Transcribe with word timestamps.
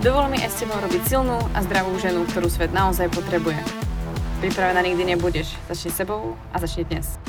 Dovol 0.00 0.32
mi 0.32 0.40
aj 0.40 0.48
s 0.48 0.64
tebou 0.64 0.80
robiť 0.80 1.12
silnú 1.12 1.36
a 1.52 1.60
zdravú 1.60 1.92
ženu, 2.00 2.24
ktorú 2.24 2.48
svet 2.48 2.72
naozaj 2.72 3.12
potrebuje. 3.12 3.60
Pripravená 4.40 4.80
nikdy 4.80 5.12
nebudeš. 5.12 5.52
Začni 5.68 5.92
sebou 5.92 6.40
a 6.50 6.56
začni 6.56 6.88
dnes. 6.88 7.20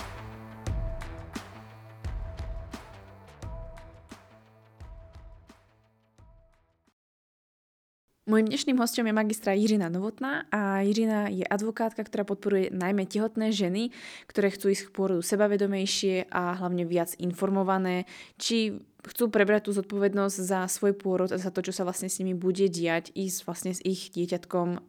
Mojím 8.31 8.48
dnešným 8.48 8.80
hostom 8.80 9.03
je 9.03 9.20
magistra 9.20 9.52
Jiřina 9.52 9.92
Novotná 9.92 10.48
a 10.48 10.80
Jiřina 10.80 11.28
je 11.28 11.44
advokátka, 11.44 12.00
ktorá 12.00 12.23
podporuje 12.23 12.72
najmä 12.72 13.03
tehotné 13.03 13.52
ženy, 13.52 13.92
ktoré 14.31 14.48
chcú 14.48 14.72
ísť 14.72 14.88
k 14.88 14.95
pôrodu 14.95 15.20
sebavedomejšie 15.20 16.31
a 16.31 16.56
hlavne 16.56 16.88
viac 16.88 17.12
informované, 17.20 18.08
či 18.40 18.80
chcú 19.05 19.34
prebrať 19.34 19.70
tú 19.70 19.72
zodpovednosť 19.73 20.38
za 20.38 20.60
svoj 20.70 20.94
pôrod 20.94 21.30
a 21.34 21.42
za 21.42 21.50
to, 21.50 21.66
čo 21.66 21.73
sa 21.73 21.86
vlastne 21.86 22.09
s 22.09 22.22
nimi 22.22 22.38
bude 22.38 22.70
diať, 22.70 23.09
ísť 23.18 23.40
vlastne 23.46 23.72
s 23.73 23.82
ich 23.82 24.14
dieťatkom 24.14 24.86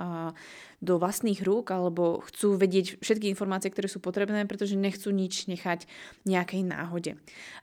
do 0.82 0.98
vlastných 0.98 1.46
rúk, 1.46 1.70
alebo 1.70 2.20
chcú 2.26 2.58
vedieť 2.58 2.98
všetky 2.98 3.30
informácie, 3.30 3.70
ktoré 3.70 3.86
sú 3.86 4.02
potrebné, 4.02 4.42
pretože 4.50 4.74
nechcú 4.74 5.14
nič 5.14 5.46
nechať 5.46 5.86
nejakej 6.26 6.66
náhode. 6.66 7.14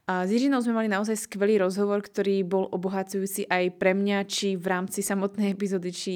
A 0.08 0.23
s 0.23 0.31
Jiřinou 0.31 0.64
sme 0.64 0.80
mali 0.80 0.88
naozaj 0.88 1.28
skvelý 1.28 1.59
rozhovor, 1.59 2.00
ktorý 2.00 2.48
bol 2.48 2.66
obohacujúci 2.72 3.45
aj 3.52 3.76
pre 3.76 3.92
mňa, 3.92 4.23
či 4.26 4.56
v 4.56 4.66
rámci 4.72 5.03
samotnej 5.03 5.52
epizódy, 5.52 5.92
či 5.92 6.14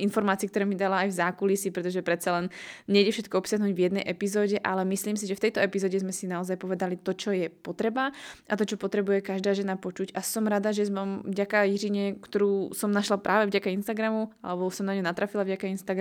informácií, 0.00 0.48
ktoré 0.48 0.64
mi 0.64 0.78
dala 0.78 1.04
aj 1.04 1.12
v 1.12 1.18
zákulisí, 1.20 1.68
pretože 1.74 2.00
predsa 2.00 2.38
len 2.40 2.46
nejde 2.88 3.12
všetko 3.12 3.36
obsiahnuť 3.36 3.72
v 3.74 3.82
jednej 3.82 4.04
epizóde, 4.06 4.56
ale 4.62 4.86
myslím 4.88 5.18
si, 5.18 5.28
že 5.28 5.36
v 5.36 5.50
tejto 5.50 5.60
epizóde 5.60 5.98
sme 6.00 6.14
si 6.14 6.24
naozaj 6.24 6.56
povedali 6.56 6.96
to, 6.96 7.12
čo 7.12 7.34
je 7.34 7.50
potreba 7.50 8.14
a 8.48 8.52
to, 8.56 8.64
čo 8.64 8.80
potrebuje 8.80 9.20
každá 9.26 9.52
žena 9.52 9.76
počuť 9.76 10.14
a 10.16 10.24
som 10.24 10.48
rada, 10.48 10.72
že 10.72 10.88
som 10.88 11.20
vďaka 11.26 11.68
Jiřine, 11.68 12.16
ktorú 12.22 12.72
som 12.72 12.88
našla 12.88 13.20
práve 13.20 13.52
vďaka 13.52 13.74
Instagramu, 13.76 14.32
alebo 14.40 14.72
som 14.72 14.88
na 14.88 14.96
ňu 14.96 15.04
natrafila 15.04 15.44
vďaka 15.44 15.68
Instagramu, 15.68 15.95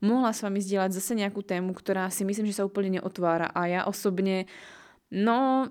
mohla 0.00 0.30
s 0.32 0.40
vami 0.40 0.62
zdieľať 0.62 0.90
zase 0.96 1.12
nejakú 1.18 1.44
tému, 1.44 1.76
ktorá 1.76 2.08
si 2.08 2.24
myslím, 2.24 2.48
že 2.48 2.62
sa 2.62 2.66
úplne 2.66 3.00
neotvára 3.00 3.52
a 3.52 3.68
ja 3.68 3.80
osobne, 3.84 4.48
no 5.12 5.68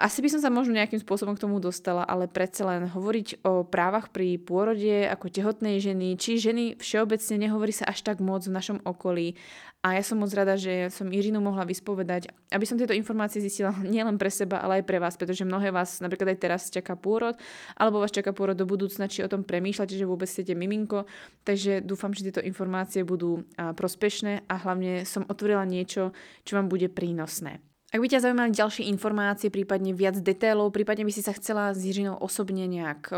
asi 0.00 0.24
by 0.24 0.32
som 0.32 0.40
sa 0.40 0.48
možno 0.48 0.72
nejakým 0.72 0.98
spôsobom 1.04 1.36
k 1.36 1.44
tomu 1.44 1.60
dostala, 1.60 2.08
ale 2.08 2.24
predsa 2.24 2.64
len 2.64 2.88
hovoriť 2.88 3.44
o 3.44 3.68
právach 3.68 4.08
pri 4.08 4.40
pôrode 4.40 5.04
ako 5.06 5.28
tehotnej 5.28 5.76
ženy, 5.76 6.16
či 6.16 6.40
ženy 6.40 6.80
všeobecne 6.80 7.36
nehovorí 7.36 7.76
sa 7.76 7.84
až 7.86 8.00
tak 8.00 8.24
moc 8.24 8.40
v 8.48 8.56
našom 8.56 8.80
okolí. 8.82 9.36
A 9.80 9.96
ja 9.96 10.04
som 10.04 10.20
moc 10.20 10.28
rada, 10.36 10.60
že 10.60 10.92
som 10.92 11.08
Irinu 11.08 11.40
mohla 11.40 11.64
vyspovedať, 11.64 12.28
aby 12.52 12.64
som 12.68 12.76
tieto 12.76 12.92
informácie 12.92 13.40
zistila 13.40 13.72
nielen 13.94 14.16
pre 14.16 14.28
seba, 14.28 14.60
ale 14.60 14.80
aj 14.80 14.88
pre 14.88 15.00
vás, 15.00 15.20
pretože 15.20 15.44
mnohé 15.44 15.72
vás 15.72 16.00
napríklad 16.00 16.36
aj 16.36 16.38
teraz 16.40 16.62
čaká 16.68 16.96
pôrod, 16.96 17.36
alebo 17.76 18.00
vás 18.00 18.12
čaká 18.12 18.32
pôrod 18.32 18.56
do 18.56 18.68
budúcna, 18.68 19.08
či 19.08 19.24
o 19.24 19.30
tom 19.30 19.44
premýšľate, 19.44 19.96
že 19.96 20.08
vôbec 20.08 20.28
chcete 20.28 20.52
miminko. 20.56 21.04
Takže 21.44 21.84
dúfam, 21.84 22.12
že 22.16 22.28
tieto 22.28 22.44
informácie 22.44 23.04
budú 23.04 23.44
prospešné 23.56 24.48
a 24.48 24.54
hlavne 24.60 25.04
som 25.08 25.28
otvorila 25.28 25.64
niečo, 25.64 26.12
čo 26.44 26.60
vám 26.60 26.68
bude 26.68 26.88
prínosné. 26.92 27.69
Ak 27.90 27.98
by 27.98 28.06
ťa 28.06 28.22
zaujímali 28.22 28.54
ďalšie 28.54 28.86
informácie, 28.86 29.50
prípadne 29.50 29.90
viac 29.90 30.14
detailov, 30.22 30.70
prípadne 30.70 31.02
by 31.02 31.10
si 31.10 31.26
sa 31.26 31.34
chcela 31.34 31.74
s 31.74 31.82
Jiřinou 31.82 32.22
osobne 32.22 32.70
nejak 32.70 33.10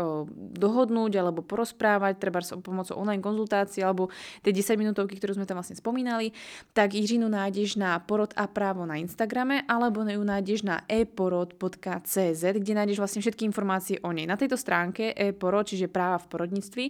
dohodnúť 0.57 1.13
alebo 1.13 1.45
porozprávať, 1.45 2.17
treba 2.17 2.41
s 2.41 2.57
pomocou 2.57 2.97
online 2.97 3.21
konzultácie 3.21 3.85
alebo 3.85 4.09
tie 4.41 4.49
10 4.49 4.81
minútovky, 4.81 5.21
ktorú 5.21 5.37
sme 5.37 5.45
tam 5.45 5.61
vlastne 5.61 5.77
spomínali, 5.77 6.33
tak 6.73 6.97
Jiřinu 6.97 7.29
nájdeš 7.29 7.77
na 7.77 8.01
porod 8.01 8.33
a 8.33 8.49
právo 8.49 8.89
na 8.89 8.97
Instagrame 8.97 9.61
alebo 9.69 10.01
ju 10.01 10.25
nájdeš 10.25 10.65
na 10.65 10.81
eporod.cz, 10.89 12.41
kde 12.41 12.73
nájdeš 12.73 12.97
vlastne 12.97 13.21
všetky 13.21 13.45
informácie 13.45 14.01
o 14.01 14.09
nej. 14.09 14.25
Na 14.25 14.41
tejto 14.41 14.57
stránke 14.57 15.13
eporod, 15.13 15.69
čiže 15.69 15.85
práva 15.85 16.17
v 16.17 16.33
porodníctvi, 16.33 16.85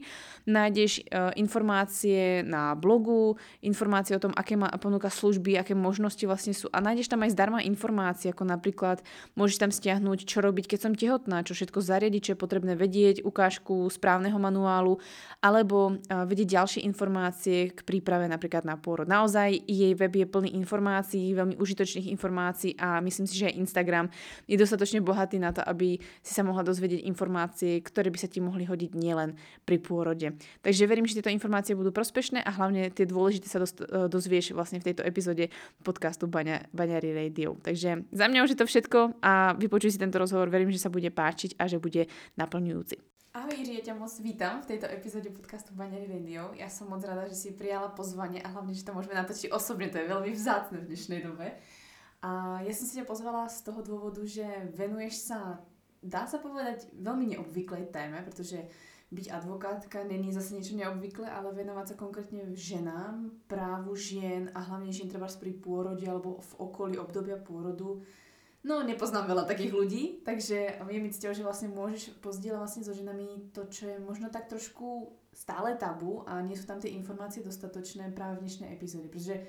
nájdeš 0.47 1.03
e, 1.03 1.35
informácie 1.35 2.47
na 2.47 2.79
blogu, 2.79 3.35
informácie 3.59 4.15
o 4.15 4.23
tom, 4.23 4.31
aké 4.39 4.55
má 4.55 4.71
ponúka 4.79 5.11
služby, 5.11 5.59
aké 5.59 5.75
možnosti 5.75 6.23
vlastne 6.23 6.55
sú 6.55 6.71
a 6.71 6.79
nájdeš 6.79 7.11
tam 7.11 7.27
aj 7.27 7.35
zdarma 7.35 7.59
informácií, 7.73 8.29
ako 8.29 8.45
napríklad 8.45 9.01
môžeš 9.34 9.57
tam 9.57 9.73
stiahnuť, 9.73 10.29
čo 10.29 10.45
robiť, 10.45 10.69
keď 10.69 10.79
som 10.79 10.94
tehotná, 10.94 11.41
čo 11.41 11.57
všetko 11.57 11.81
zariadiť, 11.81 12.22
čo 12.22 12.31
je 12.38 12.39
potrebné 12.39 12.78
vedieť, 12.78 13.25
ukážku 13.25 13.89
správneho 13.89 14.38
manuálu, 14.38 15.01
alebo 15.41 15.97
vedieť 16.07 16.62
ďalšie 16.62 16.85
informácie 16.85 17.73
k 17.73 17.81
príprave 17.81 18.29
napríklad 18.29 18.62
na 18.62 18.78
pôrod. 18.78 19.09
Naozaj 19.09 19.66
jej 19.66 19.97
web 19.97 20.13
je 20.13 20.29
plný 20.29 20.53
informácií, 20.62 21.33
veľmi 21.33 21.57
užitočných 21.57 22.13
informácií 22.13 22.78
a 22.78 23.01
myslím 23.01 23.25
si, 23.25 23.41
že 23.41 23.50
aj 23.50 23.57
Instagram 23.57 24.06
je 24.45 24.53
dostatočne 24.53 25.01
bohatý 25.01 25.41
na 25.41 25.50
to, 25.50 25.66
aby 25.66 25.97
si 26.22 26.31
sa 26.35 26.45
mohla 26.45 26.62
dozvedieť 26.62 27.01
informácie, 27.09 27.81
ktoré 27.81 28.13
by 28.13 28.19
sa 28.22 28.29
ti 28.29 28.38
mohli 28.44 28.69
hodiť 28.69 28.91
nielen 28.94 29.33
pri 29.66 29.81
pôrode. 29.81 30.35
Takže 30.62 30.83
verím, 30.85 31.09
že 31.09 31.17
tieto 31.17 31.33
informácie 31.33 31.73
budú 31.73 31.89
prospešné 31.95 32.44
a 32.44 32.51
hlavne 32.53 32.91
tie 32.91 33.07
dôležité 33.07 33.47
sa 33.47 33.63
dozvieš 34.12 34.51
vlastne 34.53 34.83
v 34.83 34.91
tejto 34.91 35.07
epizóde 35.07 35.47
podcastu 35.81 36.28
Baňa, 36.28 36.67
Baňari 36.75 37.16
Radio. 37.16 37.56
Takže 37.63 38.06
za 38.12 38.25
mňa 38.28 38.44
už 38.44 38.53
je 38.53 38.59
to 38.59 38.68
všetko 38.68 39.24
a 39.24 39.56
vypočuj 39.56 39.96
si 39.96 40.03
tento 40.03 40.19
rozhovor, 40.19 40.51
verím, 40.51 40.69
že 40.69 40.84
sa 40.84 40.91
bude 40.91 41.07
páčiť 41.07 41.56
a 41.56 41.72
že 41.72 41.79
bude 41.79 42.12
naplňujúci. 42.35 43.00
Ahoj 43.34 43.50
Jiří, 43.50 43.81
ja 43.81 43.84
ťa 43.90 43.96
moc 43.97 44.13
vítam 44.22 44.62
v 44.62 44.69
tejto 44.75 44.85
epizóde 44.94 45.34
podcastu 45.34 45.74
Baňary 45.74 46.06
Radio. 46.06 46.53
Ja 46.53 46.69
som 46.69 46.94
moc 46.94 47.01
rada, 47.01 47.25
že 47.25 47.34
si 47.34 47.50
prijala 47.57 47.90
pozvanie 47.90 48.38
a 48.38 48.53
hlavne, 48.53 48.78
že 48.78 48.85
to 48.85 48.94
môžeme 48.94 49.18
natočiť 49.18 49.50
osobne, 49.50 49.90
to 49.90 49.97
je 49.97 50.06
veľmi 50.06 50.29
vzácne 50.38 50.78
v 50.78 50.88
dnešnej 50.94 51.25
dobe. 51.25 51.57
A 52.22 52.62
ja 52.62 52.74
som 52.78 52.85
si 52.85 53.01
ťa 53.01 53.09
pozvala 53.09 53.50
z 53.50 53.66
toho 53.66 53.81
dôvodu, 53.81 54.22
že 54.22 54.45
venuješ 54.78 55.34
sa, 55.34 55.66
dá 56.06 56.30
sa 56.30 56.38
povedať, 56.38 56.94
veľmi 56.94 57.34
neobvyklej 57.34 57.90
téme, 57.90 58.22
pretože 58.22 58.69
byť 59.13 59.29
advokátka 59.29 60.03
není 60.03 60.34
zase 60.34 60.57
niečo 60.57 60.74
neobvyklé, 60.74 61.29
ale 61.29 61.53
venovať 61.53 61.94
sa 61.94 61.96
konkrétne 61.96 62.51
ženám, 62.57 63.29
právu 63.46 63.94
žien 63.94 64.50
a 64.57 64.59
hlavne 64.66 64.90
žien 64.90 65.07
treba 65.07 65.29
pri 65.29 65.53
pôrode 65.53 66.03
alebo 66.03 66.41
v 66.41 66.51
okolí 66.57 66.97
obdobia 66.97 67.38
pôrodu. 67.38 68.01
No, 68.63 68.79
nepoznám 68.79 69.28
veľa 69.28 69.44
takých 69.44 69.75
ľudí, 69.75 70.03
takže 70.24 70.79
je 70.79 71.00
mi 71.03 71.12
cťou, 71.12 71.35
že 71.35 71.44
vlastne 71.44 71.68
môžeš 71.75 72.16
pozdieľať 72.24 72.59
vlastne 72.63 72.84
so 72.88 72.96
ženami 72.96 73.51
to, 73.51 73.68
čo 73.68 73.91
je 73.91 73.97
možno 74.00 74.31
tak 74.31 74.47
trošku 74.47 75.12
stále 75.35 75.75
tabu 75.75 76.24
a 76.24 76.40
nie 76.40 76.56
sú 76.56 76.63
tam 76.63 76.80
tie 76.80 76.95
informácie 76.95 77.44
dostatočné 77.44 78.16
práve 78.16 78.40
v 78.40 78.47
dnešnej 78.47 78.72
epizóde, 78.72 79.12
pretože 79.12 79.44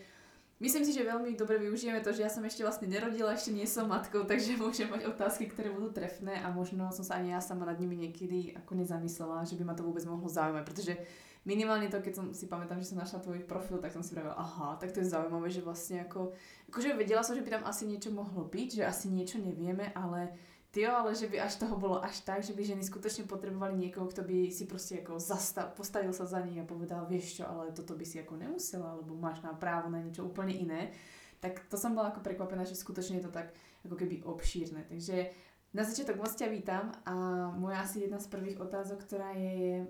Myslím 0.63 0.87
si, 0.87 0.95
že 0.95 1.03
veľmi 1.03 1.35
dobre 1.35 1.59
využijeme 1.59 1.99
to, 1.99 2.15
že 2.15 2.23
ja 2.23 2.31
som 2.31 2.47
ešte 2.47 2.63
vlastne 2.63 2.87
nerodila, 2.87 3.35
ešte 3.35 3.51
nie 3.51 3.67
som 3.67 3.91
matkou, 3.91 4.23
takže 4.31 4.55
môžem 4.55 4.87
mať 4.87 5.11
otázky, 5.11 5.51
ktoré 5.51 5.75
budú 5.75 5.91
trefné 5.91 6.39
a 6.39 6.55
možno 6.55 6.95
som 6.95 7.03
sa 7.03 7.19
ani 7.19 7.35
ja 7.35 7.43
sama 7.43 7.67
nad 7.67 7.77
nimi 7.77 7.99
niekedy 7.99 8.55
ako 8.63 8.79
nezamyslela, 8.79 9.43
že 9.43 9.59
by 9.59 9.67
ma 9.67 9.75
to 9.75 9.83
vôbec 9.83 10.07
mohlo 10.07 10.31
zaujímať, 10.31 10.63
pretože 10.63 10.95
minimálne 11.43 11.91
to, 11.91 11.99
keď 11.99 12.13
som 12.15 12.27
si 12.31 12.47
pamätám, 12.47 12.79
že 12.79 12.95
som 12.95 13.03
našla 13.03 13.21
tvoj 13.21 13.43
profil, 13.45 13.83
tak 13.83 13.93
som 13.93 14.01
si 14.01 14.15
vravila, 14.15 14.39
aha, 14.39 14.79
tak 14.79 14.95
to 14.95 15.03
je 15.03 15.11
zaujímavé, 15.11 15.51
že 15.51 15.61
vlastne 15.61 16.07
ako, 16.07 16.33
akože 16.71 16.97
vedela 16.97 17.27
som, 17.27 17.35
že 17.35 17.45
by 17.45 17.51
tam 17.61 17.65
asi 17.67 17.85
niečo 17.85 18.15
mohlo 18.15 18.47
byť, 18.47 18.81
že 18.81 18.83
asi 18.87 19.13
niečo 19.13 19.43
nevieme, 19.43 19.91
ale 19.93 20.33
Tyjo, 20.75 20.91
ale 20.91 21.15
že 21.15 21.31
by 21.31 21.39
až 21.39 21.63
toho 21.63 21.79
bolo 21.79 22.03
až 22.03 22.27
tak, 22.27 22.43
že 22.43 22.51
by 22.51 22.67
ženy 22.67 22.83
skutočne 22.83 23.31
potrebovali 23.31 23.79
niekoho, 23.79 24.11
kto 24.11 24.27
by 24.27 24.51
si 24.51 24.67
proste 24.67 25.07
ako 25.07 25.23
zastav, 25.23 25.71
postavil 25.79 26.11
sa 26.11 26.27
za 26.27 26.43
nich 26.43 26.59
a 26.59 26.67
povedal, 26.67 27.07
vieš 27.07 27.39
čo, 27.39 27.47
ale 27.47 27.71
toto 27.71 27.95
by 27.95 28.03
si 28.03 28.19
ako 28.19 28.35
nemusela, 28.35 28.99
alebo 28.99 29.15
máš 29.15 29.39
na 29.47 29.55
právo 29.55 29.87
na 29.87 30.03
niečo 30.03 30.27
úplne 30.27 30.51
iné. 30.51 30.91
Tak 31.39 31.71
to 31.71 31.79
som 31.79 31.95
bola 31.95 32.11
ako 32.11 32.27
prekvapená, 32.27 32.67
že 32.67 32.75
skutočne 32.75 33.23
je 33.23 33.31
to 33.31 33.31
tak 33.31 33.55
ako 33.87 33.95
keby 33.95 34.27
obšírne. 34.27 34.83
Takže 34.91 35.31
na 35.71 35.87
začiatok 35.87 36.19
moc 36.19 36.35
ťa 36.35 36.51
vítam 36.51 36.91
a 37.07 37.15
moja 37.55 37.79
asi 37.79 38.11
jedna 38.11 38.19
z 38.19 38.27
prvých 38.35 38.59
otázok, 38.59 38.99
ktorá 39.07 39.31
je, 39.39 39.87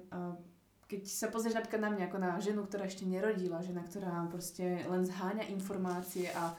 keď 0.84 1.00
sa 1.08 1.32
pozrieš 1.32 1.56
napríklad 1.56 1.80
na 1.80 1.90
mňa 1.96 2.04
ako 2.12 2.18
na 2.20 2.30
ženu, 2.44 2.60
ktorá 2.60 2.84
ešte 2.84 3.08
nerodila, 3.08 3.64
žena, 3.64 3.80
ktorá 3.88 4.28
proste 4.28 4.84
len 4.84 5.00
zháňa 5.08 5.48
informácie 5.48 6.28
a 6.36 6.52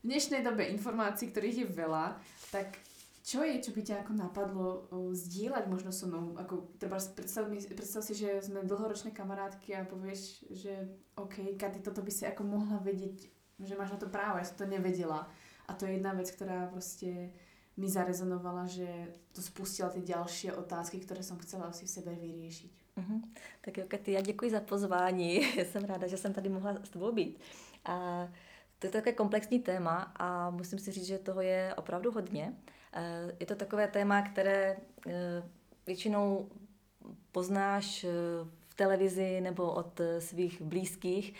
v 0.00 0.16
dnešnej 0.16 0.40
dobe 0.40 0.64
informácií, 0.72 1.28
ktorých 1.28 1.60
je 1.60 1.68
veľa, 1.76 2.16
tak 2.48 2.80
čo 3.26 3.42
je, 3.42 3.58
čo 3.58 3.74
by 3.74 3.82
ťa 3.82 4.06
ako 4.06 4.12
napadlo 4.14 4.86
uh, 4.94 5.66
možno 5.66 5.90
so 5.90 6.06
mnou? 6.06 6.38
Ako, 6.38 6.78
treba 6.78 6.94
predstav, 6.94 7.50
mi, 7.50 7.58
predstav 7.58 8.06
si, 8.06 8.14
že 8.14 8.38
sme 8.38 8.62
dlhoročné 8.62 9.10
kamarátky 9.10 9.74
a 9.74 9.82
povieš, 9.82 10.46
že 10.54 10.86
OK, 11.18 11.58
Katy, 11.58 11.82
toto 11.82 12.06
by 12.06 12.12
si 12.14 12.22
ako 12.22 12.46
mohla 12.46 12.78
vedieť, 12.78 13.26
že 13.58 13.74
máš 13.74 13.90
na 13.90 13.98
to 13.98 14.06
právo, 14.06 14.38
ja 14.38 14.46
som 14.46 14.62
to 14.62 14.70
nevedela. 14.70 15.26
A 15.66 15.74
to 15.74 15.90
je 15.90 15.98
jedna 15.98 16.14
vec, 16.14 16.30
ktorá 16.30 16.70
proste 16.70 17.34
mi 17.74 17.90
zarezonovala, 17.90 18.70
že 18.70 18.86
to 19.34 19.42
spustila 19.42 19.90
tie 19.90 20.06
ďalšie 20.06 20.54
otázky, 20.54 21.02
ktoré 21.02 21.26
som 21.26 21.42
chcela 21.42 21.74
si 21.74 21.82
v 21.82 21.94
sebe 21.98 22.14
vyriešiť. 22.14 22.72
Uh-huh. 22.96 23.20
Tak 23.60 23.78
jo, 23.78 23.84
Katy, 23.88 24.12
já 24.12 24.20
děkuji 24.20 24.50
za 24.50 24.60
pozvání. 24.60 25.36
jsem 25.66 25.84
ráda, 25.84 26.06
že 26.06 26.16
jsem 26.16 26.32
tady 26.32 26.48
mohla 26.48 26.78
s 26.84 26.90
tebou 26.94 27.12
být. 27.12 27.42
A 27.84 28.28
to 28.78 28.86
je 28.86 28.90
také 28.90 29.12
komplexní 29.12 29.60
téma 29.60 30.14
a 30.16 30.50
musím 30.50 30.78
si 30.78 30.92
říct, 30.92 31.06
že 31.06 31.18
toho 31.18 31.40
je 31.40 31.74
opravdu 31.76 32.10
hodně. 32.10 32.54
Eh, 32.92 33.32
je 33.40 33.46
to 33.46 33.54
takové 33.54 33.88
téma, 33.88 34.22
které 34.22 34.76
eh, 35.06 35.42
většinou 35.86 36.48
poznáš 37.32 38.04
eh, 38.04 38.08
v 38.68 38.74
televizi 38.74 39.40
nebo 39.40 39.72
od 39.72 40.00
svých 40.18 40.62
blízkých, 40.62 41.34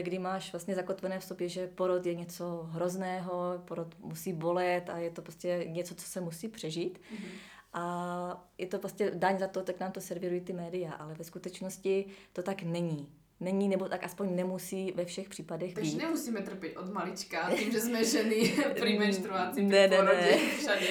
kdy 0.00 0.18
máš 0.18 0.52
vlastně 0.52 0.74
zakotvené 0.74 1.18
v 1.18 1.24
sobě, 1.24 1.48
že 1.48 1.66
porod 1.66 2.06
je 2.06 2.14
něco 2.14 2.62
hrozného, 2.62 3.62
porod 3.64 3.98
musí 3.98 4.32
bolet 4.32 4.90
a 4.90 4.98
je 4.98 5.10
to 5.10 5.22
prostě 5.22 5.64
něco, 5.68 5.94
co 5.94 6.06
se 6.06 6.20
musí 6.20 6.48
přežít. 6.48 6.98
Mm-hmm. 6.98 7.28
A 7.72 8.46
je 8.58 8.66
to 8.66 8.78
prostě 8.78 9.10
daň 9.14 9.38
za 9.38 9.48
to, 9.48 9.62
tak 9.62 9.80
nám 9.80 9.92
to 9.92 10.00
servírují 10.00 10.40
ty 10.40 10.52
média, 10.52 10.92
ale 10.92 11.14
ve 11.14 11.24
skutečnosti 11.24 12.04
to 12.32 12.42
tak 12.42 12.62
není 12.62 13.08
není, 13.42 13.68
nebo 13.68 13.88
tak 13.88 14.04
aspoň 14.04 14.36
nemusí 14.36 14.92
ve 14.92 15.04
všech 15.04 15.28
případech 15.28 15.74
Takže 15.74 15.90
být. 15.90 16.02
nemusíme 16.02 16.40
trpět 16.40 16.76
od 16.76 16.92
malička 16.92 17.50
tím, 17.56 17.72
že 17.72 17.80
jsme 17.80 18.04
ženy 18.04 18.54
při 18.74 18.98
menstruaci, 18.98 19.62
ne, 19.62 19.88
ne, 19.88 20.02
ne. 20.02 20.38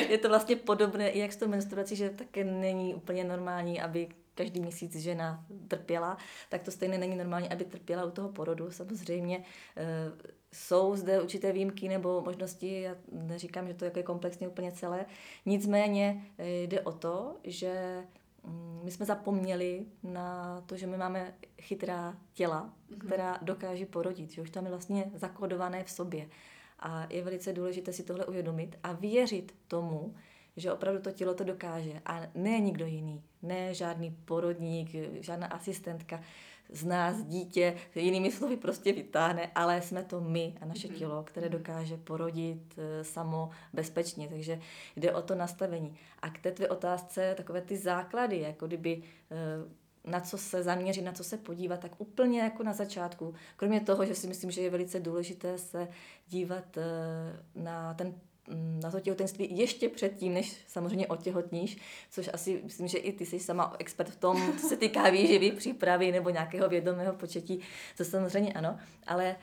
Je 0.10 0.18
to 0.18 0.30
vlastně 0.30 0.56
podobné 0.56 1.10
i 1.10 1.20
jak 1.20 1.34
s 1.34 1.38
tou 1.38 1.48
menstruací, 1.48 1.96
že 1.96 2.10
také 2.10 2.44
není 2.44 2.96
úplně 2.96 3.24
normální, 3.24 3.82
aby 3.82 4.08
každý 4.36 4.60
měsíc 4.60 4.96
žena 4.96 5.46
trpěla, 5.68 6.18
tak 6.50 6.64
to 6.64 6.72
stejně 6.72 6.98
není 6.98 7.16
normální, 7.16 7.50
aby 7.50 7.66
trpěla 7.66 8.06
u 8.06 8.12
toho 8.12 8.30
porodu. 8.30 8.72
Samozřejmě 8.72 9.38
e, 9.38 10.12
jsou 10.54 10.96
zde 10.96 11.22
určité 11.22 11.52
výjimky 11.52 11.90
nebo 11.90 12.22
možnosti, 12.22 12.82
já 12.82 12.96
neříkám, 13.12 13.68
že 13.68 13.74
to 13.74 13.86
je 13.86 14.04
komplexně 14.04 14.48
úplně 14.48 14.72
celé, 14.72 15.06
nicméně 15.46 16.26
e, 16.38 16.64
jde 16.64 16.82
o 16.82 16.92
to, 16.92 17.36
že 17.44 18.04
my 18.84 18.92
jsme 18.92 19.06
zapomněli 19.06 19.86
na 20.04 20.62
to, 20.66 20.78
že 20.78 20.88
my 20.88 20.98
máme 20.98 21.34
chytrá 21.62 22.18
těla, 22.34 22.74
mm-hmm. 22.92 22.98
která 22.98 23.40
dokáže 23.42 23.86
porodit, 23.86 24.32
že 24.32 24.42
už 24.42 24.50
tam 24.50 24.66
je 24.66 24.70
vlastně 24.70 25.12
zakodované 25.16 25.84
v 25.84 25.90
sobě. 25.90 26.30
A 26.80 27.08
je 27.10 27.24
velice 27.24 27.54
důležité 27.54 27.94
si 27.94 28.04
tohle 28.04 28.26
uvědomit 28.26 28.76
a 28.84 28.92
věřit 28.92 29.56
tomu, 29.68 30.16
že 30.58 30.74
opravdu 30.74 31.02
to 31.02 31.12
tělo 31.12 31.34
to 31.34 31.44
dokáže. 31.44 32.02
A 32.06 32.22
ne 32.36 32.60
nikdo 32.60 32.86
jiný, 32.86 33.24
ne 33.42 33.74
žádný 33.74 34.12
porodník, 34.26 34.90
žádná 35.14 35.48
asistentka 35.48 36.22
z 36.72 36.86
nás 36.86 37.24
dítě, 37.24 37.76
jinými 37.96 38.32
slovy 38.32 38.58
prostě 38.58 38.94
vytáhne, 38.94 39.52
ale 39.56 39.82
jsme 39.82 40.04
to 40.04 40.22
my 40.22 40.54
a 40.62 40.66
naše 40.66 40.88
mm-hmm. 40.88 40.98
tělo, 40.98 41.24
které 41.24 41.50
mhm. 41.50 41.58
dokáže 41.58 41.98
porodit 41.98 42.78
e, 42.78 43.04
samo 43.04 43.50
bezpečně. 43.74 44.28
Takže 44.28 44.60
jde 44.96 45.14
o 45.14 45.22
to 45.22 45.36
nastavení. 45.36 45.96
A 46.22 46.30
k 46.30 46.40
té 46.40 46.52
tvé 46.52 46.68
otázce 46.68 47.34
takové 47.38 47.62
ty 47.62 47.78
základy, 47.78 48.40
jako 48.40 48.68
kdyby 48.68 49.04
e, 49.32 49.82
na 50.12 50.20
co 50.20 50.38
se 50.38 50.64
zaměřit, 50.64 51.02
na 51.02 51.12
co 51.12 51.24
se 51.24 51.38
podívat, 51.38 51.80
tak 51.80 51.92
úplně 51.98 52.40
jako 52.40 52.64
na 52.64 52.74
začátku. 52.74 53.34
Kromě 53.56 53.82
toho, 53.82 54.06
že 54.06 54.16
si 54.16 54.28
myslím, 54.28 54.52
že 54.52 54.62
je 54.62 54.70
velice 54.70 55.00
důležité 55.00 55.58
se 55.58 55.88
dívat 56.28 56.78
e, 56.78 56.84
na 57.56 57.94
ten 57.94 58.16
na 58.82 58.92
to 58.92 59.00
těhotenství 59.00 59.58
ještě 59.58 59.90
předtím, 59.90 60.34
než 60.34 60.56
samozřejmě 60.68 61.08
otěhotníš, 61.08 61.78
což 62.12 62.30
asi 62.34 62.62
myslím, 62.64 62.88
že 62.88 62.98
i 62.98 63.14
ty 63.14 63.26
jsi 63.26 63.40
sama 63.40 63.76
expert 63.80 64.10
v 64.10 64.16
tom, 64.16 64.58
co 64.62 64.68
se 64.68 64.78
týká 64.78 65.10
výživy, 65.10 65.52
přípravy 65.52 66.12
nebo 66.12 66.30
nějakého 66.30 66.70
vědomého 66.70 67.14
početí, 67.14 67.60
to 67.98 68.06
samozřejmě 68.06 68.54
ano, 68.54 68.78
ale 69.08 69.26
e, 69.26 69.36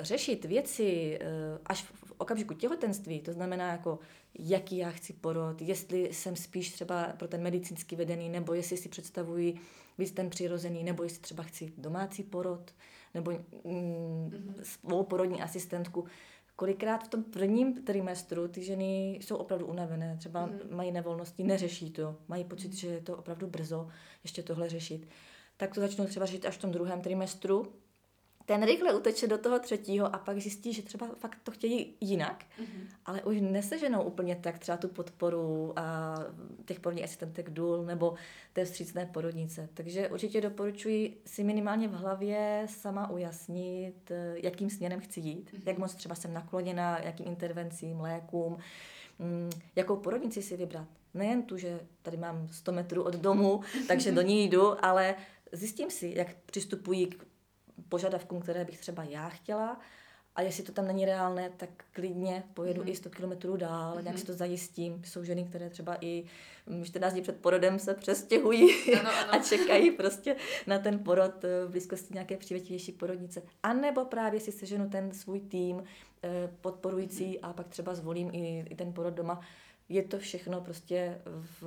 řešit 0.00 0.44
věci 0.44 1.18
e, 1.20 1.26
až 1.66 1.82
v 1.82 2.12
okamžiku 2.18 2.54
těhotenství, 2.54 3.20
to 3.20 3.32
znamená 3.32 3.72
jako 3.72 3.98
jaký 4.38 4.76
já 4.76 4.90
chci 4.90 5.12
porod, 5.12 5.62
jestli 5.62 6.12
jsem 6.12 6.36
spíš 6.36 6.72
třeba 6.72 7.04
pro 7.18 7.28
ten 7.28 7.42
medicínský 7.42 7.96
vedený, 7.96 8.28
nebo 8.28 8.54
jestli 8.54 8.76
si 8.76 8.88
představuji 8.88 9.54
víc 9.98 10.12
ten 10.12 10.30
přirozený, 10.30 10.84
nebo 10.84 11.02
jestli 11.02 11.20
třeba 11.20 11.42
chci 11.42 11.72
domácí 11.78 12.22
porod, 12.22 12.74
nebo 13.14 13.30
mm, 13.30 13.38
mm-hmm. 13.64 14.54
svou 14.62 15.02
porodní 15.02 15.42
asistentku, 15.42 16.04
kolikrát 16.56 17.04
v 17.04 17.08
tom 17.08 17.24
prvním 17.24 17.84
trimestru 17.84 18.48
ty 18.48 18.62
ženy 18.64 19.18
jsou 19.22 19.36
opravdu 19.36 19.66
unavené, 19.66 20.16
třeba 20.16 20.46
mm. 20.46 20.60
mají 20.70 20.92
nevolnosti, 20.92 21.42
neřeší 21.42 21.90
to, 21.90 22.16
mají 22.28 22.44
pocit, 22.44 22.68
mm. 22.68 22.74
že 22.74 22.88
je 22.88 23.00
to 23.00 23.16
opravdu 23.16 23.46
brzo 23.46 23.88
ještě 24.22 24.42
tohle 24.42 24.68
řešit. 24.68 25.08
Tak 25.56 25.74
to 25.74 25.80
začnou 25.80 26.06
třeba 26.06 26.26
řešit 26.26 26.46
až 26.46 26.56
v 26.56 26.60
tom 26.60 26.70
druhém 26.70 27.00
trimestru, 27.00 27.72
ten 28.52 28.62
rychle 28.62 28.94
uteče 28.94 29.26
do 29.26 29.38
toho 29.38 29.58
třetího 29.58 30.14
a 30.14 30.18
pak 30.18 30.40
zjistí, 30.40 30.72
že 30.72 30.82
třeba 30.82 31.08
fakt 31.18 31.38
to 31.42 31.50
chtějí 31.50 31.94
jinak, 32.00 32.44
mm-hmm. 32.60 32.86
ale 33.06 33.22
už 33.22 33.36
neseženou 33.40 34.02
úplně 34.02 34.36
tak 34.36 34.58
třeba 34.58 34.76
tu 34.76 34.88
podporu 34.88 35.72
a 35.76 36.16
těch 36.64 36.80
porodních 36.80 37.04
asistentek 37.04 37.50
důl 37.50 37.84
nebo 37.84 38.14
té 38.52 38.64
vstřícné 38.64 39.06
porodnice. 39.06 39.68
Takže 39.74 40.08
určitě 40.08 40.40
doporučuji 40.40 41.20
si 41.26 41.44
minimálně 41.44 41.88
v 41.88 41.92
hlavě 41.92 42.66
sama 42.68 43.10
ujasnit, 43.10 44.12
jakým 44.34 44.70
směrem 44.70 45.00
chci 45.00 45.20
jít, 45.20 45.50
mm-hmm. 45.52 45.62
jak 45.66 45.78
moc 45.78 45.94
třeba 45.94 46.14
jsem 46.14 46.34
nakloněna, 46.34 46.98
jakým 46.98 47.26
intervencím, 47.26 48.00
lékům, 48.00 48.56
mm, 49.18 49.50
jakou 49.76 49.96
porodnici 49.96 50.42
si 50.42 50.56
vybrat. 50.56 50.88
Nejen 51.14 51.42
tu, 51.42 51.56
že 51.56 51.80
tady 52.02 52.16
mám 52.16 52.48
100 52.48 52.72
metrů 52.72 53.02
od 53.02 53.14
domu, 53.14 53.60
takže 53.88 54.12
do 54.12 54.22
ní 54.22 54.44
jdu, 54.44 54.84
ale 54.84 55.14
zjistím 55.52 55.90
si, 55.90 56.12
jak 56.16 56.34
přistupují 56.46 57.06
k 57.06 57.31
požadavkům, 57.92 58.40
které 58.40 58.64
bych 58.64 58.80
třeba 58.80 59.04
já 59.04 59.28
chtěla. 59.28 59.80
A 60.34 60.42
jestli 60.42 60.62
to 60.62 60.72
tam 60.72 60.86
není 60.86 61.04
reálné, 61.04 61.50
tak 61.56 61.68
klidně 61.92 62.42
pojedu 62.54 62.82
mm-hmm. 62.82 62.90
i 62.90 62.96
100 62.96 63.10
kilometrů 63.10 63.56
dál, 63.56 63.96
mm-hmm. 63.96 64.02
nějak 64.02 64.18
si 64.18 64.24
to 64.24 64.32
zajistím. 64.32 65.02
Jsou 65.04 65.24
ženy, 65.24 65.44
které 65.44 65.70
třeba 65.70 65.96
i 66.00 66.24
14 66.84 67.12
dní 67.12 67.22
před 67.22 67.36
porodem 67.40 67.78
se 67.78 67.94
přestěhují 67.94 68.94
ano, 68.94 69.10
ano. 69.22 69.34
a 69.34 69.38
čekají 69.38 69.90
prostě 69.90 70.36
na 70.66 70.78
ten 70.78 70.98
porod 70.98 71.44
eh, 71.44 71.64
v 71.66 71.70
blízkosti 71.70 72.14
nějaké 72.14 72.36
přívětivější 72.36 72.92
porodnice. 72.92 73.42
A 73.62 73.72
nebo 73.72 74.04
právě 74.04 74.40
si 74.40 74.52
seženu 74.52 74.90
ten 74.90 75.12
svůj 75.12 75.40
tým 75.40 75.84
eh, 76.22 76.50
podporující 76.60 77.24
mm-hmm. 77.24 77.50
a 77.50 77.52
pak 77.52 77.68
třeba 77.68 77.94
zvolím 77.94 78.30
i, 78.32 78.64
i 78.70 78.74
ten 78.74 78.92
porod 78.92 79.14
doma. 79.14 79.40
Je 79.88 80.02
to 80.02 80.18
všechno 80.18 80.60
prostě 80.60 81.20
v 81.60 81.62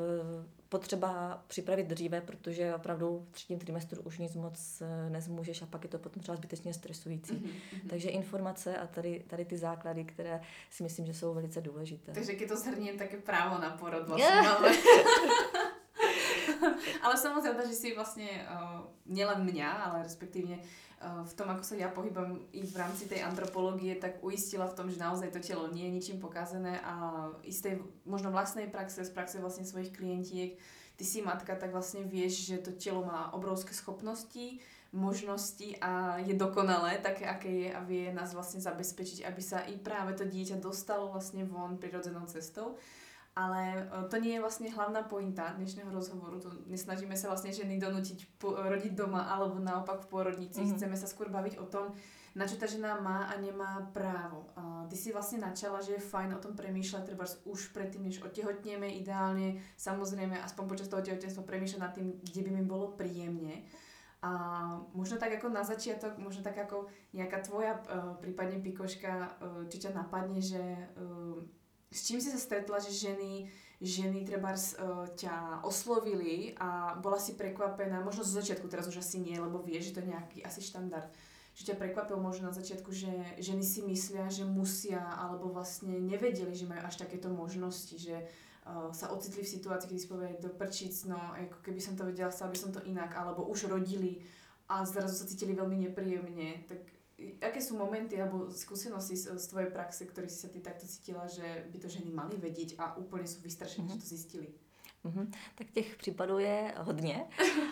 potřeba 0.70 1.44
připravit 1.48 1.88
dříve, 1.88 2.22
protože 2.22 2.76
opravdu 2.76 3.26
v 3.32 3.34
třetím 3.34 3.60
trimestru 3.60 4.02
už 4.02 4.18
nic 4.18 4.36
moc 4.36 4.82
eh, 4.82 5.10
nezmůžeš 5.10 5.62
a 5.62 5.66
pak 5.66 5.84
je 5.84 5.90
to 5.90 6.00
potom 6.00 6.22
třeba 6.24 6.36
zbytečně 6.36 6.74
stresující. 6.74 7.34
Mm-hmm. 7.34 7.90
Takže 7.90 8.10
informace 8.10 8.78
a 8.78 8.88
tady, 8.88 9.24
tady 9.28 9.46
ty 9.46 9.58
základy, 9.58 10.04
které 10.04 10.42
si 10.70 10.84
myslím, 10.84 11.06
že 11.06 11.14
jsou 11.14 11.34
velice 11.34 11.62
důležité. 11.62 12.12
Takže 12.12 12.36
když 12.36 12.50
to 12.50 12.58
zhrním, 12.58 12.98
také 12.98 13.18
právo 13.18 13.62
na 13.62 13.70
porod 13.70 14.04
vlastně 14.08 14.26
yeah. 14.26 14.62
ale 17.02 17.18
samozřejmě, 17.18 17.68
že 17.68 17.74
si 17.74 17.96
vlastně 17.96 18.48
uh, 18.50 18.82
nielen 19.06 19.46
mňa, 19.46 19.72
ale 19.72 20.04
respektívne 20.04 20.60
v 21.06 21.34
tom, 21.38 21.52
ako 21.52 21.64
sa 21.64 21.76
ja 21.76 21.90
pohybám 21.92 22.40
i 22.56 22.66
v 22.66 22.76
rámci 22.76 23.06
tej 23.06 23.22
antropológie, 23.22 23.96
tak 24.00 24.24
uistila 24.24 24.66
v 24.66 24.74
tom, 24.74 24.88
že 24.90 24.98
naozaj 24.98 25.30
to 25.30 25.40
telo 25.44 25.68
nie 25.70 25.86
je 25.86 25.92
ničím 25.92 26.18
pokazené 26.18 26.82
a 26.82 27.28
istej 27.44 27.84
možno 28.08 28.32
vlastnej 28.32 28.72
praxe, 28.72 29.06
z 29.06 29.12
praxe 29.14 29.38
vlastne 29.38 29.68
svojich 29.68 29.94
klientiek, 29.94 30.58
ty 30.96 31.04
si 31.04 31.22
matka, 31.22 31.54
tak 31.54 31.76
vlastne 31.76 32.08
vieš, 32.08 32.48
že 32.48 32.58
to 32.64 32.72
telo 32.74 33.06
má 33.06 33.30
obrovské 33.36 33.76
schopnosti, 33.76 34.64
možnosti 34.96 35.76
a 35.84 36.24
je 36.24 36.34
dokonalé, 36.34 37.04
také 37.04 37.28
aké 37.28 37.52
je 37.52 37.70
a 37.76 37.84
vie 37.84 38.16
nás 38.16 38.32
vlastne 38.32 38.64
zabezpečiť, 38.64 39.28
aby 39.28 39.42
sa 39.44 39.68
i 39.68 39.76
práve 39.76 40.16
to 40.16 40.24
dieťa 40.24 40.64
dostalo 40.64 41.12
vlastne 41.12 41.44
von 41.44 41.76
prirodzenou 41.76 42.24
cestou. 42.32 42.80
Ale 43.36 43.84
e, 43.84 44.08
to 44.08 44.16
nie 44.18 44.40
je 44.40 44.44
vlastne 44.44 44.72
hlavná 44.72 45.04
pointa 45.04 45.52
dnešného 45.60 45.92
rozhovoru. 45.92 46.40
To 46.40 46.56
nesnažíme 46.72 47.20
sa 47.20 47.28
vlastne 47.28 47.52
ženy 47.52 47.76
donútiť 47.76 48.40
rodiť 48.42 48.96
doma 48.96 49.28
alebo 49.28 49.60
naopak 49.60 50.08
v 50.08 50.10
pôrodnici. 50.10 50.64
Mm-hmm. 50.64 50.76
Chceme 50.80 50.96
sa 50.96 51.08
skôr 51.12 51.28
baviť 51.28 51.60
o 51.60 51.68
tom, 51.68 51.92
na 52.36 52.48
čo 52.48 52.56
tá 52.56 52.68
žena 52.68 52.96
má 53.00 53.28
a 53.28 53.36
nemá 53.36 53.92
právo. 53.92 54.52
A 54.56 54.88
ty 54.88 54.96
si 54.96 55.12
vlastne 55.12 55.44
načala, 55.44 55.84
že 55.84 56.00
je 56.00 56.08
fajn 56.08 56.36
o 56.36 56.44
tom 56.44 56.56
premýšľať, 56.56 57.08
treba 57.08 57.28
už 57.48 57.76
predtým, 57.76 58.08
než 58.08 58.24
otehotnieme, 58.24 58.92
ideálne, 58.92 59.60
samozrejme, 59.80 60.40
aspoň 60.44 60.64
počas 60.68 60.92
toho 60.92 61.04
tehotenstva 61.04 61.48
premýšľať 61.48 61.80
nad 61.80 61.96
tým, 61.96 62.20
kde 62.20 62.42
by 62.44 62.52
mi 62.56 62.64
bolo 62.64 62.92
príjemne. 62.96 63.64
A 64.20 64.32
možno 64.92 65.16
tak 65.16 65.40
ako 65.40 65.48
na 65.52 65.64
začiatok, 65.64 66.20
možno 66.20 66.44
tak 66.44 66.60
ako 66.60 66.92
nejaká 67.16 67.40
tvoja, 67.40 67.80
uh, 67.88 68.20
prípadne 68.20 68.60
pikoška, 68.60 69.12
uh, 69.40 69.64
či 69.72 69.88
ťa 69.88 69.96
napadne, 69.96 70.44
že 70.44 70.60
uh, 71.00 71.40
s 71.92 72.00
čím 72.08 72.20
si 72.22 72.30
sa 72.32 72.40
stretla, 72.40 72.82
že 72.82 72.92
ženy, 72.92 73.50
ženy 73.82 74.26
treba 74.26 74.54
uh, 74.56 75.08
ťa 75.14 75.66
oslovili 75.66 76.56
a 76.60 76.98
bola 77.00 77.20
si 77.22 77.38
prekvapená, 77.38 78.02
možno 78.02 78.26
zo 78.26 78.38
začiatku, 78.38 78.68
teraz 78.68 78.90
už 78.90 79.02
asi 79.02 79.22
nie, 79.22 79.38
lebo 79.38 79.62
vieš, 79.62 79.92
že 79.92 79.94
to 79.96 80.02
je 80.04 80.12
nejaký 80.12 80.38
asi 80.44 80.62
štandard, 80.64 81.08
že 81.56 81.72
ťa 81.72 81.80
prekvapil 81.80 82.20
možno 82.20 82.52
na 82.52 82.54
začiatku, 82.56 82.92
že 82.92 83.12
ženy 83.40 83.64
si 83.64 83.80
myslia, 83.88 84.28
že 84.28 84.44
musia, 84.44 85.00
alebo 85.16 85.52
vlastne 85.54 85.96
nevedeli, 86.02 86.52
že 86.52 86.68
majú 86.68 86.84
až 86.84 87.00
takéto 87.00 87.32
možnosti, 87.32 87.96
že 87.96 88.16
uh, 88.68 88.92
sa 88.92 89.12
ocitli 89.14 89.46
v 89.46 89.54
situácii, 89.56 89.88
kedy 89.88 90.02
si 90.02 90.12
povie 90.12 90.36
do 90.42 90.52
prčic, 90.52 90.94
no 91.08 91.20
ako 91.36 91.64
keby 91.64 91.80
som 91.80 91.94
to 91.96 92.04
vedela, 92.04 92.34
chcela 92.34 92.52
by 92.52 92.58
som 92.60 92.72
to 92.76 92.84
inak, 92.84 93.16
alebo 93.16 93.48
už 93.48 93.72
rodili 93.72 94.20
a 94.66 94.82
zrazu 94.82 95.14
sa 95.14 95.30
cítili 95.30 95.54
veľmi 95.54 95.78
nepríjemne, 95.90 96.66
tak 96.66 96.95
aké 97.42 97.64
sú 97.64 97.80
momenty 97.80 98.20
alebo 98.20 98.52
skúsenosti 98.52 99.16
z, 99.16 99.40
z 99.40 99.46
tvojej 99.48 99.72
praxe, 99.72 100.04
ktoré 100.04 100.28
si 100.28 100.36
sa 100.36 100.52
ty 100.52 100.60
takto 100.60 100.84
cítila, 100.84 101.28
že 101.32 101.44
by 101.72 101.78
to 101.80 101.88
ženy 101.88 102.12
mali 102.12 102.36
vedieť 102.36 102.76
a 102.76 103.00
úplne 103.00 103.24
sú 103.24 103.40
vystrašené, 103.40 103.88
mm-hmm. 103.88 104.00
že 104.00 104.04
to 104.04 104.14
zistili? 104.16 104.50
Mhm. 105.06 105.32
Tak 105.56 105.68
těch 105.72 105.96
případů 105.96 106.40
je 106.40 106.74
hodně. 106.78 107.26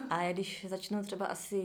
A 0.09 0.31
když 0.31 0.65
začnu 0.69 1.03
třeba 1.03 1.25
asi 1.25 1.63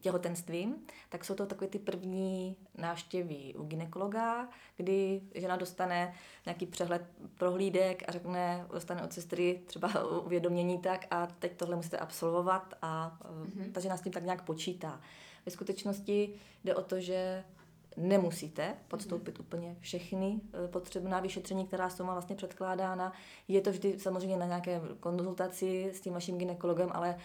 těhotenstvím, 0.00 0.74
tak 1.08 1.24
jsou 1.24 1.34
to 1.34 1.46
takové 1.46 1.68
ty 1.68 1.78
první 1.78 2.56
návštěvy 2.78 3.54
u 3.56 3.64
ginekologa, 3.64 4.48
kdy 4.76 5.20
žena 5.34 5.56
dostane 5.56 6.14
nějaký 6.46 6.66
přehled 6.66 7.02
prohlídek 7.38 8.02
a 8.08 8.12
řekne, 8.12 8.66
dostane 8.72 9.02
od 9.02 9.12
sestry 9.12 9.62
třeba 9.66 10.04
uvědomění 10.04 10.78
tak 10.78 11.06
a 11.10 11.26
teď 11.26 11.56
tohle 11.56 11.76
musíte 11.76 11.98
absolvovat 11.98 12.74
a 12.82 13.18
mm-hmm. 13.22 13.72
ta 13.72 13.80
žena 13.80 13.96
s 13.96 14.00
tím 14.00 14.12
tak 14.12 14.24
nějak 14.24 14.42
počítá. 14.42 15.00
Ve 15.46 15.52
skutečnosti 15.52 16.34
jde 16.64 16.74
o 16.74 16.82
to, 16.82 17.00
že 17.00 17.44
nemusíte 17.96 18.74
podstoupit 18.88 19.38
mm. 19.38 19.44
úplně 19.44 19.76
všechny 19.80 20.40
eh, 20.64 20.68
potřebná 20.68 21.20
vyšetření, 21.20 21.66
která 21.66 21.90
jsou 21.90 22.04
vám 22.04 22.14
vlastně 22.14 22.36
předkládána. 22.36 23.12
Je 23.48 23.60
to 23.60 23.70
vždy 23.70 23.98
samozřejmě 23.98 24.36
na 24.36 24.46
nějaké 24.46 24.80
konzultaci 25.00 25.90
s 25.94 26.00
tím 26.00 26.12
vaším 26.12 26.38
ginekologem, 26.38 26.90
ale 26.92 27.18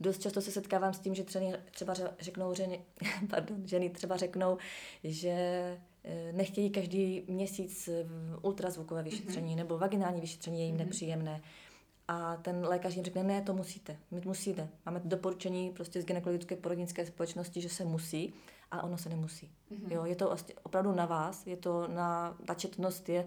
dost 0.00 0.22
často 0.22 0.40
se 0.40 0.50
setkávám 0.50 0.94
s 0.94 0.98
tím, 0.98 1.14
že 1.14 1.24
třeba 1.70 1.94
řeknou 2.20 2.54
ženy, 2.54 2.84
pardon, 3.30 3.68
ženy 3.68 3.90
třeba 3.90 4.16
řeknou, 4.16 4.58
že 5.04 5.30
eh, 6.04 6.32
nechtějí 6.32 6.70
každý 6.70 7.24
měsíc 7.28 7.88
ultrazvukové 8.42 9.02
vyšetření 9.02 9.52
mm-hmm. 9.52 9.58
nebo 9.58 9.78
vaginální 9.78 10.20
vyšetření 10.20 10.60
je 10.60 10.66
jim 10.66 10.74
mm-hmm. 10.74 10.78
nepříjemné. 10.78 11.40
A 12.10 12.36
ten 12.36 12.64
lékař 12.64 12.94
jim 12.94 13.04
řekne, 13.04 13.22
ne, 13.22 13.42
to 13.42 13.54
musíte, 13.54 13.96
my 14.10 14.20
musíte. 14.24 14.68
Máme 14.86 15.00
doporučení 15.04 15.70
prostě 15.70 16.02
z 16.02 16.04
gynekologické 16.04 16.56
porodnické 16.56 17.06
společnosti, 17.06 17.60
že 17.60 17.68
se 17.68 17.84
musí 17.84 18.34
ale 18.70 18.82
ono 18.82 18.98
se 18.98 19.08
nemusí. 19.08 19.50
Mm-hmm. 19.70 19.92
Jo, 19.92 20.04
je 20.04 20.16
to 20.16 20.26
vlastně 20.26 20.54
opravdu 20.62 20.92
na 20.92 21.06
vás, 21.06 21.46
je 21.46 21.56
to 21.56 21.88
na, 21.88 22.36
ta 22.46 22.54
četnost 22.54 23.08
je 23.08 23.26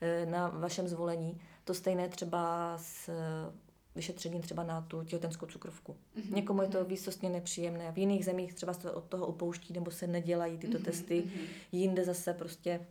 eh, 0.00 0.26
na 0.26 0.48
vašem 0.48 0.88
zvolení. 0.88 1.40
To 1.64 1.74
stejné 1.74 2.08
třeba 2.08 2.74
s 2.78 3.08
eh, 3.08 3.52
vyšetřením 3.94 4.42
třeba 4.42 4.62
na 4.62 4.80
tu 4.80 5.04
těhotenskou 5.04 5.46
cukrovku. 5.46 5.96
Mm-hmm. 6.16 6.34
Někomu 6.34 6.62
je 6.62 6.68
to 6.68 6.78
mhm. 6.78 6.88
výsostně 6.88 7.30
nepříjemné. 7.30 7.92
V 7.92 7.98
jiných 7.98 8.24
zemích 8.24 8.54
třeba 8.54 8.74
se 8.74 8.90
od 8.90 9.04
toho 9.04 9.26
upouští 9.26 9.72
nebo 9.72 9.90
se 9.90 10.06
nedělají 10.06 10.58
tyto 10.58 10.78
mm-hmm. 10.78 10.84
testy. 10.84 11.22
Mm-hmm. 11.22 11.46
Jinde 11.72 12.04
zase 12.04 12.34
prostě 12.34 12.86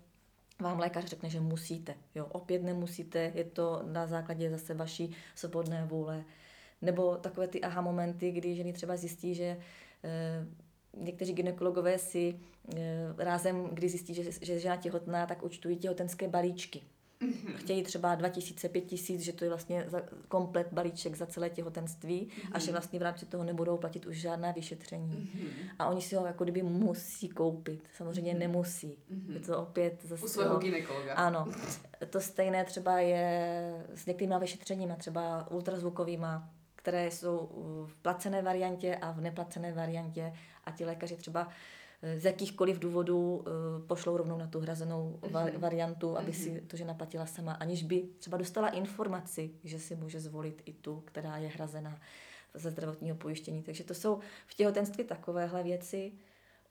vám 0.62 0.80
lékař 0.80 1.06
řekne, 1.06 1.30
že 1.30 1.40
musíte. 1.40 1.96
Jo, 2.16 2.26
opět 2.32 2.64
nemusíte, 2.64 3.32
je 3.36 3.44
to 3.44 3.82
na 3.86 4.08
základě 4.08 4.50
zase 4.50 4.74
vaší 4.74 5.16
svobodné 5.36 5.86
vůle. 5.86 6.24
Nebo 6.82 7.16
takové 7.16 7.48
ty 7.48 7.62
aha 7.62 7.82
momenty, 7.82 8.32
kdy 8.32 8.56
ženy 8.56 8.74
třeba 8.74 8.98
zjistí, 8.98 9.36
že 9.36 9.44
e, 9.44 9.58
někteří 10.98 11.34
ginekologové 11.34 11.98
si 11.98 12.40
e, 12.76 12.80
rázem, 13.18 13.66
kdy 13.66 13.90
zjistí, 13.90 14.14
že, 14.14 14.32
že 14.42 14.54
je 14.54 14.60
žena 14.60 14.78
těhotná, 14.78 15.26
tak 15.26 15.44
účtují 15.44 15.78
těhotenské 15.78 16.28
balíčky. 16.28 16.82
Mm-hmm. 17.22 17.56
Chtějí 17.56 17.84
třeba 17.84 18.16
2000, 18.16 18.70
5000, 18.70 19.22
že 19.22 19.34
to 19.34 19.46
je 19.46 19.50
vlastně 19.50 19.86
za, 19.88 20.02
komplet 20.28 20.68
balíček 20.72 21.16
za 21.16 21.26
celé 21.26 21.50
těhotenství 21.50 22.28
mm-hmm. 22.28 22.50
a 22.52 22.60
že 22.60 22.66
mhm. 22.66 22.74
vlastně 22.74 23.00
v 23.00 23.02
rámci 23.02 23.26
toho 23.26 23.44
nebudou 23.44 23.78
platit 23.78 24.06
už 24.06 24.18
žádná 24.18 24.52
vyšetření. 24.52 25.32
Mm-hmm. 25.36 25.70
A 25.80 25.88
oni 25.88 26.02
si 26.02 26.16
ho 26.16 26.26
jako 26.26 26.44
kdyby 26.44 26.64
musí 26.64 27.30
koupit. 27.30 27.90
Samozřejmě 27.98 28.34
mm-hmm. 28.34 28.40
nemusí. 28.40 28.98
Mm-hmm. 29.12 29.34
Je 29.34 29.40
to 29.40 29.58
opět 29.58 30.04
zase... 30.04 30.26
U 30.26 30.28
svého 30.28 30.58
ginekologa. 30.58 31.14
Ano. 31.14 31.48
To 32.10 32.22
stejné 32.22 32.66
třeba 32.66 33.00
je 33.00 33.86
s 33.96 34.06
některými 34.06 34.36
vyšetřeními, 34.40 34.94
třeba 34.98 35.52
ultrazvukovými, 35.52 36.28
které 36.76 37.12
jsou 37.12 37.50
v 37.88 37.96
placené 38.02 38.42
variantě 38.42 38.96
a 38.96 39.12
v 39.12 39.22
neplacené 39.22 39.74
variantě 39.74 40.34
a 40.66 40.72
ti 40.72 40.86
lékaři 40.86 41.16
třeba 41.16 41.48
eh, 41.48 41.54
z 42.18 42.26
jakýchkoliv 42.26 42.80
důvodů 42.80 43.46
eh, 43.48 43.52
pošlou 43.88 44.18
rovnou 44.18 44.38
na 44.38 44.48
tu 44.48 44.60
hrazenou 44.60 45.20
mm-hmm. 45.22 45.58
variantu, 45.58 46.18
aby 46.18 46.32
mm-hmm. 46.32 46.44
si 46.44 46.52
mhm. 46.52 46.68
to 46.68 46.78
žena 46.78 46.94
platila 46.94 47.26
sama, 47.26 47.54
aniž 47.54 47.84
by 47.84 48.04
třeba 48.18 48.38
dostala 48.38 48.70
informaci, 48.70 49.52
že 49.64 49.80
si 49.80 49.96
může 49.96 50.20
zvolit 50.20 50.62
i 50.66 50.74
tu, 50.74 51.04
která 51.06 51.38
je 51.38 51.48
hrazená 51.48 52.02
ze 52.54 52.72
zdravotního 52.72 53.16
pojištění. 53.16 53.64
Takže 53.64 53.84
to 53.84 53.94
jsou 53.94 54.20
v 54.48 54.54
těhotenství 54.54 55.04
takovéhle 55.04 55.64
věci. 55.64 56.12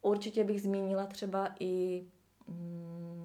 Určitě 0.02 0.44
bych 0.44 0.62
zmínila 0.62 1.06
třeba 1.06 1.54
i 1.60 2.04
mm, 2.48 3.24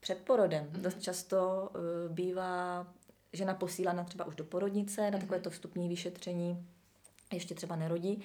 před 0.00 0.18
porodem. 0.18 0.64
Mm-hmm. 0.64 0.80
Dost 0.80 1.02
často 1.02 1.70
uh, 1.74 2.14
bývá 2.14 2.86
žena 3.32 3.54
posílána 3.54 4.04
třeba 4.04 4.24
už 4.24 4.36
do 4.36 4.44
porodnice 4.44 5.10
na 5.10 5.18
takové 5.18 5.36
mhm. 5.36 5.44
to 5.44 5.50
vstupní 5.50 5.88
vyšetření, 5.88 6.66
ještě 7.32 7.54
třeba 7.54 7.76
nerodí. 7.76 8.22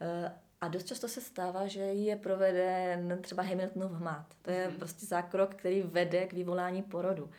Eh, 0.00 0.32
a 0.60 0.68
dost 0.68 0.86
často 0.86 1.08
se 1.08 1.20
stává, 1.20 1.66
že 1.66 1.80
je 1.80 2.16
proveden 2.16 3.18
třeba 3.22 3.42
Hamiltonův 3.42 3.92
hmat. 3.92 4.26
To 4.42 4.50
je 4.50 4.68
mm. 4.68 4.76
prostě 4.76 5.06
zákrok, 5.06 5.54
který 5.54 5.82
vede 5.82 6.26
k 6.26 6.32
vyvolání 6.32 6.82
porodu. 6.82 7.30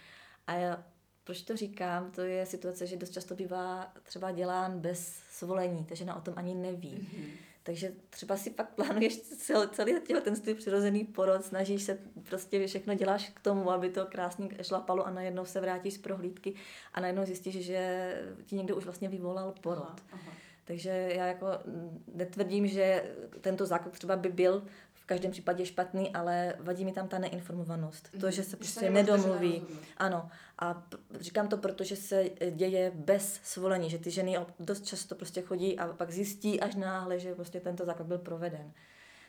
A 0.47 0.53
já, 0.53 0.83
proč 1.23 1.41
to 1.41 1.57
říkám? 1.57 2.11
To 2.11 2.21
je 2.21 2.45
situace, 2.45 2.87
že 2.87 2.97
dost 2.97 3.09
často 3.09 3.35
bývá 3.35 3.93
třeba 4.03 4.31
dělán 4.31 4.79
bez 4.79 5.23
svolení, 5.31 5.85
takže 5.85 6.05
na 6.05 6.15
o 6.15 6.21
tom 6.21 6.33
ani 6.37 6.55
neví. 6.55 7.07
Mm. 7.17 7.31
Takže 7.63 7.93
třeba 8.09 8.37
si 8.37 8.49
pak 8.49 8.75
plánuješ 8.75 9.21
celý, 9.21 9.69
celý 9.69 10.01
těhotenství 10.07 10.53
přirozený 10.53 11.03
porod, 11.03 11.45
snažíš 11.45 11.83
se, 11.83 11.99
prostě 12.23 12.67
všechno 12.67 12.93
děláš 12.93 13.29
k 13.29 13.39
tomu, 13.39 13.71
aby 13.71 13.89
to 13.89 14.05
krásně 14.05 14.49
šlapalo 14.61 15.07
a 15.07 15.11
najednou 15.11 15.45
se 15.45 15.61
vrátíš 15.61 15.93
z 15.93 15.97
prohlídky 15.97 16.53
a 16.93 17.01
najednou 17.01 17.25
zjistíš, 17.25 17.65
že 17.65 18.13
ti 18.45 18.55
někdo 18.55 18.75
už 18.75 18.83
vlastně 18.83 19.09
vyvolal 19.09 19.53
porod. 19.61 20.01
Aha, 20.11 20.21
aha. 20.21 20.31
Takže 20.67 21.09
já 21.15 21.25
jako 21.25 21.47
netvrdím, 22.13 22.67
že 22.67 23.03
tento 23.41 23.65
zákrok 23.65 23.93
třeba 23.93 24.15
by 24.15 24.29
byl 24.29 24.63
v 24.93 25.05
každém 25.05 25.31
případě 25.31 25.65
špatný, 25.65 26.13
ale 26.13 26.53
vadí 26.59 26.85
mi 26.85 26.91
tam 26.91 27.07
ta 27.07 27.19
neinformovanost. 27.19 28.09
To, 28.19 28.31
že 28.31 28.43
se 28.43 28.49
mhm. 28.49 28.57
prostě 28.57 28.89
nedomluví. 28.89 29.63
Ano. 29.97 30.29
A 30.59 30.87
říkám 31.19 31.47
to, 31.47 31.57
protože 31.57 31.95
se 31.95 32.29
děje 32.51 32.91
bez 32.95 33.39
svolení, 33.43 33.89
že 33.89 33.99
ty 33.99 34.11
ženy 34.11 34.37
dost 34.59 34.85
často 34.85 35.15
prostě 35.15 35.41
chodí 35.41 35.79
a 35.79 35.87
pak 35.87 36.11
zjistí 36.11 36.61
až 36.61 36.75
náhle, 36.75 37.19
že 37.19 37.35
prostě 37.35 37.59
tento 37.59 37.85
zákrok 37.85 38.07
byl 38.07 38.17
proveden. 38.17 38.71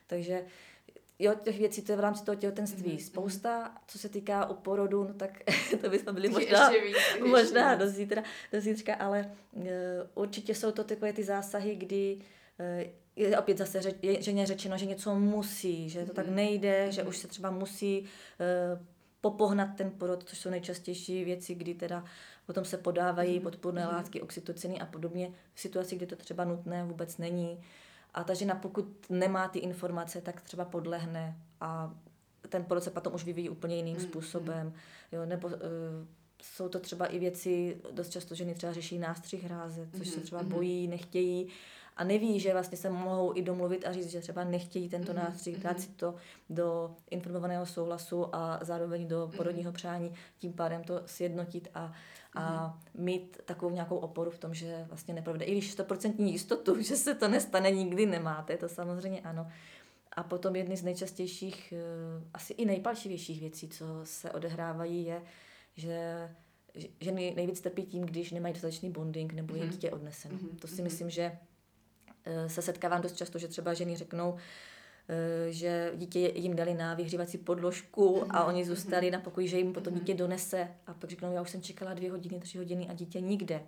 Takže 0.06 0.44
jo, 1.18 1.34
těch 1.34 1.58
věcí, 1.58 1.82
to 1.82 1.92
je 1.92 1.96
v 1.96 2.00
rámci 2.00 2.24
toho 2.24 2.36
těhotenství 2.36 2.92
mm-hmm. 2.92 3.06
spousta. 3.06 3.74
Co 3.86 3.98
se 3.98 4.08
týká 4.08 4.50
u 4.50 4.54
porodu, 4.54 5.04
no 5.04 5.14
tak 5.14 5.30
to 5.80 5.90
bychom 5.90 6.14
byli 6.14 6.28
možná, 6.28 6.70
víc, 6.70 6.96
možná 7.26 7.74
do, 7.74 7.88
zítra, 7.88 8.22
do 8.52 8.60
zítřka, 8.60 8.94
ale 8.94 9.30
uh, 9.52 9.64
určitě 10.14 10.54
jsou 10.54 10.70
to 10.72 10.84
takové 10.84 11.12
ty 11.12 11.24
zásahy, 11.24 11.76
kdy 11.76 12.16
uh, 12.16 12.90
je 13.16 13.38
opět 13.38 13.58
zase 13.58 13.82
řeč, 13.82 13.96
je, 14.02 14.22
ženě 14.22 14.46
řečeno, 14.46 14.78
že 14.78 14.86
něco 14.86 15.14
musí, 15.14 15.88
že 15.88 16.00
to 16.00 16.04
mm-hmm. 16.04 16.14
tak 16.14 16.26
mhm. 16.26 16.34
nejde, 16.34 16.86
mm-hmm. 16.86 16.92
že 16.92 17.02
už 17.02 17.18
se 17.18 17.28
třeba 17.28 17.50
musí 17.50 18.00
uh, 18.00 18.06
popohnat 19.20 19.68
ten 19.76 19.90
porod, 19.90 20.24
což 20.24 20.38
jsou 20.38 20.50
nejčastější 20.50 21.24
věci, 21.24 21.54
kdy 21.54 21.74
teda 21.74 22.04
potom 22.46 22.64
se 22.64 22.78
podávají 22.78 23.38
mm-hmm. 23.38 23.42
podporné 23.42 23.84
mm-hmm. 23.84 23.92
látky, 23.92 24.20
oxytociny 24.20 24.80
a 24.80 24.86
podobně 24.86 25.32
v 25.54 25.60
situaci, 25.60 25.96
kdy 25.96 26.06
to 26.06 26.16
třeba 26.16 26.44
nutné 26.44 26.84
vůbec 26.84 27.18
není. 27.18 27.56
Uh, 27.58 27.64
a 28.18 28.24
ta 28.24 28.34
žena, 28.34 28.54
pokud 28.54 29.10
nemá 29.10 29.48
ty 29.48 29.58
informace, 29.58 30.20
tak 30.20 30.40
třeba 30.40 30.64
podlehne 30.64 31.36
a 31.60 31.94
ten 32.48 32.64
porod 32.64 32.84
se 32.84 32.90
potom 32.90 33.14
už 33.14 33.24
vyvíjí 33.24 33.48
úplně 33.48 33.76
jiným 33.76 33.96
mm, 33.96 34.02
způsobem. 34.02 34.66
Mm. 34.66 34.72
Jo, 35.12 35.26
nebo 35.26 35.48
uh, 35.48 35.54
jsou 36.42 36.68
to 36.68 36.80
třeba 36.80 37.06
i 37.06 37.18
věci, 37.18 37.80
dost 37.90 38.08
často 38.08 38.34
ženy 38.34 38.54
třeba 38.54 38.72
řeší 38.72 38.98
nástřih 38.98 39.44
hráze, 39.44 39.88
což 39.96 40.06
mm, 40.06 40.12
se 40.12 40.20
třeba 40.20 40.42
mm. 40.42 40.48
bojí, 40.48 40.88
nechtějí 40.88 41.48
a 41.98 42.04
neví, 42.04 42.40
že 42.40 42.52
vlastně 42.52 42.78
se 42.78 42.90
mohou 42.90 43.36
i 43.36 43.42
domluvit 43.42 43.86
a 43.86 43.92
říct, 43.92 44.10
že 44.10 44.20
třeba 44.20 44.44
nechtějí 44.44 44.88
tento 44.88 45.12
mm-hmm. 45.12 45.16
nástřih, 45.16 45.58
dát 45.58 45.80
si 45.80 45.88
to 45.88 46.14
do 46.50 46.94
informovaného 47.10 47.66
souhlasu 47.66 48.34
a 48.34 48.58
zároveň 48.62 49.08
do 49.08 49.30
porodního 49.36 49.72
přání, 49.72 50.14
tím 50.38 50.52
pádem 50.52 50.84
to 50.84 51.02
sjednotit 51.06 51.68
a 51.74 51.92
a 52.34 52.78
mít 52.94 53.38
takovou 53.44 53.74
nějakou 53.74 53.96
oporu 53.96 54.30
v 54.30 54.38
tom, 54.38 54.54
že 54.54 54.84
vlastně 54.88 55.14
neprovede. 55.14 55.44
I 55.44 55.52
když 55.52 55.78
100% 55.78 56.24
jistotu, 56.24 56.82
že 56.82 56.96
se 56.96 57.14
to 57.14 57.28
nestane, 57.28 57.70
nikdy 57.70 58.06
nemáte, 58.06 58.56
to 58.56 58.68
samozřejmě 58.68 59.20
ano. 59.20 59.48
A 60.12 60.22
potom 60.22 60.56
jedny 60.56 60.76
z 60.76 60.82
nejčastějších, 60.82 61.72
eh, 61.76 62.28
asi 62.34 62.52
i 62.52 62.64
nejpalčivějších 62.64 63.40
věcí, 63.40 63.68
co 63.68 63.84
se 64.04 64.32
odehrávají, 64.32 65.04
je, 65.04 65.22
že 65.76 66.28
ženy 67.00 67.32
nejvíc 67.36 67.60
trpí 67.60 67.86
tím, 67.86 68.02
když 68.02 68.30
nemají 68.30 68.54
dostatečný 68.54 68.90
bonding 68.90 69.32
nebo 69.32 69.54
je 69.54 69.62
mhm. 69.62 69.70
dítě 69.70 69.90
odneseno. 69.90 70.34
Mm-hmm. 70.34 70.58
To 70.58 70.68
si 70.68 70.74
mhm. 70.74 70.84
myslím, 70.84 71.10
že 71.10 71.38
se 72.46 72.62
setkávám 72.62 73.02
dost 73.02 73.16
často, 73.16 73.38
že 73.38 73.48
třeba 73.48 73.74
ženy 73.74 73.96
řeknou, 73.96 74.38
Eh, 75.10 75.52
že 75.52 75.92
dítě 75.96 76.32
jim 76.34 76.56
dali 76.56 76.74
na 76.74 76.94
vyhřívací 76.94 77.38
podložku 77.38 78.24
a 78.30 78.44
oni 78.44 78.64
zůstali 78.64 79.10
na 79.10 79.20
pokoji, 79.20 79.48
že 79.48 79.58
jim 79.58 79.72
potom 79.72 79.94
dítě 79.94 80.14
donese. 80.14 80.68
A 80.86 80.94
pak 80.94 81.10
řeknou, 81.10 81.32
já 81.32 81.42
už 81.42 81.50
jsem 81.50 81.62
čekala 81.62 81.94
dvě 81.94 82.10
hodiny, 82.10 82.40
tři 82.40 82.58
hodiny 82.58 82.88
a 82.88 82.94
dítě 82.94 83.20
nikde. 83.20 83.60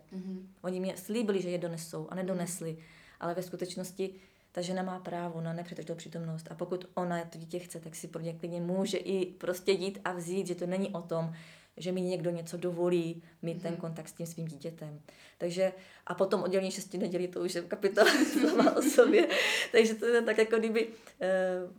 Oni 0.62 0.80
mě 0.80 0.96
slíbili, 0.96 1.42
že 1.42 1.50
je 1.50 1.58
donesou 1.58 2.08
a 2.10 2.14
nedonesli, 2.14 2.76
ale 3.20 3.34
ve 3.34 3.42
skutečnosti 3.42 4.14
ta 4.52 4.60
žena 4.60 4.82
má 4.82 4.98
právo 4.98 5.40
na 5.40 5.52
nepřetržnou 5.52 5.94
přítomnost. 5.94 6.46
A 6.50 6.54
pokud 6.54 6.84
ona 6.94 7.24
to 7.24 7.38
dítě 7.38 7.58
chce, 7.58 7.80
tak 7.80 7.96
si 7.96 8.08
pro 8.08 8.22
ně 8.22 8.32
klidně 8.32 8.60
může 8.60 8.98
i 8.98 9.26
prostě 9.26 9.72
jít 9.72 9.98
a 10.04 10.12
vzít, 10.12 10.46
že 10.46 10.54
to 10.54 10.66
není 10.66 10.88
o 10.88 11.02
tom, 11.02 11.34
že 11.76 11.92
mi 11.92 12.00
někdo 12.00 12.30
něco 12.30 12.56
dovolí 12.56 13.22
mít 13.42 13.58
mm-hmm. 13.58 13.62
ten 13.62 13.72
mhm. 13.72 13.80
kontakt 13.80 14.08
s 14.08 14.12
tím 14.12 14.26
svým 14.26 14.46
dítětem. 14.46 15.00
Takže 15.38 15.72
a 16.06 16.14
potom 16.14 16.42
oddělení 16.42 16.70
šesti 16.70 16.98
nedělí, 16.98 17.28
to 17.28 17.40
už 17.40 17.54
je 17.54 17.62
kapitola 17.62 18.10
sama 18.40 18.76
o 18.76 18.82
sobě. 18.82 19.28
Takže 19.72 19.94
to 19.94 20.06
je 20.06 20.22
tak 20.22 20.38
jako 20.38 20.58
kdyby 20.58 20.88
e, 21.20 21.28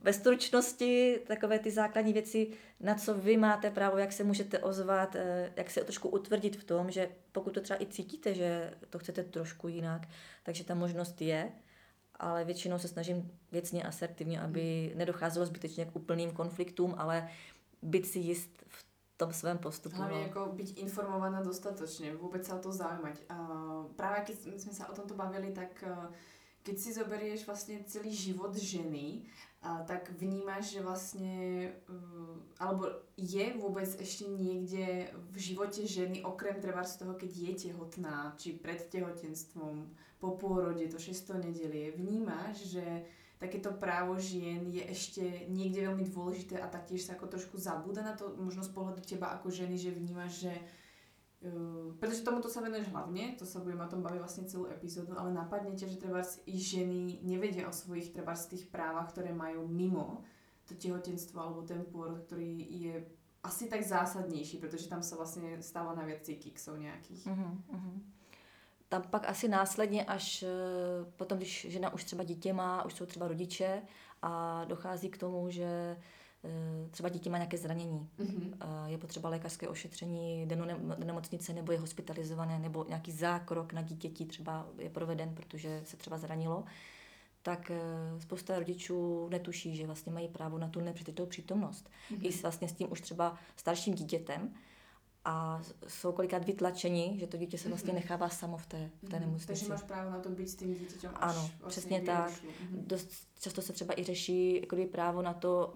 ve 0.01 0.13
stručnosti 0.13 1.19
takové 1.27 1.59
ty 1.59 1.71
základní 1.71 2.13
věci, 2.13 2.47
na 2.79 2.95
co 2.95 3.13
vy 3.13 3.37
máte 3.37 3.71
právo, 3.71 3.97
jak 3.97 4.11
se 4.11 4.23
můžete 4.23 4.59
ozvat, 4.59 5.15
e, 5.15 5.53
jak 5.55 5.71
se 5.71 5.83
trošku 5.83 6.09
utvrdit 6.09 6.55
v 6.55 6.63
tom, 6.63 6.91
že 6.91 7.09
pokud 7.31 7.53
to 7.53 7.61
třeba 7.61 7.81
i 7.81 7.85
cítíte, 7.85 8.33
že 8.33 8.73
to 8.89 8.99
chcete 8.99 9.23
trošku 9.23 9.67
jinak, 9.67 10.07
takže 10.43 10.63
ta 10.63 10.75
možnost 10.75 11.21
je, 11.21 11.51
ale 12.15 12.45
většinou 12.45 12.79
se 12.79 12.87
snažím 12.87 13.31
věcně, 13.51 13.83
asertivně, 13.83 14.41
aby 14.41 14.87
mhm. 14.89 14.97
nedocházelo 14.97 15.45
zbytečně 15.45 15.85
k 15.85 15.95
úplným 15.95 16.31
konfliktům, 16.31 16.95
ale 16.97 17.29
být 17.81 18.07
si 18.07 18.19
jist 18.19 18.63
v 18.67 18.90
tom 19.25 19.33
svém 19.33 19.57
postupu. 19.57 19.95
Hlavně 19.95 20.17
no. 20.17 20.23
jako 20.23 20.45
být 20.53 20.77
informovaná 20.77 21.41
dostatočně, 21.41 22.15
vůbec 22.15 22.45
se 22.45 22.53
o 22.53 22.59
to 22.59 22.71
zaujímať. 22.71 23.19
A 23.29 23.37
právě 23.95 24.25
když 24.25 24.61
jsme 24.61 24.73
se 24.73 24.85
o 24.85 24.95
tomto 24.95 25.13
bavili, 25.13 25.51
tak 25.51 25.83
keď 26.63 26.77
si 26.77 26.93
zoberieš 26.93 27.45
vlastně 27.47 27.79
celý 27.87 28.15
život 28.15 28.55
ženy, 28.55 29.21
a 29.61 29.83
tak 29.83 30.11
vnímáš, 30.11 30.65
že 30.65 30.81
vlastně, 30.81 31.73
alebo 32.59 32.85
je 33.17 33.53
vůbec 33.53 33.99
ještě 33.99 34.25
někde 34.25 35.11
v 35.29 35.37
životě 35.37 35.87
ženy, 35.87 36.23
okrem 36.23 36.55
třeba 36.61 36.83
z 36.83 36.97
toho, 36.97 37.13
keď 37.13 37.37
je 37.37 37.53
těhotná, 37.53 38.33
či 38.37 38.53
před 38.53 38.89
těhotenstvom, 38.89 39.89
po 40.19 40.37
pôrode, 40.37 40.91
to 40.91 40.99
6. 40.99 41.29
nedelie, 41.29 41.91
vnímáš, 41.91 42.57
že 42.57 43.01
takéto 43.41 43.73
právo 43.73 44.21
žien 44.21 44.69
je 44.69 44.85
ešte 44.85 45.49
niekde 45.49 45.89
veľmi 45.89 46.05
dôležité 46.05 46.61
a 46.61 46.69
taktiež 46.69 47.09
sa 47.09 47.17
ako 47.17 47.25
trošku 47.25 47.57
zabúda 47.57 48.05
na 48.05 48.13
to, 48.13 48.37
možno 48.37 48.61
z 48.61 48.69
pohľadu 48.69 49.01
teba 49.01 49.33
ako 49.33 49.49
ženy, 49.49 49.81
že 49.81 49.89
vnímaš, 49.89 50.45
že 50.45 50.53
Uh, 51.41 51.97
pretože 51.97 52.21
tomuto 52.21 52.45
sa 52.53 52.61
venuješ 52.61 52.93
hlavne, 52.93 53.33
to 53.33 53.49
sa 53.49 53.65
budeme 53.65 53.81
o 53.81 53.89
tom 53.89 54.05
baviť 54.05 54.21
vlastne 54.21 54.45
celú 54.45 54.69
epizódu, 54.69 55.17
ale 55.17 55.33
napadne 55.33 55.73
ťa, 55.73 55.89
že 55.89 55.97
treba 55.97 56.21
i 56.45 56.53
ženy 56.53 57.25
nevedia 57.25 57.65
o 57.65 57.73
svojich 57.73 58.13
treba 58.13 58.37
z 58.37 58.53
tých 58.53 58.69
právach, 58.69 59.09
ktoré 59.09 59.33
majú 59.33 59.65
mimo 59.65 60.21
to 60.69 60.77
tehotenstvo 60.77 61.41
alebo 61.41 61.65
ten 61.65 61.81
pôrod, 61.89 62.21
ktorý 62.29 62.61
je 62.61 62.93
asi 63.41 63.65
tak 63.65 63.81
zásadnější, 63.81 64.61
protože 64.61 64.85
tam 64.85 65.01
se 65.01 65.17
vlastně 65.17 65.57
stává 65.65 65.97
na 65.97 66.05
věci 66.05 66.37
kiksov 66.37 66.77
nějakých. 66.77 67.25
Uh-huh, 67.25 67.57
uh-huh 67.73 68.20
tam 68.91 69.01
pak 69.01 69.29
asi 69.29 69.47
následně, 69.47 70.05
až 70.05 70.43
eh, 70.43 70.47
potom, 71.15 71.37
když 71.37 71.67
žena 71.69 71.93
už 71.93 72.03
třeba 72.03 72.23
dítě 72.23 72.53
má, 72.53 72.85
už 72.85 72.93
jsou 72.93 73.05
třeba 73.05 73.27
rodiče 73.27 73.81
a 74.21 74.65
dochází 74.65 75.09
k 75.09 75.17
tomu, 75.17 75.49
že 75.49 75.97
eh, 76.43 76.89
třeba 76.89 77.09
dítě 77.09 77.29
má 77.29 77.37
nějaké 77.37 77.57
zranění, 77.57 78.09
mm-hmm. 78.19 78.85
je 78.85 78.97
potřeba 78.97 79.29
lékařské 79.29 79.67
ošetření, 79.67 80.45
jde 80.45 80.55
do 80.55 80.65
nemocnice 81.05 81.53
nebo 81.53 81.71
je 81.71 81.79
hospitalizované, 81.79 82.59
nebo 82.59 82.85
nějaký 82.87 83.11
zákrok 83.11 83.73
na 83.73 83.81
dítěti 83.81 84.25
třeba 84.25 84.67
je 84.77 84.89
proveden, 84.89 85.35
protože 85.35 85.81
se 85.85 85.97
třeba 85.97 86.17
zranilo, 86.17 86.63
tak 87.41 87.71
eh, 87.71 88.21
spousta 88.21 88.59
rodičů 88.59 89.29
netuší, 89.29 89.75
že 89.75 89.85
vlastně 89.85 90.11
mají 90.11 90.27
právo 90.27 90.57
na 90.57 90.67
tu 90.67 90.79
nepřitětou 90.79 91.25
přítomnost. 91.25 91.89
Mm-hmm. 92.11 92.27
I 92.27 92.31
s, 92.31 92.41
vlastně 92.41 92.67
s 92.67 92.73
tím 92.73 92.91
už 92.91 93.01
třeba 93.01 93.37
starším 93.55 93.95
dítětem, 93.95 94.53
a 95.25 95.61
jsou 95.87 96.11
kolikrát 96.11 96.45
vytlačeni, 96.45 97.15
že 97.19 97.27
to 97.27 97.37
dítě 97.37 97.57
se 97.57 97.69
vlastně 97.69 97.93
mhm. 97.93 98.01
nechává 98.01 98.29
samo 98.29 98.57
v 98.57 98.65
té, 98.65 98.89
v 99.03 99.09
té 99.09 99.15
mhm. 99.15 99.25
nemocnici. 99.25 99.47
Takže 99.47 99.67
máš 99.67 99.83
právo 99.83 100.09
na 100.09 100.19
to 100.19 100.29
být 100.29 100.49
s 100.49 100.55
tím 100.55 100.73
dítětem 100.73 101.11
až 101.15 101.35
Ano, 101.35 101.49
vlastně 101.59 101.67
přesně 101.67 102.01
tak. 102.01 102.31
Mhm. 102.43 102.83
Dost 102.87 103.11
často 103.39 103.61
se 103.61 103.73
třeba 103.73 103.99
i 103.99 104.03
řeší 104.03 104.61
jako 104.61 104.77
právo 104.91 105.21
na 105.21 105.33
to 105.33 105.73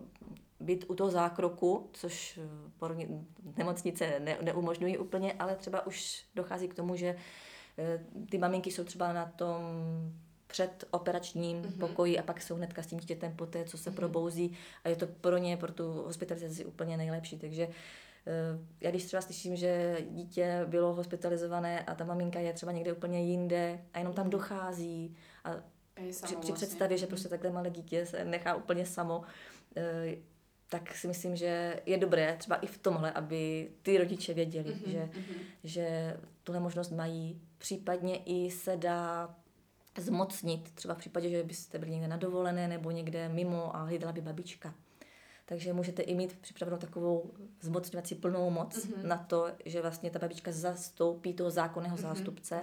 být 0.60 0.86
u 0.88 0.96
toho 0.96 1.12
zákroku, 1.12 1.90
což 1.94 2.40
eh, 2.44 2.72
porodní, 2.78 3.28
nemocnice 3.58 4.20
ne, 4.20 4.38
neumožňují 4.42 4.98
úplně, 4.98 5.34
ale 5.34 5.56
třeba 5.56 5.88
už 5.88 6.26
dochází 6.36 6.68
k 6.68 6.74
tomu, 6.74 6.96
že 6.96 7.16
eh, 7.78 8.06
ty 8.30 8.38
maminky 8.38 8.72
jsou 8.72 8.84
třeba 8.84 9.14
na 9.14 9.26
tom 9.26 9.62
před 10.48 10.84
operačním 10.92 11.62
mm-hmm. 11.62 11.80
pokoji 11.80 12.20
a 12.20 12.24
pak 12.24 12.42
jsou 12.42 12.56
hnedka 12.56 12.84
s 12.84 12.88
tím 12.88 13.00
dítětem 13.00 13.36
po 13.36 13.46
té, 13.46 13.66
co 13.66 13.78
se 13.78 13.90
mm-hmm. 13.90 13.96
probouzí 13.96 14.58
a 14.84 14.90
je 14.90 14.96
to 14.96 15.08
pro 15.08 15.38
ně, 15.38 15.58
pro 15.58 15.74
tu 15.74 15.92
hospitalizaci 15.92 16.66
úplně 16.66 16.98
nejlepší. 16.98 17.38
Takže 17.38 17.68
Eh, 17.68 17.72
já 18.82 18.90
když 18.90 19.06
třeba 19.06 19.22
slyším, 19.22 19.56
že 19.56 19.98
dítě 20.10 20.66
bylo 20.66 20.94
hospitalizované 20.94 21.84
a 21.84 21.96
ta 21.96 22.06
maminka 22.06 22.40
je 22.40 22.54
třeba 22.54 22.72
někde 22.72 22.94
úplně 22.94 23.24
jinde 23.24 23.80
a 23.94 24.00
jenom 24.00 24.14
tam 24.14 24.30
dochází 24.30 25.16
a 25.44 25.52
při, 25.96 26.12
při 26.12 26.36
vlastně. 26.36 26.54
představě, 26.54 26.98
že 26.98 27.08
prostě 27.08 27.30
takhle 27.30 27.52
malé 27.52 27.70
dítě 27.70 28.06
se 28.06 28.26
nechá 28.26 28.56
úplně 28.56 28.86
samo, 28.86 29.22
eh, 29.78 30.16
tak 30.70 30.96
si 30.96 31.08
myslím, 31.08 31.36
že 31.36 31.82
je 31.86 31.98
dobré 31.98 32.36
třeba 32.38 32.56
i 32.56 32.68
v 32.68 32.78
tomhle, 32.78 33.12
aby 33.12 33.72
ty 33.82 33.98
rodiče 33.98 34.34
věděli, 34.34 34.70
mm-hmm, 34.70 34.92
že, 34.92 35.10
mm-hmm. 35.14 35.40
že 35.64 36.18
tuhle 36.44 36.60
možnost 36.60 36.92
mají. 36.92 37.42
Případně 37.58 38.18
i 38.18 38.52
se 38.52 38.78
dá 38.78 39.36
zmocnit, 39.98 40.72
třeba 40.72 40.94
v 40.94 40.98
případě, 40.98 41.30
že 41.30 41.44
byste 41.44 41.80
byli 41.80 41.92
někde 41.92 42.08
na 42.08 42.18
dovolené 42.18 42.68
nebo 42.68 42.92
někde 42.92 43.30
mimo 43.30 43.76
a 43.76 43.84
hlídala 43.84 44.14
by 44.14 44.22
babička 44.22 44.74
takže 45.46 45.74
můžete 45.74 46.02
i 46.02 46.16
mít 46.16 46.38
připravenou 46.42 46.78
takovou 46.78 47.32
zmocňovací 47.62 48.16
plnou 48.16 48.50
moc 48.50 48.78
mm-hmm. 48.78 49.04
na 49.04 49.18
to, 49.18 49.48
že 49.66 49.82
vlastně 49.82 50.10
ta 50.10 50.20
babička 50.20 50.52
zastoupí 50.52 51.34
toho 51.34 51.52
zákonného 51.52 51.98
mm-hmm. 51.98 52.02
zástupce 52.02 52.62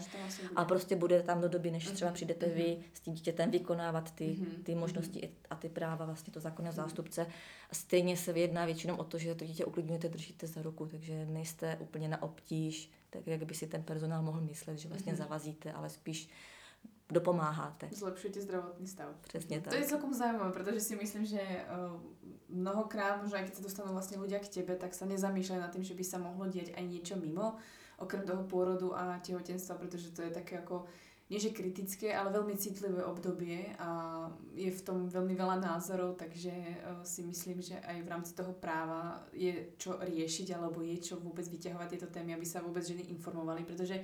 a 0.57 0.65
prostě 0.65 0.97
bude 0.97 1.23
tam 1.23 1.41
do 1.41 1.49
doby, 1.49 1.71
než 1.71 1.89
mm-hmm. 1.89 1.95
třeba 1.95 2.13
přijdete 2.13 2.47
mm-hmm. 2.47 2.55
vy 2.55 2.79
s 2.95 3.01
tím 3.01 3.15
dítětem 3.15 3.51
vykonávat 3.51 4.15
ty, 4.15 4.25
mm-hmm. 4.25 4.63
ty 4.63 4.75
možnosti 4.75 5.21
mm-hmm. 5.21 5.47
a 5.51 5.55
ty 5.57 5.69
práva 5.69 6.07
vlastně 6.07 6.33
toho 6.33 6.43
zákonného 6.43 6.73
mm-hmm. 6.73 6.77
zástupce. 6.77 7.27
A 7.71 7.75
stejně 7.75 8.17
se 8.17 8.33
vyjedná 8.33 8.65
většinou 8.65 8.97
o 8.97 9.05
to, 9.05 9.19
že 9.19 9.35
to 9.35 9.45
dítě 9.45 9.65
uklidňujete, 9.65 10.09
držíte 10.09 10.47
za 10.47 10.63
ruku, 10.63 10.87
takže 10.87 11.27
nejste 11.27 11.77
úplně 11.81 12.09
na 12.09 12.23
obtíž, 12.23 12.91
tak 13.11 13.27
jak 13.27 13.45
by 13.45 13.55
si 13.55 13.67
ten 13.67 13.83
personál 13.83 14.23
mohl 14.23 14.41
myslet, 14.41 14.79
že 14.79 14.89
vlastně 14.89 15.13
mm-hmm. 15.13 15.17
zavazíte, 15.17 15.73
ale 15.73 15.91
spíš 15.91 16.29
dopomáháte. 17.13 17.89
Zlepšujete 17.93 18.41
zdravotný 18.41 18.87
stav. 18.87 19.09
Přesně 19.21 19.61
tak. 19.61 19.73
To 19.73 19.79
je 19.79 19.85
celkom 19.85 20.15
zajímavé, 20.15 20.53
protože 20.53 20.81
si 20.81 20.97
myslím, 20.97 21.25
že 21.25 21.41
uh, 21.41 22.01
mnohokrát, 22.49 23.23
možno 23.23 23.39
aj 23.39 23.45
keď 23.45 23.55
sa 23.55 23.63
dostanú 23.63 23.93
vlastne 23.93 24.21
ľudia 24.21 24.41
k 24.41 24.61
tebe, 24.61 24.77
tak 24.77 24.93
sa 24.93 25.09
nezamýšľajú 25.09 25.61
nad 25.61 25.73
tým, 25.73 25.85
že 25.85 25.97
by 25.97 26.05
sa 26.05 26.19
mohlo 26.21 26.45
diať 26.49 26.77
aj 26.77 26.85
niečo 26.85 27.15
mimo, 27.17 27.57
okrem 27.97 28.25
toho 28.29 28.45
pôrodu 28.45 28.93
a 28.93 29.21
tehotenstva, 29.25 29.81
pretože 29.81 30.13
to 30.13 30.21
je 30.23 30.33
také 30.33 30.61
ako 30.61 30.85
nie 31.33 31.41
že 31.41 31.57
kritické, 31.57 32.13
ale 32.13 32.29
veľmi 32.29 32.53
citlivé 32.61 33.01
obdobie 33.09 33.73
a 33.81 34.29
je 34.53 34.69
v 34.69 34.81
tom 34.85 35.09
veľmi 35.09 35.33
veľa 35.33 35.65
názorov, 35.65 36.21
takže 36.21 36.53
uh, 36.53 37.01
si 37.05 37.25
myslím, 37.25 37.65
že 37.65 37.81
aj 37.81 38.05
v 38.05 38.11
rámci 38.13 38.37
toho 38.37 38.53
práva 38.53 39.25
je 39.33 39.73
čo 39.81 39.97
riešiť 39.97 40.53
alebo 40.53 40.85
je 40.85 41.01
čo 41.01 41.17
vôbec 41.17 41.49
vyťahovať 41.49 41.89
tieto 41.89 42.09
témy, 42.13 42.37
aby 42.37 42.45
sa 42.45 42.61
vôbec 42.61 42.85
ženy 42.85 43.09
informovali, 43.09 43.65
pretože 43.65 43.97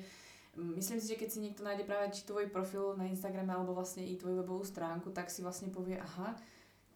Myslím 0.58 1.00
si, 1.00 1.08
že 1.08 1.14
keď 1.14 1.28
si 1.30 1.38
niekto 1.38 1.62
nájde 1.62 1.86
práve 1.86 2.10
či 2.10 2.26
tvoj 2.26 2.50
profil 2.50 2.98
na 2.98 3.06
Instagrame 3.06 3.54
alebo 3.54 3.78
vlastne 3.78 4.02
i 4.02 4.18
tvoju 4.18 4.42
webovú 4.42 4.66
stránku, 4.66 5.14
tak 5.14 5.30
si 5.30 5.38
vlastne 5.38 5.70
povie, 5.70 5.94
aha, 5.94 6.34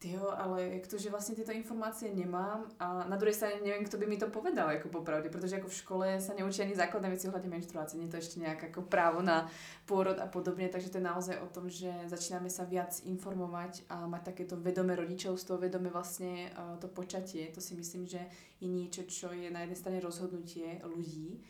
tyjo, 0.03 0.31
ale 0.37 0.63
jak 0.69 0.87
to, 0.87 0.99
že 0.99 1.11
vlastně 1.11 1.35
tyto 1.35 1.53
informace 1.53 2.09
nemám 2.15 2.65
a 2.79 3.09
na 3.09 3.17
druhé 3.17 3.33
straně 3.33 3.55
nevím, 3.65 3.85
kdo 3.85 3.99
by 3.99 4.07
mi 4.07 4.17
to 4.17 4.27
povedal, 4.27 4.71
jako 4.71 4.89
popravdě, 4.89 5.29
protože 5.31 5.57
jako 5.57 5.69
v 5.69 5.75
škole 5.75 6.21
se 6.21 6.35
neučí 6.35 6.63
ani 6.63 6.77
základné 6.77 7.09
věci 7.09 7.29
ohledně 7.29 7.49
menstruace, 7.49 7.97
není 7.97 8.11
to 8.11 8.17
ještě 8.17 8.41
nějak 8.41 8.63
jako 8.63 8.83
právo 8.83 9.23
na 9.23 9.51
pôrod 9.87 10.23
a 10.23 10.27
podobně, 10.27 10.69
takže 10.69 10.91
to 10.91 10.99
je 10.99 11.05
naozaj 11.05 11.39
o 11.39 11.47
tom, 11.47 11.71
že 11.71 11.95
začínáme 12.07 12.51
se 12.51 12.65
viac 12.65 13.03
informovat 13.05 13.71
a 13.89 14.07
mať 14.07 14.23
takéto 14.25 14.57
vedomé 14.57 14.97
rodičovstvo, 14.97 15.59
vedomé 15.59 15.91
vlastně 15.91 16.51
uh, 16.51 16.79
to 16.79 16.89
počatie, 16.89 17.49
to 17.55 17.61
si 17.61 17.75
myslím, 17.75 18.07
že 18.07 18.21
je 18.61 18.69
něco, 18.69 19.03
čo 19.03 19.33
je 19.33 19.51
na 19.51 19.61
jedné 19.61 19.77
straně 19.77 20.01
rozhodnutie 20.01 20.81
ľudí, 20.85 21.45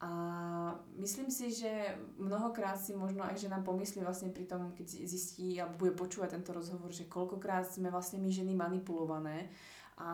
a 0.00 0.10
myslím 0.96 1.28
si, 1.28 1.52
že 1.52 1.68
mnohokrát 2.16 2.80
si 2.80 2.96
možno 2.96 3.20
aj 3.20 3.36
žena 3.36 3.60
pomyslí 3.60 4.00
vlastne 4.00 4.32
pri 4.32 4.48
tom, 4.48 4.72
keď 4.72 5.04
zistí 5.04 5.60
alebo 5.60 5.84
bude 5.84 5.92
počúvať 5.92 6.40
tento 6.40 6.56
rozhovor, 6.56 6.88
že 6.88 7.04
koľkokrát 7.04 7.68
sme 7.68 7.92
vlastne 7.92 8.16
my 8.16 8.32
ženy 8.32 8.56
manipulované 8.56 9.52
a 10.00 10.08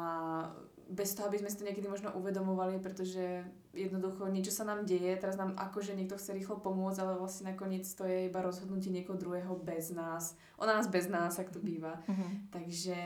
bez 0.90 1.14
toho, 1.14 1.30
aby 1.30 1.38
sme 1.38 1.50
si 1.50 1.58
to 1.58 1.66
niekedy 1.66 1.86
možno 1.86 2.10
uvedomovali, 2.14 2.82
pretože 2.82 3.46
jednoducho 3.74 4.26
niečo 4.30 4.50
sa 4.50 4.66
nám 4.66 4.86
deje, 4.86 5.14
teraz 5.18 5.38
nám 5.38 5.54
akože 5.54 5.94
niekto 5.94 6.18
chce 6.18 6.34
rýchlo 6.34 6.58
pomôcť, 6.58 7.02
ale 7.02 7.18
vlastne 7.18 7.54
nakoniec 7.54 7.86
to 7.86 8.02
je 8.06 8.26
iba 8.26 8.42
rozhodnutie 8.42 8.90
niekoho 8.90 9.18
druhého 9.18 9.54
bez 9.62 9.94
nás, 9.94 10.34
o 10.58 10.66
nás 10.66 10.90
bez 10.90 11.06
nás, 11.06 11.38
ak 11.38 11.54
to 11.54 11.62
býva. 11.62 12.02
Mm-hmm. 12.06 12.30
Takže 12.50 12.96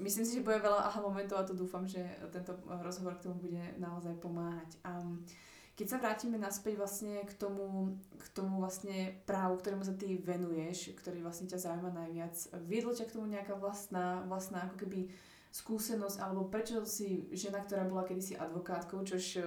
myslím 0.00 0.24
si, 0.24 0.40
že 0.40 0.44
bude 0.44 0.60
veľa 0.60 0.88
aha 0.92 1.00
momentov 1.00 1.40
a 1.40 1.48
to 1.48 1.56
dúfam, 1.56 1.88
že 1.88 2.04
tento 2.28 2.56
rozhovor 2.84 3.16
k 3.16 3.28
tomu 3.28 3.36
bude 3.40 3.64
naozaj 3.80 4.16
pomáhať. 4.20 4.76
Um, 4.84 5.24
keď 5.76 5.86
sa 5.92 6.00
vrátime 6.00 6.40
naspäť 6.40 6.80
vlastne 6.80 7.20
k 7.28 7.32
tomu, 7.36 7.92
k 8.16 8.26
tomu 8.32 8.64
vlastne 8.64 9.12
právu, 9.28 9.60
ktorému 9.60 9.84
sa 9.84 9.92
ty 9.92 10.16
venuješ, 10.16 10.96
ktorý 10.96 11.20
vlastne 11.20 11.52
ťa 11.52 11.60
zaujíma 11.60 11.92
najviac, 11.92 12.34
viedlo 12.64 12.96
ťa 12.96 13.04
k 13.04 13.14
tomu 13.14 13.28
nejaká 13.28 13.60
vlastná, 13.60 14.24
vlastná 14.24 14.64
ako 14.66 14.88
keby 14.88 15.12
skúsenosť, 15.52 16.20
alebo 16.20 16.48
prečo 16.48 16.84
si 16.88 17.28
žena, 17.32 17.60
ktorá 17.60 17.84
bola 17.84 18.08
kedysi 18.08 18.40
advokátkou, 18.40 19.04
čož 19.04 19.40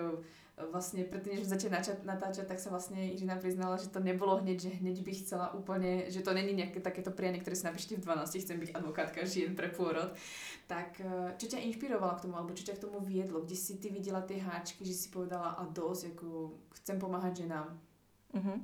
vlastne 0.67 1.07
predtým, 1.07 1.39
než 1.39 1.47
začať 1.47 2.03
natáčať, 2.03 2.43
tak 2.43 2.59
sa 2.59 2.67
vlastne 2.67 3.15
Irina 3.15 3.39
priznala, 3.39 3.79
že 3.79 3.87
to 3.87 4.03
nebolo 4.03 4.43
hneď, 4.43 4.59
že 4.59 4.71
hneď 4.83 4.97
by 5.07 5.11
chcela 5.15 5.47
úplne, 5.55 6.11
že 6.11 6.19
to 6.19 6.35
není 6.35 6.51
nejaké 6.51 6.83
takéto 6.83 7.15
prianie, 7.15 7.39
ktoré 7.39 7.55
si 7.55 7.63
napíšte 7.63 7.95
v 7.95 8.03
12, 8.03 8.43
chcem 8.43 8.57
byť 8.59 8.75
advokátka 8.75 9.23
žien 9.23 9.55
pre 9.55 9.71
pôrod. 9.71 10.11
Tak 10.69 11.01
eh, 11.01 11.34
čo 11.41 11.49
ťa 11.49 11.65
inšpirovalo 11.65 12.13
k 12.21 12.29
tomu, 12.29 12.38
alebo 12.38 12.53
čo 12.53 12.69
ťa 12.69 12.77
k 12.77 12.84
tomu 12.86 13.01
viedlo? 13.01 13.41
Kde 13.41 13.58
si 13.58 13.82
ty 13.82 13.89
videla 13.89 14.21
tie 14.21 14.38
háčky, 14.38 14.86
že 14.86 14.93
si 14.93 15.08
povedala 15.10 15.58
a 15.58 15.65
dosť, 15.65 16.13
ako 16.13 16.53
chcem 16.77 17.01
pomáhať 17.01 17.49
ženám? 17.49 17.73
Mm-hmm 18.38 18.58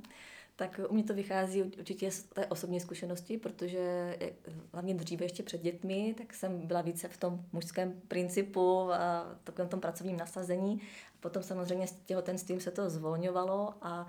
tak 0.56 0.80
u 0.88 0.94
mě 0.94 1.04
to 1.04 1.14
vychází 1.14 1.62
určitě 1.62 2.10
z 2.10 2.22
té 2.22 2.46
osobní 2.46 2.80
zkušenosti, 2.80 3.38
protože 3.38 4.16
hlavně 4.72 4.94
dříve 4.94 5.24
ještě 5.24 5.42
před 5.42 5.62
dětmi, 5.62 6.14
tak 6.18 6.34
jsem 6.34 6.66
byla 6.66 6.80
více 6.80 7.08
v 7.08 7.16
tom 7.16 7.44
mužském 7.52 8.00
principu 8.08 8.92
a 8.92 9.36
takovém 9.44 9.68
tom 9.68 9.80
pracovním 9.80 10.16
nasazení. 10.16 10.80
Potom 11.20 11.42
samozřejmě 11.42 11.86
s 11.86 11.92
těhotenstvím 11.92 12.60
se 12.60 12.70
to 12.70 12.90
zvolňovalo 12.90 13.74
a 13.82 14.06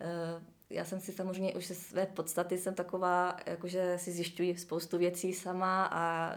e, 0.00 0.74
já 0.74 0.84
jsem 0.84 1.00
si 1.00 1.12
samozřejmě 1.12 1.54
už 1.54 1.66
ze 1.66 1.74
své 1.74 2.06
podstaty 2.06 2.58
jsem 2.58 2.74
taková, 2.74 3.36
jakože 3.46 3.98
si 3.98 4.12
zjišťuji 4.12 4.56
spoustu 4.56 4.98
věcí 4.98 5.32
sama 5.32 5.88
a 5.92 6.36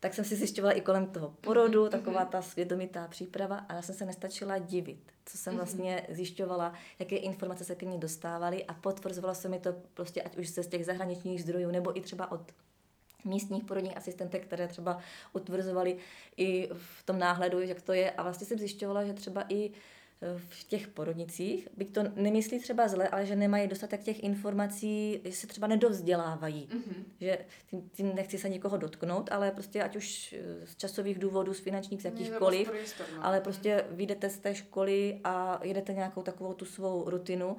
tak 0.00 0.14
jsem 0.14 0.24
si 0.24 0.36
zjišťovala 0.36 0.72
i 0.72 0.80
kolem 0.80 1.06
toho 1.06 1.34
porodu, 1.40 1.82
mhm, 1.82 1.90
taková 1.90 2.20
mhm. 2.20 2.28
ta 2.28 2.42
svědomitá 2.42 3.08
příprava 3.08 3.56
a 3.56 3.74
já 3.74 3.82
jsem 3.82 3.94
se 3.94 4.06
nestačila 4.06 4.58
divit, 4.58 5.12
co 5.26 5.38
jsem 5.38 5.52
mhm. 5.52 5.58
vlastně 5.58 6.06
zjišťovala, 6.08 6.72
jaké 6.98 7.16
informace 7.16 7.64
se 7.64 7.74
ke 7.74 7.86
mně 7.86 7.98
dostávaly 7.98 8.64
a 8.64 8.74
potvrzovalo 8.74 9.34
se 9.34 9.48
mi 9.48 9.58
to 9.58 9.74
prostě 9.94 10.22
ať 10.22 10.36
už 10.36 10.48
se 10.48 10.62
z 10.62 10.66
těch 10.66 10.86
zahraničních 10.86 11.42
zdrojů 11.42 11.70
nebo 11.70 11.98
i 11.98 12.00
třeba 12.00 12.32
od 12.32 12.52
místních 13.24 13.64
porodních 13.64 13.96
asistentek, 13.96 14.46
které 14.46 14.68
třeba 14.68 14.98
utvrzovali 15.32 15.96
i 16.36 16.68
v 16.72 17.02
tom 17.02 17.18
náhledu, 17.18 17.60
jak 17.60 17.82
to 17.82 17.92
je 17.92 18.10
a 18.10 18.22
vlastně 18.22 18.46
jsem 18.46 18.58
zjišťovala, 18.58 19.04
že 19.04 19.12
třeba 19.12 19.44
i 19.48 19.70
v 20.48 20.64
těch 20.64 20.88
porodnicích, 20.88 21.68
byť 21.76 21.92
to 21.92 22.02
nemyslí 22.16 22.58
třeba 22.58 22.88
zle, 22.88 23.08
ale 23.08 23.26
že 23.26 23.36
nemají 23.36 23.68
dostatek 23.68 24.02
těch 24.02 24.24
informací, 24.24 25.20
že 25.24 25.32
se 25.32 25.46
třeba 25.46 25.66
nedovzdělávají. 25.66 26.68
Mm-hmm. 26.72 27.04
Že 27.20 27.38
tím, 27.70 27.90
tím 27.92 28.14
nechci 28.14 28.38
se 28.38 28.48
nikoho 28.48 28.76
dotknout, 28.76 29.32
ale 29.32 29.50
prostě 29.50 29.82
ať 29.82 29.96
už 29.96 30.34
z 30.64 30.76
časových 30.76 31.18
důvodů, 31.18 31.54
z 31.54 31.60
finančních, 31.60 32.02
z 32.02 32.04
jakýchkoliv, 32.04 32.72
no. 33.00 33.24
ale 33.24 33.40
prostě 33.40 33.84
vyjdete 33.90 34.30
z 34.30 34.38
té 34.38 34.54
školy 34.54 35.20
a 35.24 35.60
jedete 35.62 35.92
nějakou 35.92 36.22
takovou 36.22 36.54
tu 36.54 36.64
svou 36.64 37.10
rutinu 37.10 37.56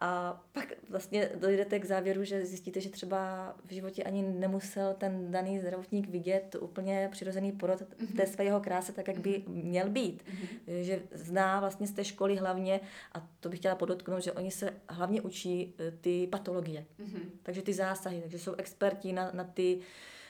a 0.00 0.42
pak 0.52 0.72
vlastně 0.88 1.30
dojdete 1.34 1.78
k 1.78 1.84
závěru, 1.84 2.24
že 2.24 2.46
zjistíte, 2.46 2.80
že 2.80 2.90
třeba 2.90 3.54
v 3.64 3.72
životě 3.72 4.02
ani 4.02 4.22
nemusel 4.22 4.94
ten 4.94 5.30
daný 5.30 5.58
zdravotník 5.58 6.08
vidět 6.08 6.56
úplně 6.60 7.08
přirozený 7.12 7.52
porod 7.52 7.80
v 7.80 8.16
té 8.16 8.22
mhm. 8.22 8.32
své 8.32 8.44
jeho 8.44 8.60
kráse 8.60 8.92
tak, 8.92 9.08
jak 9.08 9.18
by 9.18 9.42
mhm. 9.46 9.56
měl 9.56 9.90
být. 9.90 10.24
Mm-hmm. 10.24 10.80
Že 10.82 11.02
zná 11.12 11.60
vlastně 11.60 11.86
z 11.86 11.92
té 11.92 12.04
školy 12.04 12.36
hlavně, 12.36 12.80
a 13.12 13.28
to 13.40 13.48
bych 13.48 13.58
chtěla 13.58 13.74
podotknout, 13.74 14.22
že 14.22 14.32
oni 14.32 14.50
se 14.50 14.72
hlavně 14.88 15.22
učí 15.22 15.74
e, 15.78 15.90
ty 15.90 16.26
patologie. 16.26 16.84
Mm-hmm. 17.00 17.22
Takže 17.42 17.62
ty 17.62 17.72
zásahy, 17.72 18.20
takže 18.20 18.38
jsou 18.38 18.54
experti 18.54 19.12
na, 19.12 19.30
na, 19.32 19.44
ty, 19.44 19.80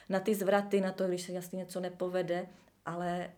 na 0.09 0.19
ty 0.19 0.35
zvraty, 0.35 0.81
na 0.81 0.91
to, 0.91 1.07
když 1.07 1.21
se 1.21 1.31
jasně 1.31 1.57
něco 1.57 1.79
nepovede, 1.79 2.47
ale 2.85 3.29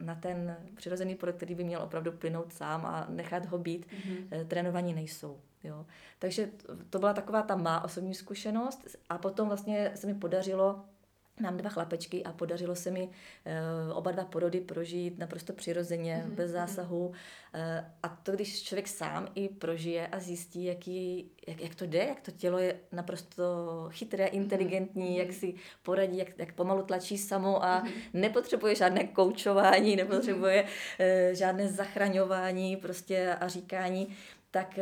na 0.00 0.14
ten 0.14 0.56
přirozený 0.76 1.14
porod, 1.14 1.36
který 1.36 1.54
by 1.54 1.64
měl 1.64 1.82
opravdu 1.82 2.12
plynout 2.12 2.52
sám 2.52 2.86
a 2.86 3.06
nechat 3.08 3.46
ho 3.46 3.58
být, 3.58 3.86
mm-hmm. 3.86 4.46
trénovaní 4.46 4.94
nejsou. 4.94 5.40
Jo. 5.64 5.86
Takže 6.18 6.50
to 6.90 6.98
byla 6.98 7.12
taková 7.12 7.42
ta 7.42 7.56
má 7.56 7.84
osobní 7.84 8.14
zkušenost 8.14 8.96
a 9.08 9.18
potom 9.18 9.48
vlastně 9.48 9.92
se 9.94 10.06
mi 10.06 10.14
podařilo 10.14 10.84
Mám 11.40 11.56
dva 11.56 11.70
chlapečky 11.70 12.24
a 12.24 12.32
podařilo 12.32 12.76
se 12.76 12.90
mi 12.90 13.02
uh, 13.02 13.96
oba 13.96 14.10
dva 14.10 14.24
porody 14.24 14.60
prožít 14.60 15.18
naprosto 15.18 15.52
přirozeně, 15.52 16.24
mm-hmm. 16.26 16.34
bez 16.34 16.50
zásahu. 16.50 17.06
Uh, 17.06 17.14
a 18.02 18.08
to, 18.08 18.32
když 18.32 18.62
člověk 18.62 18.88
sám 18.88 19.28
i 19.34 19.48
prožije 19.48 20.06
a 20.06 20.20
zjistí, 20.20 20.64
jaký, 20.64 21.30
jak, 21.48 21.60
jak 21.60 21.74
to 21.74 21.86
jde, 21.86 21.98
jak 21.98 22.20
to 22.20 22.30
tělo 22.30 22.58
je 22.58 22.80
naprosto 22.92 23.44
chytré, 23.90 24.26
inteligentní, 24.26 25.08
mm-hmm. 25.08 25.18
jak 25.18 25.32
si 25.32 25.54
poradí, 25.82 26.18
jak, 26.18 26.38
jak 26.38 26.52
pomalu 26.52 26.82
tlačí 26.82 27.18
samo 27.18 27.64
a 27.64 27.82
mm-hmm. 27.82 27.92
nepotřebuje 28.12 28.74
žádné 28.74 29.04
koučování, 29.04 29.96
nepotřebuje 29.96 30.62
mm-hmm. 30.62 31.28
uh, 31.30 31.34
žádné 31.34 31.68
zachraňování 31.68 32.76
prostě 32.76 33.34
a 33.34 33.48
říkání, 33.48 34.16
tak 34.50 34.78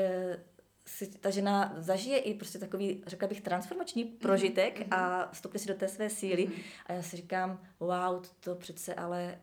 si 0.91 1.07
ta 1.07 1.31
žena 1.31 1.75
zažije 1.77 2.19
i 2.19 2.35
prostě 2.35 2.59
takový, 2.59 3.03
řekla 3.07 3.29
bych, 3.29 3.41
transformační 3.41 4.05
mhm, 4.05 4.13
prožitek 4.17 4.81
mm-hmm. 4.81 4.97
a 4.97 5.29
vstupne 5.33 5.61
si 5.61 5.69
do 5.69 5.75
té 5.75 5.89
své 5.89 6.11
síly. 6.11 6.47
Mm-hmm. 6.47 6.63
A 6.87 6.93
já 6.93 7.03
si 7.03 7.17
říkám, 7.17 7.61
wow, 7.81 8.23
to 8.41 8.55
přece 8.55 8.95
ale 8.95 9.39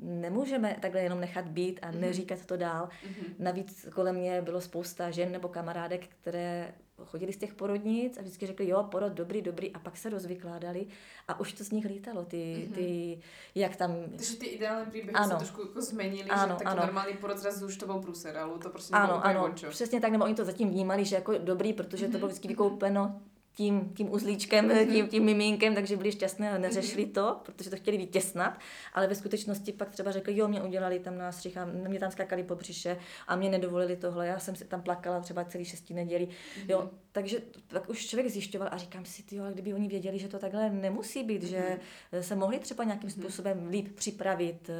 nemůžeme 0.00 0.76
takhle 0.80 1.00
jenom 1.00 1.20
nechat 1.20 1.48
být 1.48 1.80
a 1.82 1.90
mm-hmm. 1.90 2.00
neříkat 2.00 2.46
to 2.46 2.56
dál. 2.56 2.88
Mm-hmm. 2.88 3.34
Navíc 3.38 3.86
kolem 3.94 4.16
mě 4.16 4.42
bylo 4.42 4.60
spousta 4.60 5.10
žen 5.10 5.32
nebo 5.32 5.48
kamarádek, 5.48 6.06
které 6.06 6.74
chodili 7.04 7.32
z 7.32 7.36
těch 7.36 7.54
porodnic 7.54 8.18
a 8.18 8.20
vždycky 8.20 8.46
řekli, 8.46 8.68
jo, 8.68 8.82
porod, 8.82 9.12
dobrý, 9.12 9.42
dobrý, 9.42 9.72
a 9.72 9.78
pak 9.78 9.96
se 9.96 10.10
rozvykládali 10.10 10.86
a 11.28 11.40
už 11.40 11.52
to 11.52 11.64
z 11.64 11.70
nich 11.70 11.84
lítalo, 11.84 12.24
ty, 12.24 12.36
mm-hmm. 12.36 12.74
ty 12.74 13.18
jak 13.54 13.76
tam... 13.76 13.90
Takže 14.16 14.36
ty 14.36 14.46
ideální 14.46 14.90
příběhy 14.90 15.12
ano. 15.12 15.30
se 15.30 15.36
trošku 15.36 15.60
jako 15.60 15.82
změnili, 15.82 16.30
ano, 16.30 16.42
že 16.42 16.64
taky 16.64 16.64
ano. 16.64 16.82
normální 16.82 17.16
porod 17.16 17.38
zrazu 17.38 17.66
už 17.66 17.76
to 17.76 17.86
byl 17.86 17.98
průser, 17.98 18.36
ale 18.36 18.58
to 18.58 18.70
prostě 18.70 18.94
ano, 18.94 19.26
ano, 19.26 19.40
končo. 19.40 19.70
přesně 19.70 20.00
tak, 20.00 20.12
nebo 20.12 20.24
oni 20.24 20.34
to 20.34 20.44
zatím 20.44 20.70
vnímali, 20.70 21.04
že 21.04 21.16
jako 21.16 21.38
dobrý, 21.38 21.72
protože 21.72 22.06
mm-hmm. 22.06 22.12
to 22.12 22.18
bylo 22.18 22.28
vždycky 22.28 22.48
vykoupeno 22.48 23.20
tím, 23.54 23.92
tím 23.96 24.12
uzlíčkem, 24.12 24.68
mm-hmm. 24.68 24.92
tím, 24.92 25.08
tím 25.08 25.24
miminkem, 25.24 25.74
takže 25.74 25.96
byli 25.96 26.12
šťastné 26.12 26.50
a 26.50 26.58
neřešili 26.58 27.06
to, 27.06 27.40
protože 27.42 27.70
to 27.70 27.76
chtěli 27.76 27.96
vytěsnat, 27.96 28.58
ale 28.92 29.06
ve 29.06 29.14
skutečnosti 29.14 29.72
pak 29.72 29.90
třeba 29.90 30.10
řekli, 30.10 30.36
jo, 30.36 30.48
mě 30.48 30.62
udělali 30.62 30.98
tam 30.98 31.18
nástřih 31.18 31.58
a 31.58 31.64
mě 31.64 31.98
tam 31.98 32.10
skákali 32.10 32.42
po 32.42 32.54
břiše 32.54 32.96
a 33.28 33.36
mě 33.36 33.50
nedovolili 33.50 33.96
tohle, 33.96 34.26
já 34.26 34.38
jsem 34.38 34.56
si 34.56 34.64
tam 34.64 34.82
plakala 34.82 35.20
třeba 35.20 35.44
celý 35.44 35.64
šestý 35.64 35.94
neděli, 35.94 36.28
mm-hmm. 36.28 36.70
jo, 36.70 36.90
takže 37.12 37.38
tak 37.66 37.88
už 37.88 38.06
člověk 38.06 38.28
zjišťoval 38.28 38.68
a 38.72 38.76
říkám 38.76 39.04
si, 39.04 39.22
ty, 39.22 39.40
ale 39.40 39.52
kdyby 39.52 39.74
oni 39.74 39.88
věděli, 39.88 40.18
že 40.18 40.28
to 40.28 40.38
takhle 40.38 40.70
nemusí 40.70 41.24
být, 41.24 41.42
že 41.42 41.78
se 42.20 42.36
mohli 42.36 42.58
třeba 42.58 42.84
nějakým 42.84 43.10
způsobem 43.10 43.68
líp 43.68 43.94
připravit, 43.94 44.70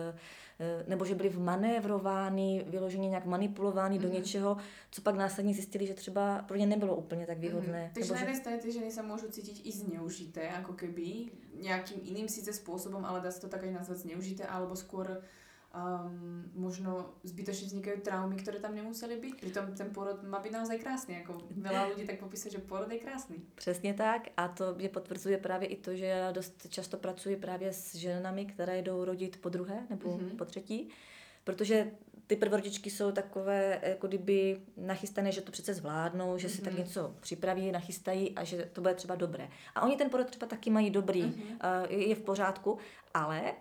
nebo 0.87 1.05
že 1.05 1.15
byly 1.15 1.29
vmanévrovány, 1.29 2.65
vyloženě 2.69 3.09
nějak 3.09 3.27
manipulovány 3.27 3.97
mm-hmm. 3.97 4.03
do 4.03 4.09
mhm. 4.09 4.17
něčeho, 4.17 4.57
co 4.91 5.03
pak 5.03 5.15
následně 5.15 5.55
zjistili, 5.55 5.87
že 5.87 5.95
třeba 5.95 6.43
pro 6.43 6.57
ně 6.57 6.67
nebylo 6.67 6.97
úplně 6.97 7.27
tak 7.27 7.39
výhodné. 7.39 7.87
Mm-hmm. 7.89 7.95
Takže 7.95 8.13
na 8.13 8.21
jedné 8.21 8.37
straně 8.37 8.59
ty 8.59 8.73
ženy 8.73 8.91
se 8.91 9.03
můžou 9.03 9.29
cítit 9.29 9.61
i 9.65 9.73
zneužité, 9.73 10.41
jako 10.41 10.73
keby 10.73 11.05
nějakým 11.61 12.01
jiným 12.03 12.29
sice 12.29 12.53
způsobem, 12.53 13.05
ale 13.05 13.21
dá 13.21 13.31
se 13.31 13.41
to 13.41 13.49
tak 13.49 13.63
aj 13.63 13.73
nazvat 13.73 13.99
zneužité, 13.99 14.47
alebo 14.47 14.77
skôr 14.77 15.23
um, 15.75 16.45
možno 16.55 17.19
zbytočne 17.27 17.67
vznikajú 17.67 17.99
traumy, 18.07 18.39
ktoré 18.39 18.63
tam 18.63 18.79
nemuseli 18.79 19.19
byť. 19.19 19.35
Pritom 19.43 19.75
ten 19.75 19.91
porod 19.91 20.23
má 20.23 20.39
být 20.39 20.55
naozaj 20.55 20.79
krásný. 20.79 21.15
Jako 21.15 21.43
veľa 21.51 21.83
lidí 21.95 22.07
tak 22.07 22.23
popíše, 22.23 22.51
že 22.51 22.59
porod 22.59 22.93
je 22.93 22.99
krásný. 22.99 23.37
Přesně 23.55 23.95
tak 23.95 24.29
a 24.37 24.49
to 24.49 24.75
mě 24.75 24.89
potvrzuje 24.89 25.39
právě 25.39 25.69
i 25.69 25.77
to, 25.77 25.97
že 25.97 26.07
já 26.07 26.33
dost 26.33 26.67
často 26.69 26.97
pracuji 26.97 27.37
právě 27.37 27.73
s 27.73 27.95
ženami, 27.95 28.47
které 28.47 28.83
jdou 28.83 29.05
rodit 29.05 29.37
po 29.37 29.49
druhé 29.49 29.87
nebo 29.91 30.19
mm-hmm. 30.19 30.37
po 30.37 30.45
třetí, 30.45 30.89
protože 31.45 31.91
ty 32.27 32.37
prvorodičky 32.37 32.91
jsou 32.91 33.13
takové, 33.13 33.81
jako 33.83 34.09
kdyby 34.09 34.61
nachystané, 34.77 35.33
že 35.33 35.41
to 35.41 35.53
přece 35.53 35.75
zvládnou, 35.75 36.39
že 36.39 36.49
si 36.49 36.59
mm-hmm. 36.59 36.65
tak 36.65 36.73
mhm. 36.73 36.83
něco 36.83 37.15
připraví, 37.21 37.73
nachystají 37.73 38.35
a 38.35 38.45
že 38.45 38.69
to 38.73 38.81
bude 38.81 38.95
třeba 38.95 39.15
dobré. 39.15 39.49
A 39.75 39.83
oni 39.83 39.97
ten 39.97 40.11
porod 40.11 40.27
třeba 40.27 40.47
taky 40.47 40.71
mají 40.71 40.91
dobrý, 40.91 41.23
mm-hmm. 41.23 41.87
je 41.89 42.15
v 42.15 42.23
pořádku, 42.23 42.79
ale 43.15 43.53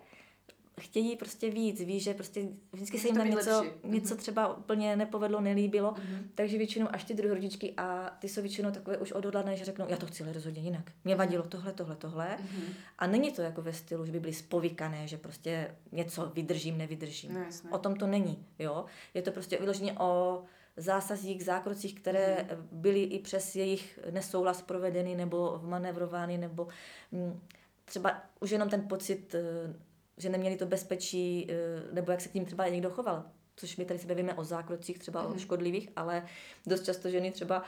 chtějí 0.80 1.16
prostě 1.16 1.50
víc, 1.50 1.80
víš, 1.80 2.02
že 2.02 2.14
prostě 2.14 2.48
vždycky 2.72 2.98
se 2.98 3.08
jim 3.08 3.16
tam 3.16 3.30
něco, 3.30 3.50
lepší. 3.50 3.70
něco 3.84 4.14
mhm. 4.14 4.22
třeba 4.22 4.56
úplně 4.56 4.96
nepovedlo, 4.96 5.40
nelíbilo, 5.40 5.92
mm-hmm. 5.92 6.22
takže 6.34 6.58
většinou 6.58 6.88
až 6.92 7.04
ty 7.04 7.14
druhorodičky 7.14 7.74
a 7.76 8.16
ty 8.18 8.28
jsou 8.28 8.40
většinou 8.40 8.70
takové 8.70 8.98
už 8.98 9.12
odhodlané, 9.12 9.56
že 9.56 9.64
řeknou, 9.64 9.86
já 9.88 9.96
to 9.96 10.06
chci 10.06 10.22
ale 10.22 10.32
rozhodně 10.32 10.62
jinak. 10.62 10.92
Mě 11.04 11.14
mhm. 11.14 11.18
vadilo 11.18 11.44
tohle, 11.44 11.72
tohle, 11.72 11.96
tohle. 11.96 12.26
Mm-hmm. 12.26 12.72
A 12.98 13.06
není 13.06 13.32
to 13.32 13.42
jako 13.42 13.62
ve 13.62 13.72
stylu, 13.72 14.06
že 14.06 14.12
by 14.12 14.20
byly 14.20 14.34
spovykané, 14.34 15.08
že 15.08 15.16
prostě 15.16 15.74
něco 15.92 16.32
vydržím, 16.34 16.78
nevydržím. 16.78 17.34
No, 17.34 17.46
o 17.70 17.78
tom 17.78 17.96
to 17.96 18.06
není, 18.06 18.46
jo. 18.58 18.84
Je 19.14 19.22
to 19.22 19.30
prostě 19.30 19.56
vyloženě 19.56 19.92
o 19.98 20.42
zásazích, 20.76 21.44
zákrocích, 21.44 21.94
které 21.94 22.36
mm. 22.36 22.68
byly 22.72 23.02
i 23.02 23.18
přes 23.18 23.56
jejich 23.56 23.98
nesouhlas 24.10 24.62
provedeny 24.62 25.14
nebo 25.14 25.58
vmanevrovány, 25.58 26.38
nebo 26.38 26.68
mm, 27.12 27.40
třeba 27.84 28.22
už 28.40 28.50
jenom 28.50 28.68
ten 28.68 28.88
pocit 28.88 29.34
eh, 29.34 29.74
že 30.16 30.28
neměli 30.28 30.56
to 30.56 30.66
bezpečí, 30.66 31.46
eh, 31.50 31.54
nebo 31.92 32.12
jak 32.12 32.20
se 32.20 32.28
k 32.28 32.34
ním 32.34 32.44
třeba 32.44 32.68
někdo 32.68 32.90
choval. 32.90 33.24
Což 33.56 33.76
my 33.76 33.84
tady 33.84 33.98
se 33.98 34.06
bavíme 34.06 34.34
o 34.34 34.44
zákrocích, 34.44 34.98
třeba 34.98 35.20
mm. 35.20 35.26
o 35.26 35.30
mhm. 35.30 35.38
škodlivých, 35.38 35.88
ale 35.96 36.26
dost 36.66 36.84
často 36.84 37.10
ženy 37.10 37.30
třeba 37.30 37.62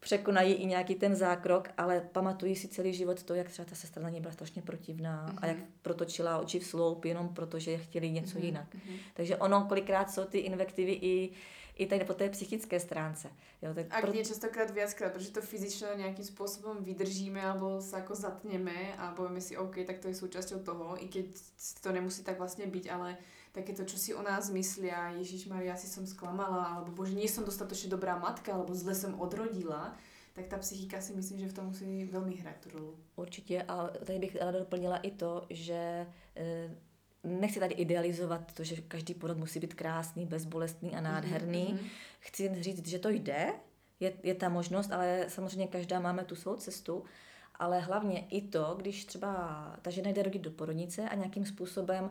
překonají 0.00 0.54
i 0.54 0.66
nějaký 0.66 0.94
ten 0.94 1.16
zákrok, 1.16 1.68
ale 1.76 2.08
pamatují 2.12 2.56
si 2.56 2.68
celý 2.68 2.94
život 2.94 3.22
to, 3.22 3.34
jak 3.34 3.48
třeba 3.48 3.68
ta 3.68 3.74
sestra 3.74 4.02
na 4.02 4.08
ně 4.08 4.20
byla 4.20 4.32
strašně 4.32 4.62
protivná 4.62 5.26
mm-hmm. 5.28 5.38
a 5.42 5.46
jak 5.46 5.56
mhm. 5.56 5.66
protočila 5.82 6.38
oči 6.38 6.58
v 6.58 6.66
sloup 6.66 7.04
jenom 7.04 7.28
proto, 7.28 7.58
že 7.58 7.78
chtěli 7.78 8.10
něco 8.10 8.38
mm-hmm. 8.38 8.44
jinak. 8.44 8.74
Mm-hmm. 8.74 8.98
Takže 9.14 9.36
ono 9.36 9.64
kolikrát 9.64 10.10
jsou 10.10 10.24
ty 10.24 10.38
invektivy 10.38 10.92
i, 10.92 11.30
i 11.80 11.86
tady 11.86 12.04
po 12.04 12.14
té 12.14 12.28
psychické 12.28 12.80
stránce. 12.80 13.30
Jo, 13.62 13.74
tak 13.74 13.86
a 13.90 14.00
pro... 14.00 14.12
nie 14.12 14.24
častokrát 14.24 14.70
viackrát, 14.70 15.12
protože 15.12 15.30
to 15.30 15.40
fyzicky 15.40 15.84
nějakým 15.96 16.24
způsobem 16.24 16.84
vydržíme 16.84 17.42
alebo 17.42 17.80
se 17.80 17.96
jako 17.96 18.14
zatneme 18.14 18.94
a 18.98 19.12
povieme 19.12 19.40
si, 19.40 19.56
OK, 19.56 19.76
tak 19.86 19.98
to 19.98 20.08
je 20.08 20.14
součástí 20.14 20.54
toho, 20.64 21.04
i 21.04 21.08
keď 21.08 21.26
to 21.82 21.92
nemusí 21.92 22.22
tak 22.24 22.38
vlastně 22.38 22.66
být, 22.66 22.90
ale 22.90 23.16
takéto, 23.52 23.84
čo 23.84 23.98
si 23.98 24.14
o 24.14 24.22
nás 24.22 24.50
myslia, 24.50 25.10
Ježiš 25.18 25.46
Maria, 25.46 25.74
asi 25.74 25.90
som 25.90 26.06
sklamala, 26.06 26.64
alebo 26.64 26.92
bože, 26.92 27.18
nie 27.18 27.26
som 27.26 27.42
dostatočne 27.42 27.90
dobrá 27.90 28.18
matka, 28.18 28.54
alebo 28.54 28.74
zle 28.74 28.94
som 28.94 29.18
odrodila, 29.18 29.96
tak 30.32 30.46
ta 30.46 30.58
psychika 30.58 31.00
si 31.00 31.12
myslím, 31.18 31.38
že 31.38 31.48
v 31.48 31.52
tom 31.52 31.66
musí 31.66 32.04
velmi 32.04 32.34
hrát 32.34 32.56
tu 32.62 32.70
rolu. 32.78 32.94
Určitě 33.16 33.62
a 33.62 33.90
tady 34.04 34.18
bych 34.18 34.36
ráda 34.36 34.58
doplnila 34.58 34.96
i 34.96 35.10
to, 35.10 35.46
že 35.50 36.06
e, 36.36 36.70
nechci 37.24 37.60
tady 37.60 37.74
idealizovat 37.74 38.52
to, 38.54 38.64
že 38.64 38.76
každý 38.76 39.14
porod 39.14 39.38
musí 39.38 39.60
být 39.60 39.74
krásný, 39.74 40.26
bezbolestný 40.26 40.96
a 40.96 41.00
nádherný. 41.00 41.74
Mm-hmm. 41.74 41.88
Chci 42.20 42.62
říct, 42.62 42.88
že 42.88 42.98
to 42.98 43.08
jde, 43.08 43.52
je, 44.00 44.12
je 44.22 44.34
ta 44.34 44.48
možnost, 44.48 44.92
ale 44.92 45.24
samozřejmě 45.28 45.66
každá 45.66 46.00
máme 46.00 46.24
tu 46.24 46.34
svou 46.34 46.56
cestu. 46.56 47.04
Ale 47.54 47.80
hlavně 47.80 48.26
i 48.26 48.42
to, 48.42 48.74
když 48.78 49.04
třeba 49.04 49.76
ta 49.82 49.90
žena 49.90 50.10
jde 50.10 50.22
rodit 50.22 50.42
do 50.42 50.50
porodnice 50.50 51.08
a 51.08 51.14
nějakým 51.14 51.46
způsobem 51.46 52.10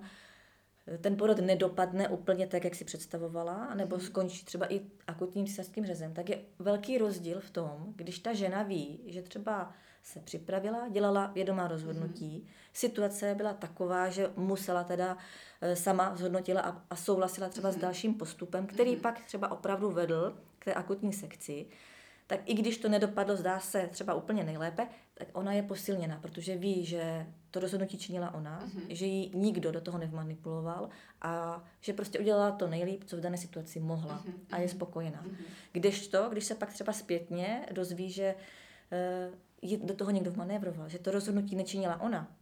ten 0.98 1.18
porod 1.18 1.40
nedopadne 1.40 2.10
úplně 2.10 2.48
tak, 2.48 2.64
jak 2.64 2.76
si 2.76 2.86
představovala, 2.86 3.74
nebo 3.76 3.96
mm. 3.96 4.02
skončí 4.02 4.46
třeba 4.46 4.74
i 4.74 4.82
akutním 5.08 5.48
císařským 5.48 5.86
řezem, 5.86 6.14
tak 6.14 6.30
je 6.30 6.42
velký 6.60 6.98
rozdíl 6.98 7.40
v 7.40 7.50
tom, 7.50 7.94
když 7.96 8.20
ta 8.20 8.34
žena 8.34 8.64
ví, 8.64 9.00
že 9.06 9.22
třeba 9.22 9.74
se 10.10 10.20
připravila, 10.20 10.88
dělala 10.90 11.28
vědomá 11.28 11.68
rozhodnutí, 11.68 12.38
mm. 12.38 12.48
situace 12.74 13.36
byla 13.36 13.54
taková, 13.54 14.10
že 14.10 14.32
musela 14.36 14.84
teda 14.84 15.18
e, 15.62 15.76
sama 15.76 16.16
zhodnotila 16.16 16.62
a, 16.62 16.82
a 16.90 16.96
souhlasila 16.96 17.50
třeba 17.50 17.70
mm. 17.70 17.74
s 17.74 17.76
mhm. 17.76 17.82
dalším 17.82 18.14
postupem, 18.14 18.68
který 18.68 18.96
mm. 18.96 19.02
pak 19.02 19.26
třeba 19.26 19.52
opravdu 19.52 19.92
vedl 19.92 20.38
k 20.60 20.66
té 20.66 20.74
akutní 20.74 21.14
sekci, 21.14 21.66
tak 22.28 22.40
i 22.46 22.54
když 22.54 22.78
to 22.78 22.90
nedopadlo, 22.90 23.36
zdá 23.36 23.60
se 23.60 23.88
třeba 23.92 24.14
úplně 24.14 24.44
nejlépe, 24.44 24.88
tak 25.14 25.28
ona 25.34 25.54
je 25.54 25.64
posilněna, 25.64 26.20
protože 26.22 26.58
ví, 26.58 26.86
že 26.86 27.28
to 27.52 27.60
rozhodnutí 27.60 27.98
činila 27.98 28.34
ona, 28.34 28.60
mm-hmm. 28.66 28.86
že 28.90 29.06
ji 29.06 29.32
nikdo 29.34 29.72
do 29.72 29.82
toho 29.82 29.98
nevmanipuloval 29.98 30.90
a 31.22 31.64
že 31.82 31.94
prostě 31.94 32.20
udělala 32.20 32.52
to 32.52 32.68
nejlíp, 32.68 33.04
co 33.04 33.18
v 33.18 33.20
dané 33.20 33.38
situaci 33.38 33.80
mohla 33.80 34.24
mm-hmm. 34.24 34.34
a 34.52 34.58
je 34.58 34.66
mhm. 34.66 34.76
spokojená. 34.76 35.24
Mm-hmm. 35.24 35.46
Kdežto, 35.72 36.30
když 36.30 36.46
se 36.46 36.56
pak 36.56 36.74
třeba 36.74 36.94
zpětně 36.94 37.66
dozví, 37.72 38.12
že 38.12 38.36
ji 38.92 39.34
do 39.84 39.94
toho 39.94 40.12
někdo 40.12 40.32
vmanévroval, 40.32 40.90
že 40.90 41.00
to 41.00 41.12
rozhodnutí 41.12 41.56
nečinila 41.56 42.02
ona, 42.02 42.38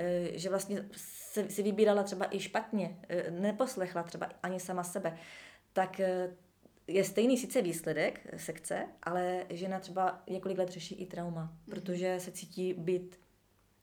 uh, 0.00 0.04
že 0.32 0.50
vlastně 0.50 0.88
se, 0.96 1.50
si 1.50 1.62
vybírala 1.62 2.02
třeba 2.02 2.26
i 2.34 2.40
špatně, 2.40 2.98
uh, 3.30 3.40
neposlechla 3.40 4.02
třeba 4.02 4.28
ani 4.42 4.60
sama 4.60 4.84
sebe, 4.84 5.18
tak 5.72 6.00
uh, 6.00 6.34
je 6.86 7.04
stejný 7.04 7.38
sice 7.38 7.62
výsledek 7.62 8.26
sekce, 8.36 8.86
ale 9.02 9.46
žena 9.50 9.80
třeba 9.80 10.22
několik 10.30 10.58
let 10.58 10.68
řeší 10.68 10.94
i 10.94 11.06
trauma, 11.06 11.52
mm-hmm. 11.52 11.70
protože 11.70 12.20
se 12.20 12.32
cítí 12.32 12.74
být 12.74 13.18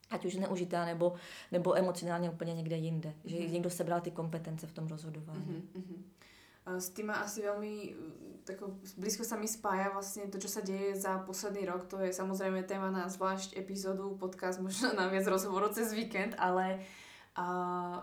ať 0.10 0.26
už 0.26 0.36
neužitá 0.36 0.86
nebo, 0.86 1.14
nebo 1.52 1.78
emocionálně 1.78 2.30
úplně 2.30 2.54
někde 2.54 2.76
jinde. 2.76 3.10
Mm-hmm. 3.10 3.30
Že 3.30 3.38
někdo 3.38 3.70
sebral 3.70 4.02
ty 4.02 4.12
kompetence 4.12 4.68
v 4.68 4.72
tom 4.72 4.88
rozhodování. 4.88 5.70
Mm-hmm. 5.76 6.04
S 6.64 6.96
tým 6.96 7.12
má 7.12 7.20
asi 7.24 7.44
veľmi 7.44 7.74
tako, 8.44 8.76
blízko 9.00 9.24
sa 9.24 9.40
mi 9.40 9.48
spája 9.48 9.92
vlastne 9.92 10.28
to, 10.28 10.40
čo 10.40 10.52
sa 10.52 10.60
deje 10.60 10.96
za 11.00 11.24
posledný 11.24 11.64
rok. 11.68 11.88
To 11.92 12.00
je 12.04 12.12
samozrejme 12.12 12.68
téma 12.68 12.92
na 12.92 13.08
zvlášť 13.08 13.56
epizódu, 13.56 14.16
podcast, 14.20 14.60
možno 14.60 14.92
na 14.96 15.08
viac 15.08 15.28
rozhovorov 15.28 15.76
cez 15.76 15.96
víkend, 15.96 16.36
ale 16.36 16.84
a 17.34 17.46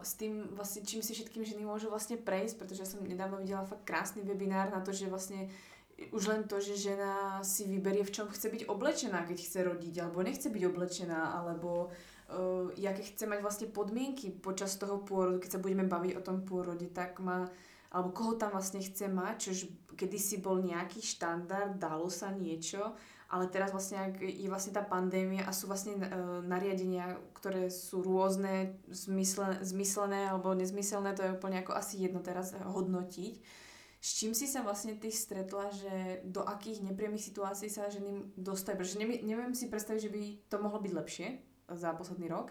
s 0.03 0.19
tým 0.19 0.51
vlastne, 0.59 0.83
čím 0.83 1.07
si 1.07 1.15
všetkým 1.15 1.47
ženy 1.47 1.63
môžu 1.63 1.87
vlastne 1.87 2.19
prejsť, 2.19 2.59
pretože 2.59 2.83
ja 2.83 2.89
som 2.89 2.99
nedávno 3.07 3.39
videla 3.39 3.63
fakt 3.63 3.87
krásny 3.87 4.27
webinár 4.27 4.75
na 4.75 4.83
to, 4.83 4.91
že 4.91 5.07
vlastne 5.07 5.47
už 6.11 6.27
len 6.27 6.43
to, 6.51 6.59
že 6.59 6.91
žena 6.91 7.39
si 7.47 7.63
vyberie, 7.69 8.03
v 8.03 8.11
čom 8.11 8.27
chce 8.27 8.51
byť 8.51 8.67
oblečená, 8.67 9.23
keď 9.29 9.39
chce 9.39 9.59
rodiť, 9.63 9.95
alebo 10.03 10.27
nechce 10.27 10.51
byť 10.51 10.63
oblečená, 10.67 11.39
alebo 11.39 11.93
uh, 11.93 12.75
jaké 12.75 13.07
chce 13.07 13.31
mať 13.31 13.39
vlastne 13.39 13.67
podmienky 13.71 14.35
počas 14.35 14.75
toho 14.81 14.99
pôrodu, 14.99 15.39
keď 15.39 15.51
sa 15.55 15.63
budeme 15.63 15.87
baviť 15.87 16.19
o 16.19 16.25
tom 16.27 16.43
pôrode, 16.43 16.91
tak 16.91 17.23
má, 17.23 17.47
alebo 17.91 18.15
koho 18.15 18.39
tam 18.39 18.55
vlastne 18.55 18.79
chce 18.79 19.11
mať, 19.11 19.51
čož 19.51 19.59
kedysi 19.99 20.39
bol 20.39 20.63
nejaký 20.63 21.03
štandard, 21.03 21.77
dalo 21.77 22.07
sa 22.07 22.31
niečo, 22.31 22.95
ale 23.31 23.47
teraz 23.47 23.71
vlastne 23.71 24.15
je 24.19 24.49
vlastne 24.51 24.75
tá 24.75 24.83
pandémia 24.83 25.47
a 25.47 25.55
sú 25.55 25.71
vlastne 25.71 25.99
uh, 25.99 26.43
nariadenia, 26.43 27.19
ktoré 27.35 27.71
sú 27.71 28.03
rôzne, 28.03 28.79
zmysle, 28.91 29.63
zmyslené 29.63 30.31
alebo 30.31 30.55
nezmyselné, 30.55 31.15
to 31.15 31.23
je 31.27 31.35
úplne 31.35 31.63
ako 31.63 31.79
asi 31.79 32.03
jedno 32.03 32.23
teraz 32.23 32.55
hodnotiť. 32.55 33.35
S 34.01 34.17
čím 34.17 34.33
si 34.33 34.49
sa 34.49 34.65
vlastne 34.65 34.97
ty 34.97 35.13
stretla, 35.13 35.69
že 35.77 36.25
do 36.25 36.41
akých 36.41 36.81
nepríjemných 36.89 37.29
situácií 37.31 37.69
sa 37.69 37.93
ženy 37.93 38.33
dostajú? 38.33 38.81
Neviem, 38.97 39.29
neviem 39.29 39.53
si 39.53 39.69
predstaviť, 39.69 40.01
že 40.01 40.15
by 40.15 40.23
to 40.49 40.57
mohlo 40.57 40.81
byť 40.81 40.93
lepšie 40.97 41.27
za 41.69 41.93
posledný 41.93 42.33
rok 42.33 42.51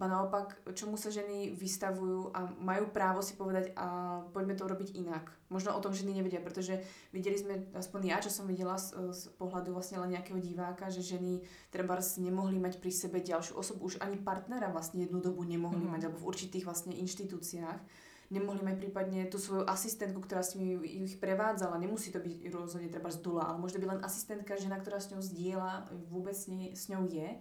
ba 0.00 0.08
naopak, 0.08 0.64
čomu 0.72 0.96
sa 0.96 1.12
ženy 1.12 1.52
vystavujú 1.52 2.32
a 2.32 2.48
majú 2.56 2.88
právo 2.88 3.20
si 3.20 3.36
povedať 3.36 3.76
a 3.76 4.18
poďme 4.32 4.56
to 4.56 4.64
urobiť 4.64 4.96
inak. 4.96 5.28
Možno 5.52 5.76
o 5.76 5.84
tom 5.84 5.92
ženy 5.92 6.16
nevedia, 6.16 6.40
pretože 6.40 6.80
videli 7.12 7.36
sme, 7.36 7.68
aspoň 7.76 8.00
ja, 8.08 8.16
čo 8.24 8.32
som 8.32 8.48
videla 8.48 8.80
z, 8.80 8.96
z 9.12 9.28
pohľadu 9.36 9.76
vlastne 9.76 10.00
len 10.00 10.16
nejakého 10.16 10.40
diváka, 10.40 10.88
že 10.88 11.04
ženy 11.04 11.44
treba 11.68 12.00
nemohli 12.00 12.56
mať 12.56 12.80
pri 12.80 12.88
sebe 12.96 13.20
ďalšiu 13.20 13.60
osobu, 13.60 13.92
už 13.92 14.00
ani 14.00 14.16
partnera 14.16 14.72
vlastne 14.72 15.04
jednu 15.04 15.20
dobu 15.20 15.44
nemohli 15.44 15.84
mm. 15.84 15.92
mať, 15.92 16.00
alebo 16.08 16.24
v 16.24 16.28
určitých 16.32 16.64
vlastne 16.64 16.96
inštitúciách 16.96 18.08
nemohli 18.32 18.62
mať 18.62 18.80
prípadne 18.80 19.26
tú 19.28 19.36
svoju 19.36 19.66
asistentku, 19.68 20.22
ktorá 20.22 20.40
s 20.40 20.54
nimi 20.56 20.80
ich 20.86 21.18
prevádzala. 21.20 21.82
Nemusí 21.82 22.14
to 22.14 22.22
byť 22.22 22.48
rozhodne 22.54 22.88
treba 22.88 23.12
z 23.12 23.20
dula, 23.20 23.52
ale 23.52 23.58
možno 23.58 23.82
by 23.82 23.86
len 23.90 24.00
asistentka, 24.06 24.56
žena, 24.56 24.78
ktorá 24.78 25.02
s 25.02 25.10
ňou 25.12 25.20
zdieľa, 25.20 25.92
vôbec 26.08 26.38
s 26.38 26.84
ňou 26.88 27.04
je 27.10 27.36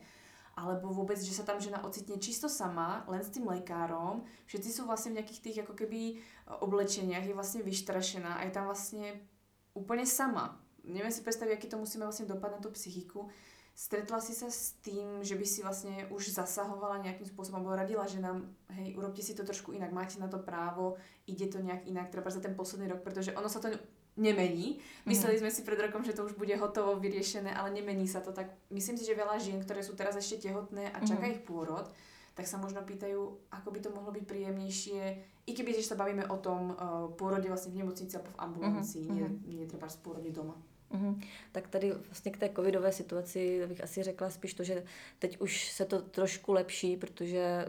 alebo 0.59 0.91
vôbec, 0.91 1.15
že 1.15 1.31
sa 1.31 1.47
tam 1.47 1.63
žena 1.63 1.79
ocitne 1.87 2.19
čisto 2.19 2.51
sama, 2.51 3.07
len 3.07 3.23
s 3.23 3.31
tým 3.31 3.47
lekárom. 3.47 4.27
Všetci 4.51 4.69
sú 4.75 4.81
vlastne 4.83 5.15
v 5.15 5.23
nejakých 5.23 5.39
tých 5.39 5.57
ako 5.63 5.73
keby 5.79 6.19
oblečeniach, 6.59 7.23
je 7.23 7.31
vlastne 7.31 7.63
vyštrašená 7.63 8.43
a 8.43 8.43
je 8.43 8.51
tam 8.51 8.67
vlastne 8.67 9.23
úplne 9.71 10.03
sama. 10.03 10.59
Neviem 10.83 11.13
si 11.13 11.23
predstaviť, 11.23 11.55
aký 11.55 11.67
to 11.71 11.79
musíme 11.79 12.03
vlastne 12.03 12.27
dopad 12.27 12.51
na 12.51 12.59
tú 12.59 12.67
psychiku. 12.75 13.31
Stretla 13.79 14.19
si 14.19 14.35
sa 14.35 14.51
s 14.51 14.75
tým, 14.83 15.23
že 15.23 15.39
by 15.39 15.45
si 15.47 15.63
vlastne 15.63 16.03
už 16.11 16.35
zasahovala 16.35 16.99
nejakým 16.99 17.23
spôsobom, 17.23 17.63
alebo 17.63 17.79
radila, 17.79 18.03
že 18.03 18.19
nám, 18.19 18.43
hej, 18.75 18.91
urobte 18.99 19.23
si 19.23 19.31
to 19.31 19.47
trošku 19.47 19.71
inak, 19.71 19.95
máte 19.95 20.19
na 20.19 20.27
to 20.27 20.35
právo, 20.35 20.99
ide 21.23 21.47
to 21.47 21.63
nejak 21.63 21.87
inak, 21.87 22.11
treba 22.11 22.27
za 22.27 22.43
ten 22.43 22.59
posledný 22.59 22.91
rok, 22.91 23.07
pretože 23.07 23.31
ono 23.31 23.47
sa 23.47 23.63
to 23.63 23.71
nemení. 24.19 24.77
Mysleli 25.07 25.39
mm. 25.39 25.41
sme 25.41 25.51
si 25.51 25.61
pred 25.63 25.79
rokom, 25.79 26.03
že 26.03 26.13
to 26.13 26.27
už 26.27 26.35
bude 26.35 26.51
hotovo 26.59 26.99
vyriešené, 26.99 27.55
ale 27.55 27.71
nemení 27.71 28.05
sa 28.05 28.19
to. 28.19 28.35
Tak 28.35 28.51
myslím 28.69 28.99
si, 28.99 29.07
že 29.07 29.15
veľa 29.15 29.39
žien, 29.39 29.63
ktoré 29.63 29.79
sú 29.79 29.95
teraz 29.95 30.19
ešte 30.19 30.51
tehotné 30.51 30.91
a 30.91 30.99
čaká 31.01 31.25
mm. 31.25 31.33
ich 31.39 31.41
pôrod, 31.47 31.87
tak 32.35 32.45
sa 32.47 32.59
možno 32.59 32.83
pýtajú, 32.83 33.51
ako 33.51 33.67
by 33.71 33.79
to 33.79 33.89
mohlo 33.95 34.11
byť 34.11 34.23
príjemnejšie, 34.27 35.01
i 35.47 35.51
keby 35.51 35.73
že 35.73 35.87
sa 35.87 35.97
bavíme 35.97 36.29
o 36.29 36.37
tom 36.37 36.71
uh, 36.71 37.09
pôrode 37.17 37.49
vlastne 37.49 37.73
v 37.73 37.81
nemocnici 37.81 38.13
a 38.15 38.21
v 38.21 38.31
ambulancii, 38.37 39.07
mm. 39.07 39.11
nie, 39.15 39.25
nie 39.57 39.65
treba 39.65 39.87
v 39.87 40.03
pôrode 40.03 40.31
doma. 40.31 40.55
Mm-hmm. 40.89 41.21
Tak 41.51 41.67
tady 41.67 41.91
vlastně 41.91 42.31
k 42.31 42.37
té 42.37 42.49
covidové 42.49 42.91
situaci 42.91 43.61
bych 43.67 43.83
asi 43.83 44.03
řekla 44.03 44.29
spíš 44.29 44.53
to, 44.53 44.63
že 44.63 44.83
teď 45.19 45.41
už 45.41 45.71
se 45.71 45.85
to 45.85 46.01
trošku 46.01 46.53
lepší, 46.53 46.97
protože 46.97 47.65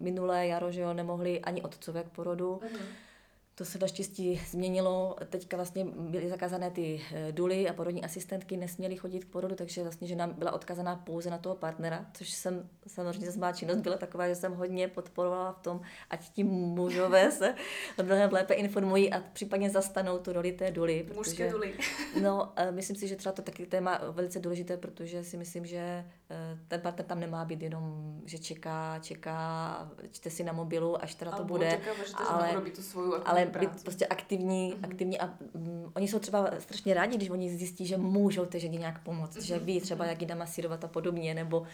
minulé 0.00 0.46
jaro, 0.46 0.72
že 0.72 0.80
jo, 0.80 0.94
nemohli 0.94 1.40
ani 1.40 1.62
otcové 1.62 2.04
k 2.04 2.08
porodu. 2.08 2.60
Mm-hmm 2.64 3.05
to 3.58 3.64
se 3.64 3.78
naštěstí 3.78 4.40
změnilo. 4.50 5.16
Teďka 5.30 5.56
vlastně 5.56 5.84
byly 5.84 6.28
zakázané 6.28 6.70
ty 6.70 7.00
eh, 7.12 7.32
duly 7.32 7.68
a 7.68 7.72
porodní 7.72 8.04
asistentky 8.04 8.56
nesměly 8.56 8.96
chodit 8.96 9.24
k 9.24 9.28
porodu, 9.28 9.54
takže 9.54 9.82
vlastně 9.82 10.08
žena 10.08 10.26
byla 10.26 10.52
odkazaná 10.52 10.96
pouze 10.96 11.30
na 11.30 11.38
toho 11.38 11.54
partnera, 11.54 12.06
což 12.14 12.30
jsem 12.30 12.68
samozřejmě 12.86 13.30
má 13.38 13.52
činnost 13.52 13.80
byla 13.80 13.96
taková, 13.96 14.28
že 14.28 14.34
jsem 14.34 14.54
hodně 14.54 14.88
podporovala 14.88 15.52
v 15.52 15.60
tom, 15.60 15.80
ať 16.10 16.28
ti 16.28 16.44
mužové 16.44 17.30
se 17.38 17.54
mnohem 18.02 18.32
lépe 18.32 18.54
informují 18.54 19.12
a 19.12 19.20
případně 19.32 19.70
zastanou 19.70 20.18
tu 20.18 20.32
roli 20.32 20.52
té 20.52 20.70
duly. 20.70 21.02
Protože, 21.02 21.16
Mužské 21.16 21.50
duly. 21.50 21.74
no, 22.22 22.52
myslím 22.70 22.96
si, 22.96 23.08
že 23.08 23.16
třeba 23.16 23.32
to 23.32 23.42
taky 23.42 23.66
téma 23.66 24.00
velice 24.10 24.40
důležité, 24.40 24.76
protože 24.76 25.24
si 25.24 25.36
myslím, 25.36 25.66
že 25.66 25.78
eh, 26.25 26.25
ten 26.68 26.80
partner 26.80 27.06
tam 27.06 27.20
nemá 27.20 27.44
být 27.44 27.62
jenom, 27.62 28.14
že 28.24 28.38
čeká, 28.38 28.98
čeká, 29.02 29.90
čte 30.10 30.30
si 30.30 30.44
na 30.44 30.52
mobilu, 30.52 31.02
až 31.02 31.14
teda 31.14 31.30
to 31.30 31.44
bude. 31.44 31.70
Čeká, 31.70 32.04
že 32.06 32.12
to 32.12 32.30
ale, 32.30 32.52
tu 32.76 32.82
svoju 32.82 33.14
ale 33.24 33.46
práci. 33.46 33.66
být 33.66 33.82
prostě 33.82 34.06
aktivní, 34.06 34.74
mm-hmm. 34.74 34.90
aktivní 34.90 35.20
a 35.20 35.26
mm, 35.54 35.90
oni 35.94 36.08
jsou 36.08 36.18
třeba 36.18 36.50
strašně 36.58 36.94
rádi, 36.94 37.16
když 37.16 37.30
oni 37.30 37.50
zjistí, 37.50 37.86
že 37.86 37.96
můžou 37.96 38.44
té 38.44 38.60
ženě 38.60 38.78
nějak 38.78 39.02
pomoct, 39.02 39.36
mm-hmm. 39.36 39.44
že 39.44 39.58
ví 39.58 39.80
třeba, 39.80 40.06
jak 40.06 40.20
ji 40.20 40.26
namasírovat 40.26 40.84
a 40.84 40.88
podobně, 40.88 41.34
nebo 41.34 41.66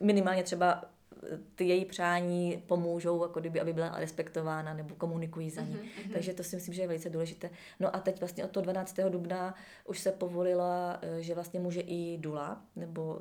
minimálně 0.00 0.42
třeba 0.42 0.82
ty 1.54 1.64
její 1.64 1.84
přání 1.84 2.62
pomůžou, 2.66 3.22
jako 3.22 3.40
kdyby, 3.40 3.60
aby 3.60 3.72
byla 3.72 3.92
respektována 3.98 4.74
nebo 4.74 4.94
komunikují 4.94 5.50
za 5.50 5.62
ní. 5.62 5.74
Mm-hmm. 5.74 6.12
Takže 6.12 6.34
to 6.34 6.44
si 6.44 6.56
myslím, 6.56 6.74
že 6.74 6.82
je 6.82 6.86
velice 6.86 7.10
důležité. 7.10 7.50
No 7.80 7.96
a 7.96 8.00
teď 8.00 8.20
vlastně 8.20 8.44
od 8.44 8.50
toho 8.50 8.64
12. 8.64 8.96
dubna 9.08 9.54
už 9.84 9.98
se 9.98 10.12
povolila, 10.12 10.98
eh, 11.02 11.22
že 11.22 11.34
vlastně 11.34 11.60
může 11.60 11.80
i 11.80 12.18
dula, 12.18 12.62
nebo 12.76 13.18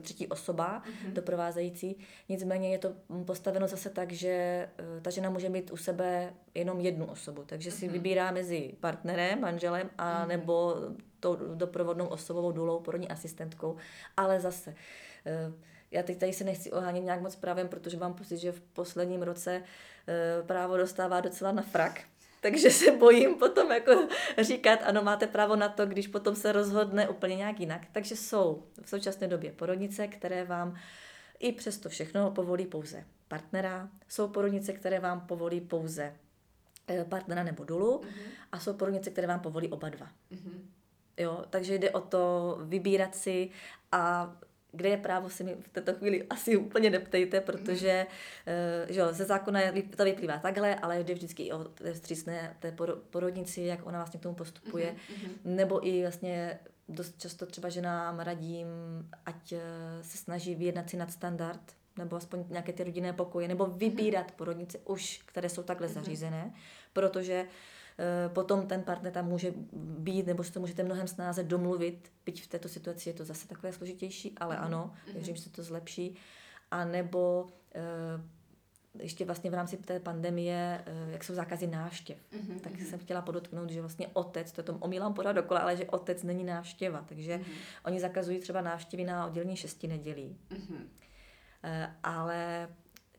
třetí 0.00 0.26
osoba 0.26 0.82
mm-hmm. 0.82 1.12
doprovázející. 1.12 1.96
Nicméně 2.28 2.72
je 2.72 2.78
to 2.78 2.92
postaveno 3.24 3.68
zase 3.68 3.90
tak, 3.90 4.12
že 4.12 4.28
eh, 4.28 5.00
ta 5.02 5.10
žena 5.10 5.30
může 5.30 5.48
mít 5.48 5.70
u 5.72 5.76
sebe 5.76 6.32
jenom 6.54 6.80
jednu 6.80 7.06
osobu, 7.06 7.42
takže 7.46 7.70
si 7.70 7.88
mm-hmm. 7.88 7.92
vybírá 7.92 8.30
mezi 8.30 8.74
partnerem, 8.80 9.40
manželem 9.40 9.90
a 9.98 10.24
mm-hmm. 10.24 10.28
nebo 10.28 10.76
tou 11.20 11.36
doprovodnou 11.54 12.06
osobou, 12.06 12.52
důlou, 12.52 12.80
porodní 12.80 13.08
asistentkou, 13.08 13.76
ale 14.16 14.40
zase 14.40 14.74
eh, 15.26 15.52
já 15.90 16.02
teď 16.02 16.18
tady 16.18 16.32
se 16.32 16.44
nechci 16.44 16.72
ohánět 16.72 17.04
nějak 17.04 17.20
moc 17.20 17.36
právem, 17.36 17.68
protože 17.68 17.96
mám 17.96 18.14
pocit, 18.14 18.38
že 18.38 18.52
v 18.52 18.60
posledním 18.60 19.22
roce 19.22 19.62
eh, 20.08 20.42
právo 20.42 20.76
dostává 20.76 21.20
docela 21.20 21.52
na 21.52 21.62
frak. 21.62 22.02
Takže 22.40 22.70
se 22.70 22.92
bojím 22.92 23.34
potom 23.34 23.72
jako 23.72 24.08
říkat, 24.38 24.80
ano, 24.84 25.02
máte 25.02 25.26
právo 25.26 25.56
na 25.56 25.68
to, 25.68 25.86
když 25.86 26.06
potom 26.06 26.36
se 26.36 26.52
rozhodne 26.52 27.08
úplně 27.08 27.36
nějak 27.36 27.60
jinak. 27.60 27.82
Takže 27.92 28.16
jsou 28.16 28.62
v 28.82 28.88
současné 28.88 29.28
době 29.28 29.52
porodnice, 29.52 30.08
které 30.08 30.44
vám 30.44 30.76
i 31.38 31.52
přesto 31.52 31.88
všechno 31.88 32.30
povolí 32.30 32.66
pouze 32.66 33.04
partnera. 33.28 33.88
Jsou 34.08 34.28
porodnice, 34.28 34.72
které 34.72 35.00
vám 35.00 35.20
povolí 35.20 35.60
pouze 35.60 36.16
eh, 36.88 37.04
partnera 37.04 37.42
nebo 37.42 37.64
dulu 37.64 37.98
mm-hmm. 37.98 38.30
a 38.52 38.60
jsou 38.60 38.74
porodnice, 38.74 39.10
které 39.10 39.26
vám 39.26 39.40
povolí 39.40 39.68
oba 39.68 39.88
dva. 39.88 40.06
Mm-hmm. 40.32 40.60
Jo, 41.16 41.44
takže 41.50 41.74
jde 41.74 41.90
o 41.90 42.00
to 42.00 42.58
vybírat 42.62 43.14
si 43.14 43.50
a 43.92 44.32
kde 44.72 44.88
je 44.88 44.96
právo, 44.96 45.30
si 45.30 45.44
mi 45.44 45.54
v 45.54 45.68
této 45.68 45.94
chvíli 45.94 46.26
asi 46.30 46.56
úplně 46.56 46.90
neptejte, 46.90 47.40
protože 47.40 48.06
uh, 48.86 48.94
že 48.94 49.00
jo, 49.00 49.12
ze 49.12 49.24
zákona 49.24 49.60
to 49.96 50.04
vyplývá 50.04 50.38
takhle, 50.38 50.74
ale 50.74 51.04
jde 51.04 51.14
vždycky 51.14 51.42
i 51.42 51.52
o 51.52 51.64
té 51.64 51.92
vstřícné 51.92 52.56
té 52.60 52.76
porodnici, 53.10 53.62
jak 53.62 53.86
ona 53.86 53.98
vlastně 53.98 54.20
k 54.20 54.22
tomu 54.22 54.34
postupuje, 54.34 54.94
mm-hmm. 54.94 55.30
nebo 55.44 55.86
i 55.86 56.02
vlastně 56.02 56.58
dost 56.88 57.20
často 57.20 57.46
třeba 57.46 57.68
ženám 57.68 58.20
radím, 58.20 58.66
ať 59.26 59.52
uh, 59.52 59.58
se 60.02 60.18
snaží 60.18 60.54
vyjednat 60.54 60.90
si 60.90 60.96
nadstandard, 60.96 61.62
nebo 61.98 62.16
aspoň 62.16 62.44
nějaké 62.48 62.72
ty 62.72 62.84
rodinné 62.84 63.12
pokoje, 63.12 63.48
nebo 63.48 63.66
vybírat 63.66 64.26
mm-hmm. 64.26 64.36
porodnice 64.36 64.78
už, 64.84 65.22
které 65.26 65.48
jsou 65.48 65.62
takhle 65.62 65.86
mm-hmm. 65.86 65.92
zařízené, 65.92 66.52
protože 66.92 67.42
uh, 67.42 67.48
Eh, 67.50 67.79
potom 68.28 68.66
ten 68.66 68.82
partner 68.82 69.12
tam 69.12 69.26
může 69.26 69.52
být, 69.72 70.26
nebo 70.26 70.44
si 70.44 70.52
to 70.52 70.60
můžete 70.60 70.82
mnohem 70.82 71.08
snáze 71.08 71.42
domluvit, 71.42 72.12
byť 72.24 72.44
v 72.44 72.46
této 72.46 72.68
situaci 72.68 73.08
je 73.08 73.14
to 73.14 73.24
zase 73.24 73.48
takové 73.48 73.72
složitější, 73.72 74.34
ale 74.38 74.56
mm 74.56 74.62
ano, 74.62 74.90
mhm. 75.06 75.14
věřím, 75.14 75.36
že 75.36 75.42
se 75.42 75.50
to 75.50 75.62
zlepší. 75.62 76.16
A 76.70 76.84
nebo 76.84 77.46
eh, 77.74 77.80
ještě 78.98 79.24
vlastně 79.24 79.50
v 79.50 79.54
rámci 79.54 79.76
té 79.76 80.00
pandemie, 80.00 80.84
eh, 80.86 81.12
jak 81.12 81.24
jsou 81.24 81.34
zákazy 81.34 81.66
návštěv, 81.66 82.18
mm-hmm. 82.32 82.60
tak 82.60 82.80
jsem 82.80 82.98
chtěla 82.98 83.22
podotknout, 83.22 83.70
že 83.70 83.80
vlastně 83.80 84.08
otec, 84.12 84.52
to 84.52 84.62
tom 84.62 84.76
omílám 84.80 85.14
pořád 85.14 85.32
dokola, 85.32 85.60
ale 85.60 85.76
že 85.76 85.86
otec 85.86 86.22
není 86.22 86.44
návštěva, 86.44 87.04
takže 87.08 87.36
mm-hmm. 87.36 87.80
oni 87.84 88.00
zakazují 88.00 88.38
třeba 88.38 88.60
návštěvy 88.60 89.04
na 89.04 89.26
oddělení 89.26 89.56
šesti 89.56 89.88
nedělí. 89.88 90.36
Mm-hmm. 90.50 90.86
Ale 92.02 92.68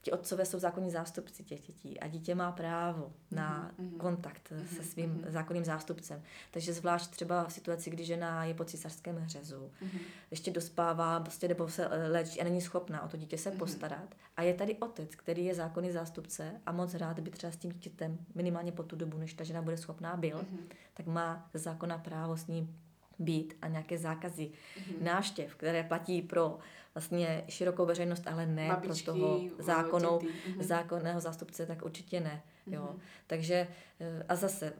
ti 0.02 0.12
otcové 0.12 0.46
jsou 0.46 0.60
zákonní 0.60 0.92
zástupci 0.92 1.44
těch 1.44 1.62
dětí 1.68 2.00
a 2.00 2.08
dítě 2.08 2.36
má 2.36 2.52
právo 2.52 3.14
na 3.32 3.72
mm-hmm. 3.80 3.98
kontakt 3.98 4.52
mm-hmm. 4.52 4.76
se 4.76 4.84
svým 4.84 5.16
mm-hmm. 5.16 5.32
zákonným 5.32 5.66
zástupcem. 5.66 6.24
Takže 6.52 6.74
zvlášť 6.74 7.12
třeba 7.12 7.44
v 7.44 7.54
situaci, 7.54 7.90
kdy 7.90 8.06
žena 8.06 8.46
je 8.46 8.54
po 8.54 8.66
císařském 8.66 9.28
řezu, 9.28 9.72
mm-hmm. 9.84 10.00
ještě 10.32 10.52
dospává, 10.52 11.20
prostě 11.20 11.48
nebo 11.48 11.70
se 11.70 11.88
eh, 11.88 12.08
léčí 12.08 12.42
a 12.42 12.44
není 12.44 12.62
schopná 12.62 13.04
o 13.04 13.08
to 13.08 13.18
dítě 13.18 13.38
se 13.38 13.52
mm-hmm. 13.52 13.58
postarat. 13.58 14.16
A 14.38 14.42
je 14.42 14.54
tady 14.54 14.76
otec, 14.76 15.16
který 15.16 15.46
je 15.46 15.56
zákonný 15.56 15.92
zástupce 15.92 16.52
a 16.66 16.72
moc 16.72 16.94
rád 16.94 17.20
by 17.20 17.32
třeba 17.32 17.52
s 17.52 17.58
tím 17.58 17.72
dítětem 17.72 18.18
minimálně 18.36 18.72
po 18.72 18.84
tu 18.84 18.96
dobu, 18.96 19.18
než 19.18 19.34
ta 19.34 19.44
žena 19.44 19.62
bude 19.62 19.78
schopná 19.78 20.18
byl, 20.18 20.38
mm-hmm. 20.38 20.76
tak 20.94 21.06
má 21.06 21.50
zákona 21.54 21.98
právo 21.98 22.38
s 22.38 22.48
ním 22.48 22.78
být 23.20 23.54
a 23.62 23.68
nějaké 23.68 23.98
zákazy 23.98 24.52
mm-hmm. 24.52 25.04
návštěv, 25.04 25.56
které 25.56 25.84
platí 25.84 26.22
pro 26.22 26.58
vlastně 26.96 27.44
širokou 27.50 27.86
veřejnost, 27.86 28.28
ale 28.28 28.46
ne 28.46 28.68
Babičky, 28.68 29.04
pro 29.04 29.14
toho 29.14 29.42
zákonou, 29.60 30.20
mm-hmm. 30.20 30.64
zákonného 30.64 31.20
zástupce, 31.20 31.66
tak 31.66 31.86
určitě 31.86 32.20
ne. 32.20 32.42
Mm-hmm. 32.68 32.74
Jo. 32.74 32.96
Takže 33.28 33.68
eh, 34.00 34.26
a 34.30 34.36
zase 34.36 34.74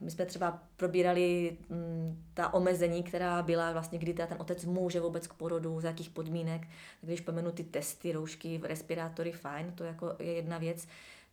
my 0.00 0.10
jsme 0.10 0.26
třeba 0.26 0.62
probírali 0.76 1.56
m, 1.70 1.76
mm, 1.76 2.24
ta 2.34 2.54
omezení, 2.54 3.02
která 3.02 3.42
byla 3.42 3.72
vlastně, 3.72 3.98
kdy 3.98 4.14
ten 4.14 4.36
otec 4.38 4.64
může 4.64 5.00
vůbec 5.00 5.26
k 5.26 5.34
porodu, 5.34 5.80
za 5.80 5.88
jakých 5.88 6.10
podmínek. 6.10 6.68
Když 7.00 7.20
pomenu 7.20 7.52
ty 7.52 7.64
testy, 7.64 8.12
roušky, 8.12 8.60
respirátory, 8.64 9.32
fajn, 9.32 9.72
to 9.74 9.84
jako 9.84 10.16
je 10.18 10.32
jedna 10.32 10.58
věc. 10.58 10.86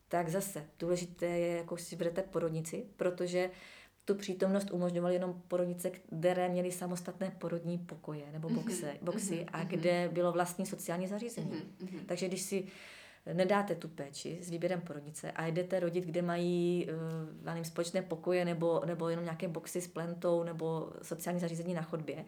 Tak 0.07 0.29
zase 0.29 0.65
důležité 0.79 1.25
je, 1.25 1.57
jako 1.57 1.77
si 1.77 1.95
berete 1.95 2.21
porodnici, 2.21 2.85
protože 2.97 3.49
tu 4.09 4.15
přítomnost 4.15 4.71
umožňovaly 4.71 5.13
jenom 5.13 5.41
porodnice, 5.47 5.89
které 5.89 6.49
měly 6.49 6.71
samostatné 6.71 7.31
porodní 7.39 7.77
pokoje 7.77 8.23
nebo 8.31 8.49
mhm, 8.49 8.57
boxe, 8.57 8.93
boxy 9.01 9.35
mm-hmm. 9.35 9.49
a 9.53 9.63
kde 9.63 10.09
bylo 10.13 10.31
vlastní 10.31 10.65
sociální 10.65 11.07
zařízení. 11.07 11.51
Mm-hmm. 11.51 11.99
Takže 12.05 12.27
když 12.27 12.41
si 12.41 12.67
nedáte 13.33 13.75
tu 13.75 13.87
péči 13.87 14.39
s 14.41 14.49
výběrem 14.49 14.81
porodnice 14.81 15.31
a 15.31 15.47
jdete 15.47 15.79
rodit, 15.79 16.05
kde 16.05 16.21
mají 16.21 16.87
uh, 16.87 17.45
nevím, 17.45 17.65
společné 17.65 18.01
pokoje 18.01 18.45
nebo, 18.45 18.81
nebo 18.85 19.09
jenom 19.09 19.25
nějaké 19.25 19.47
boxy 19.47 19.81
s 19.81 19.87
plentou 19.87 20.43
nebo 20.43 20.91
sociální 21.01 21.39
zařízení 21.39 21.73
na 21.73 21.81
chodbě, 21.81 22.25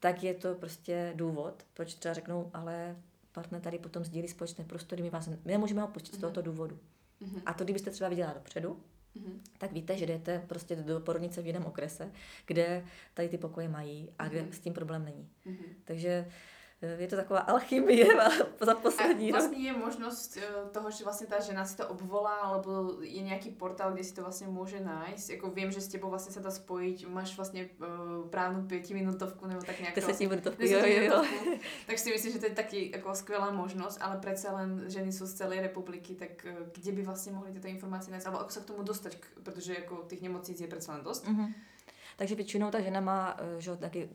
tak 0.00 0.22
je 0.22 0.34
to 0.34 0.54
prostě 0.54 1.12
důvod, 1.16 1.62
proč 1.74 1.94
třeba 1.94 2.14
řeknou, 2.14 2.50
ale 2.54 2.96
partner 3.32 3.60
tady 3.60 3.78
potom 3.78 4.04
sdílí 4.04 4.28
společné 4.28 4.64
prostory, 4.64 5.02
my 5.02 5.10
vás 5.10 5.28
my 5.28 5.36
nemůžeme 5.44 5.80
ho 5.80 5.88
pustit 5.88 6.12
mm-hmm. 6.12 6.18
z 6.18 6.20
tohoto 6.20 6.40
mhm. 6.40 6.44
důvodu. 6.44 6.78
Mm-hmm. 7.22 7.42
A 7.46 7.54
to, 7.54 7.64
kdybyste 7.64 7.90
třeba 7.90 8.10
viděla 8.10 8.32
dopředu, 8.32 8.80
mm-hmm. 9.16 9.40
tak 9.58 9.72
víte, 9.72 9.96
že 9.96 10.06
jdete 10.06 10.44
prostě 10.46 10.76
do 10.76 11.00
porodnice 11.00 11.42
v 11.42 11.46
jiném 11.46 11.64
okrese, 11.64 12.12
kde 12.46 12.84
tady 13.14 13.28
ty 13.28 13.38
pokoje 13.38 13.68
mají 13.68 14.10
a 14.18 14.28
kde 14.28 14.42
mm-hmm. 14.42 14.50
s 14.50 14.60
tím 14.60 14.72
problém 14.72 15.04
není. 15.04 15.28
Mm-hmm. 15.46 15.74
Takže 15.84 16.26
je 16.86 17.08
to 17.08 17.16
taková 17.16 17.40
alchymie 17.40 18.06
za 18.60 18.74
poslední 18.74 19.32
a 19.32 19.36
vlastně 19.36 19.58
je 19.58 19.72
možnost 19.72 20.36
eh, 20.36 20.70
toho, 20.72 20.90
že 20.90 21.04
vlastně 21.04 21.26
ta 21.26 21.40
žena 21.40 21.64
si 21.64 21.76
to 21.76 21.88
obvolá, 21.88 22.34
alebo 22.34 22.96
je 23.00 23.22
nějaký 23.22 23.50
portál, 23.50 23.92
kde 23.92 24.04
si 24.04 24.14
to 24.14 24.22
vlastně 24.22 24.46
může 24.46 24.80
najít. 24.80 25.30
Jako 25.30 25.50
vím, 25.50 25.70
že 25.70 25.80
s 25.80 25.88
tebou 25.88 26.10
vlastně 26.10 26.32
se 26.32 26.40
dá 26.40 26.50
spojit, 26.50 27.08
máš 27.08 27.36
vlastně 27.36 27.70
uh, 27.80 28.28
právnu 28.28 28.66
pětiminutovku 28.66 29.46
nebo 29.46 29.62
tak 29.62 29.80
nějak. 29.80 29.94
Desetiminutovku, 29.94 30.62
jo, 30.62 30.78
jo, 30.86 31.02
jo. 31.02 31.24
Tak 31.86 31.98
si 31.98 32.10
myslím, 32.10 32.32
že 32.32 32.38
to 32.38 32.46
je 32.46 32.54
taky 32.54 32.90
jako 32.92 33.14
skvělá 33.14 33.50
možnost, 33.50 33.98
ale 34.00 34.18
přece 34.18 34.50
len 34.50 34.84
ženy 34.88 35.12
jsou 35.12 35.26
z 35.26 35.32
celé 35.32 35.60
republiky, 35.60 36.14
tak 36.14 36.46
uh, 36.50 36.66
kde 36.74 36.92
by 36.92 37.02
vlastně 37.02 37.32
mohly 37.32 37.52
tyto 37.52 37.68
informace 37.68 38.10
najít, 38.10 38.26
alebo 38.26 38.40
ako 38.40 38.50
se 38.50 38.60
k 38.60 38.64
tomu 38.64 38.82
dostat, 38.82 39.12
protože 39.42 39.74
jako 39.74 40.04
těch 40.08 40.22
nemocnic 40.22 40.60
je 40.60 40.66
přece 40.66 40.92
dost. 41.02 41.26
Mm-hmm 41.26 41.52
takže 42.22 42.34
většinou 42.34 42.70
ta 42.70 42.80
žena 42.80 43.00
má, 43.00 43.36
eh, 43.38 43.60
že, 43.60 43.76
taky, 43.76 44.08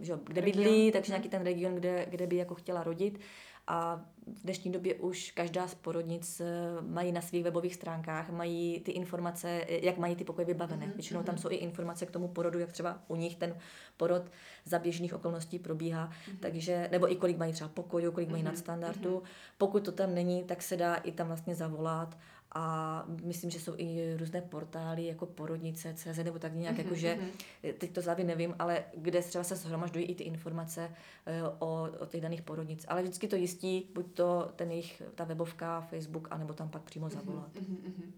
že, 0.00 0.18
kde 0.24 0.40
region. 0.40 0.64
bydlí, 0.64 0.92
takže 0.92 1.12
nějaký 1.12 1.28
ten 1.28 1.42
region, 1.42 1.74
kde, 1.74 2.06
kde 2.10 2.26
by 2.26 2.36
jako 2.36 2.54
chtěla 2.54 2.82
rodit. 2.82 3.20
A 3.66 4.04
v 4.26 4.42
dnešní 4.42 4.72
době 4.72 4.94
už 4.94 5.30
každá 5.30 5.68
z 5.68 5.74
porodnic 5.74 6.40
eh, 6.40 6.46
mají 6.80 7.12
na 7.12 7.20
svých 7.20 7.44
webových 7.44 7.74
stránkách, 7.74 8.30
mají 8.30 8.80
ty 8.80 8.92
informace, 8.92 9.48
eh, 9.48 9.86
jak 9.86 9.98
mají 9.98 10.16
ty 10.16 10.24
pokoje 10.24 10.44
vybavené. 10.44 10.86
Mm-hmm. 10.86 10.94
Většinou 10.94 11.22
tam 11.22 11.34
mhm. 11.34 11.42
jsou 11.42 11.50
i 11.50 11.54
informace 11.54 12.06
k 12.06 12.10
tomu 12.10 12.28
porodu, 12.28 12.58
jak 12.58 12.72
třeba 12.72 13.02
u 13.08 13.16
nich 13.16 13.36
ten 13.36 13.56
porod 13.96 14.22
za 14.64 14.78
běžných 14.78 15.14
okolností 15.14 15.58
probíhá, 15.58 16.08
mm-hmm. 16.08 16.36
takže, 16.40 16.88
nebo 16.92 17.12
i 17.12 17.16
kolik 17.16 17.38
mají 17.38 17.52
třeba 17.52 17.68
pokojů, 17.68 18.12
kolik 18.12 18.28
mají 18.28 18.42
mm-hmm. 18.42 18.46
nadstandardu. 18.46 19.18
Mm-hmm. 19.18 19.54
Pokud 19.58 19.84
to 19.84 19.92
tam 19.92 20.14
není, 20.14 20.44
tak 20.44 20.62
se 20.62 20.76
dá 20.76 20.94
i 20.94 21.12
tam 21.12 21.26
vlastně 21.26 21.54
zavolat 21.54 22.18
a 22.52 23.04
myslím, 23.22 23.50
že 23.50 23.60
jsou 23.60 23.74
i 23.76 24.16
různé 24.16 24.40
portály 24.40 25.06
jako 25.06 25.26
porodnice, 25.26 25.94
CZ 25.94 26.18
nebo 26.24 26.38
tak 26.38 26.54
nějak, 26.54 26.76
mm-hmm. 26.76 26.84
jakože, 26.84 27.18
mhm. 27.20 27.30
teď 27.78 27.92
to 27.92 28.00
závěr 28.00 28.26
nevím, 28.26 28.54
ale 28.58 28.84
kde 28.96 29.22
třeba 29.22 29.44
se 29.44 29.56
shromažďují 29.56 30.04
i 30.04 30.14
ty 30.14 30.24
informace 30.24 30.90
eh, 31.26 31.42
o, 31.58 31.88
o 32.00 32.06
těch 32.06 32.20
daných 32.20 32.42
porodnic. 32.42 32.84
Ale 32.88 33.02
vždycky 33.02 33.28
to 33.28 33.36
jistí, 33.36 33.90
buď 33.94 34.14
to 34.14 34.52
ten 34.56 34.70
jejich, 34.70 35.02
ta 35.14 35.24
webovka, 35.24 35.80
Facebook, 35.80 36.28
anebo 36.30 36.54
tam 36.54 36.68
pak 36.68 36.82
přímo 36.82 37.06
mhm, 37.06 37.14
zavolat. 37.14 37.54
Mm-hmm. 37.54 38.12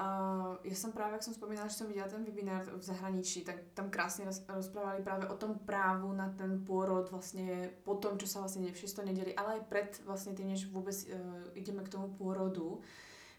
Uh, 0.00 0.56
já 0.64 0.74
jsem 0.74 0.92
právě, 0.92 1.12
jak 1.12 1.22
jsem 1.22 1.32
vzpomínala, 1.32 1.68
že 1.68 1.74
jsem 1.74 1.86
viděla 1.86 2.08
ten 2.08 2.24
webinár 2.24 2.64
v 2.76 2.82
zahraničí, 2.82 3.44
tak 3.44 3.56
tam 3.74 3.90
krásně 3.90 4.24
roz, 4.24 4.44
rozprávali 4.48 5.02
právě 5.02 5.28
o 5.28 5.36
tom 5.36 5.54
právu 5.54 6.12
na 6.12 6.34
ten 6.38 6.64
pôrod 6.64 7.10
vlastně 7.10 7.70
po 7.84 7.94
tom, 7.94 8.18
čo 8.18 8.26
se 8.26 8.38
vlastně 8.38 8.66
ne 8.66 8.72
všetko 8.72 9.02
neděli, 9.02 9.34
ale 9.34 9.56
i 9.56 9.60
před 9.68 10.02
vlastně 10.04 10.32
tím, 10.32 10.48
než 10.48 10.66
vůbec 10.66 11.04
uh, 11.04 11.10
ideme 11.54 11.82
k 11.82 11.88
tomu 11.88 12.16
pôrodu 12.18 12.78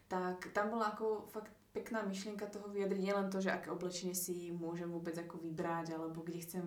tak 0.08 0.52
tam 0.52 0.74
bola 0.74 0.92
ako 0.92 1.28
fakt 1.32 1.52
pekná 1.74 2.06
myšlienka 2.06 2.46
toho 2.46 2.70
vyjadriť, 2.70 3.02
nielen 3.02 3.28
to, 3.34 3.42
že 3.42 3.50
aké 3.50 3.74
oblečenie 3.74 4.14
si 4.14 4.54
môžem 4.54 4.86
vôbec 4.86 5.18
ako 5.18 5.42
vybrať, 5.42 5.98
alebo 5.98 6.22
kde 6.22 6.38
chcem 6.46 6.64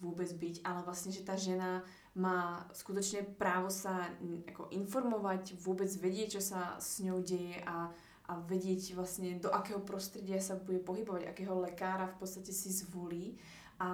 vôbec 0.00 0.28
byť, 0.28 0.64
ale 0.64 0.84
vlastne, 0.84 1.12
že 1.12 1.24
tá 1.24 1.36
žena 1.36 1.84
má 2.16 2.68
skutočne 2.72 3.24
právo 3.36 3.72
sa 3.72 4.08
ako 4.48 4.68
informovať, 4.72 5.56
vôbec 5.60 5.88
vedieť, 5.88 6.40
čo 6.40 6.42
sa 6.44 6.76
s 6.76 7.00
ňou 7.04 7.24
deje 7.24 7.60
a, 7.64 7.88
a 8.28 8.32
vedieť 8.48 8.96
vlastne 8.96 9.36
do 9.40 9.52
akého 9.52 9.80
prostredia 9.80 10.40
sa 10.40 10.56
bude 10.56 10.80
pohybovať, 10.80 11.28
akého 11.28 11.56
lekára 11.56 12.08
v 12.12 12.16
podstate 12.20 12.52
si 12.52 12.72
zvolí 12.72 13.36
a 13.80 13.88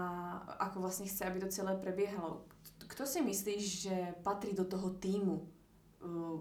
ako 0.66 0.82
vlastne 0.82 1.06
chce, 1.06 1.26
aby 1.26 1.38
to 1.42 1.50
celé 1.50 1.78
prebiehalo. 1.78 2.42
Kto 2.86 3.06
si 3.06 3.22
myslíš, 3.22 3.62
že 3.86 3.96
patrí 4.22 4.54
do 4.54 4.66
toho 4.66 4.94
týmu 4.98 5.46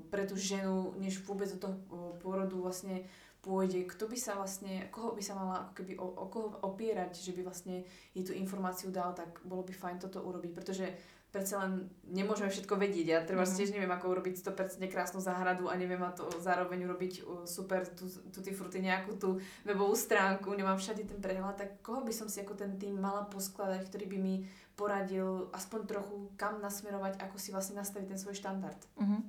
pre 0.10 0.26
pre 0.26 0.34
tú 0.34 0.40
ženu, 0.40 0.96
než 0.96 1.20
vôbec 1.26 1.50
do 1.52 1.60
toho 1.60 1.76
pôrodu 2.24 2.56
vlastne 2.56 3.04
pôjde, 3.46 3.86
kto 3.86 4.10
by 4.10 4.18
sa 4.18 4.34
vlastne, 4.34 4.90
koho 4.90 5.14
by 5.14 5.22
sa 5.22 5.38
mala 5.38 5.70
ako 5.70 5.72
keby 5.78 5.94
o, 6.02 6.08
o 6.08 6.26
koho 6.34 6.50
opierať, 6.66 7.14
že 7.22 7.30
by 7.30 7.46
vlastne 7.46 7.86
jej 8.18 8.24
tú 8.26 8.34
informáciu 8.34 8.90
dal, 8.90 9.14
tak 9.14 9.38
bolo 9.46 9.62
by 9.62 9.70
fajn 9.70 10.02
toto 10.02 10.26
urobiť, 10.26 10.52
pretože 10.56 10.90
predsa 11.30 11.68
len 11.68 11.92
nemôžeme 12.10 12.48
všetko 12.48 12.80
vedieť. 12.80 13.06
Ja 13.06 13.20
treba 13.22 13.44
mm-hmm. 13.44 13.60
tiež 13.60 13.76
neviem, 13.76 13.92
ako 13.92 14.18
urobiť 14.18 14.40
100% 14.40 14.88
krásnu 14.88 15.20
záhradu 15.20 15.68
a 15.68 15.76
neviem 15.76 16.00
to 16.16 16.26
zároveň 16.40 16.88
urobiť 16.88 17.28
super 17.44 17.84
tu, 17.92 18.08
tutti 18.32 18.56
fruty 18.56 18.80
nejakú 18.80 19.20
tú 19.20 19.38
webovú 19.68 20.00
stránku, 20.00 20.56
nemám 20.56 20.80
všade 20.80 21.04
ten 21.04 21.20
prehľad, 21.20 21.60
tak 21.60 21.84
koho 21.84 22.08
by 22.08 22.16
som 22.16 22.32
si 22.32 22.40
ako 22.40 22.56
ten 22.56 22.80
tým 22.80 22.96
mala 22.96 23.28
poskladať, 23.28 23.84
ktorý 23.92 24.16
by 24.16 24.18
mi 24.18 24.36
poradil 24.76 25.50
aspoň 25.54 25.88
trochu 25.88 26.30
kam 26.36 26.62
nasmerovať, 26.62 27.22
ako 27.22 27.40
si 27.40 27.52
vlastne 27.52 27.76
nastaviť 27.76 28.08
ten 28.08 28.20
svoj 28.20 28.36
štandard. 28.36 28.78
Mm-hmm. 29.02 29.22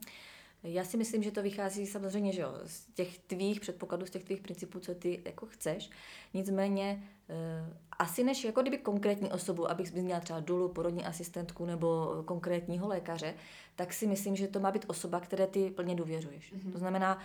Já 0.62 0.84
si 0.84 0.96
myslím, 0.96 1.22
že 1.22 1.30
to 1.30 1.42
vychází 1.42 1.86
samozřejmě 1.86 2.32
že 2.32 2.40
jo, 2.40 2.54
z 2.64 2.86
těch 2.94 3.18
tvých 3.18 3.60
předpokladů, 3.60 4.06
z 4.06 4.10
těch 4.10 4.24
tvých 4.24 4.40
principů, 4.40 4.80
co 4.80 4.94
ty 4.94 5.22
jako 5.24 5.46
chceš. 5.46 5.90
Nicméně 6.34 7.02
Eh, 7.28 7.72
asi 7.98 8.24
než 8.24 8.44
jako 8.44 8.62
kdyby 8.62 8.78
konkrétní 8.78 9.32
osobu, 9.32 9.70
abych 9.70 9.88
zmínila 9.88 10.20
třeba 10.20 10.40
dolu, 10.40 10.68
porodní 10.68 11.04
asistentku 11.04 11.66
nebo 11.66 12.14
konkrétního 12.24 12.88
lékaře, 12.88 13.34
tak 13.76 13.92
si 13.92 14.06
myslím, 14.06 14.36
že 14.36 14.48
to 14.48 14.60
má 14.60 14.70
být 14.70 14.84
osoba, 14.88 15.20
které 15.20 15.46
ty 15.46 15.70
plně 15.70 15.94
důvěřuješ. 15.94 16.52
Mm-hmm. 16.52 16.72
To 16.72 16.78
znamená, 16.78 17.18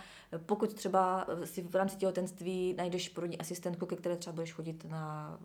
pokud 0.46 0.74
třeba 0.74 1.26
si 1.44 1.62
v 1.62 1.74
rámci 1.74 1.96
těhotenství 1.96 2.74
najdeš 2.78 3.08
porodní 3.08 3.38
asistentku, 3.38 3.86
ke 3.86 3.96
které 3.96 4.16
třeba 4.16 4.34
budeš 4.34 4.52
chodit 4.52 4.84
na 4.84 5.38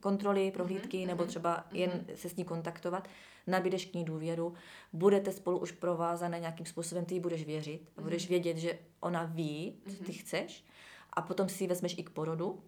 kontroly, 0.00 0.50
prohlídky, 0.50 0.98
mm-hmm. 0.98 1.06
nebo 1.06 1.24
třeba 1.24 1.64
jen 1.72 1.90
mm-hmm. 1.90 2.14
se 2.14 2.28
s 2.28 2.36
ní 2.36 2.44
kontaktovat, 2.44 3.08
nabídeš 3.46 3.84
k 3.84 3.94
ní 3.94 4.04
důvěru, 4.04 4.54
budete 4.92 5.32
spolu 5.32 5.58
už 5.58 5.72
provázané 5.72 6.40
nějakým 6.40 6.66
způsobem, 6.66 7.04
ty 7.04 7.14
jí 7.14 7.20
budeš 7.20 7.44
věřit, 7.44 7.82
mm-hmm. 7.82 8.02
budeš 8.02 8.28
vědět, 8.28 8.56
že 8.56 8.78
ona 9.00 9.24
ví, 9.24 9.76
co 9.88 10.04
ty 10.04 10.12
mm-hmm. 10.12 10.20
chceš, 10.20 10.64
a 11.12 11.22
potom 11.22 11.48
si 11.48 11.64
ji 11.64 11.68
vezmeš 11.68 11.98
i 11.98 12.02
k 12.02 12.10
porodu, 12.10 12.62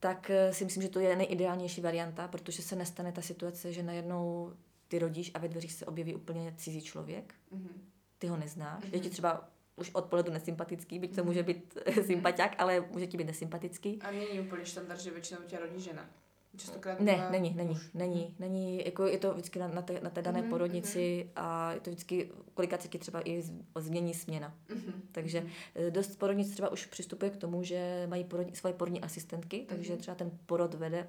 tak 0.00 0.30
eh, 0.30 0.52
si 0.52 0.64
myslím, 0.64 0.82
že 0.82 0.88
to 0.88 1.00
je 1.00 1.16
nejideálnější 1.16 1.80
varianta, 1.80 2.28
protože 2.28 2.62
se 2.62 2.76
nestane 2.76 3.12
ta 3.12 3.22
situace, 3.22 3.72
že 3.72 3.82
najednou 3.82 4.52
ty 4.88 4.98
rodíš 4.98 5.30
a 5.34 5.38
ve 5.38 5.48
dveřích 5.48 5.72
se 5.72 5.86
objeví 5.86 6.14
úplně 6.14 6.54
cizí 6.56 6.82
člověk. 6.82 7.34
Mm-hmm. 7.52 7.80
Ty 8.18 8.26
ho 8.26 8.36
neznáš. 8.36 8.84
Mm-hmm. 8.84 8.94
Je 8.94 9.00
ti 9.00 9.10
třeba 9.10 9.48
už 9.76 9.90
od 9.92 10.04
pohledu 10.04 10.32
nesympatický, 10.32 10.98
byť 10.98 11.14
to 11.14 11.20
mhm. 11.20 11.26
může 11.26 11.42
být 11.42 11.74
mm-hmm. 11.74 12.06
sympatiák, 12.06 12.54
ale 12.58 12.80
může 12.80 13.06
ti 13.06 13.16
být 13.16 13.24
nesympatický. 13.24 13.98
A 14.02 14.10
není 14.10 14.40
úplně 14.40 14.66
štandard, 14.66 15.00
že 15.00 15.10
většinou 15.10 15.40
tě 15.46 15.58
rodí 15.58 15.80
žena. 15.80 16.10
Častokrát 16.56 17.00
ne, 17.00 17.28
není, 17.30 17.54
není, 17.54 17.68
muž. 17.68 17.90
není, 17.94 18.34
není, 18.38 18.84
jako 18.84 19.06
je 19.06 19.18
to 19.18 19.32
vždycky 19.32 19.58
na, 19.58 19.68
na, 19.68 19.82
té, 19.82 20.00
na 20.00 20.10
té 20.10 20.22
dané 20.22 20.42
mm-hmm, 20.42 20.48
porodnici 20.48 21.26
mm-hmm. 21.26 21.42
a 21.42 21.72
je 21.72 21.80
to 21.80 21.90
vždycky, 21.90 22.30
kolikrát 22.54 22.82
se 22.82 22.88
ti 22.88 22.98
třeba 22.98 23.28
i 23.28 23.42
změní 23.78 24.14
směna. 24.14 24.54
Mm-hmm. 24.68 24.92
Takže 25.12 25.40
mm-hmm. 25.40 25.90
dost 25.90 26.18
porodnic 26.18 26.50
třeba 26.50 26.68
už 26.68 26.86
přistupuje 26.86 27.30
k 27.30 27.36
tomu, 27.36 27.62
že 27.62 28.06
mají 28.10 28.24
porodní, 28.24 28.56
svoje 28.56 28.74
porodní 28.74 29.00
asistentky, 29.00 29.56
mm-hmm. 29.56 29.66
takže 29.66 29.96
třeba 29.96 30.14
ten 30.14 30.30
porod 30.46 30.74
vede 30.74 31.08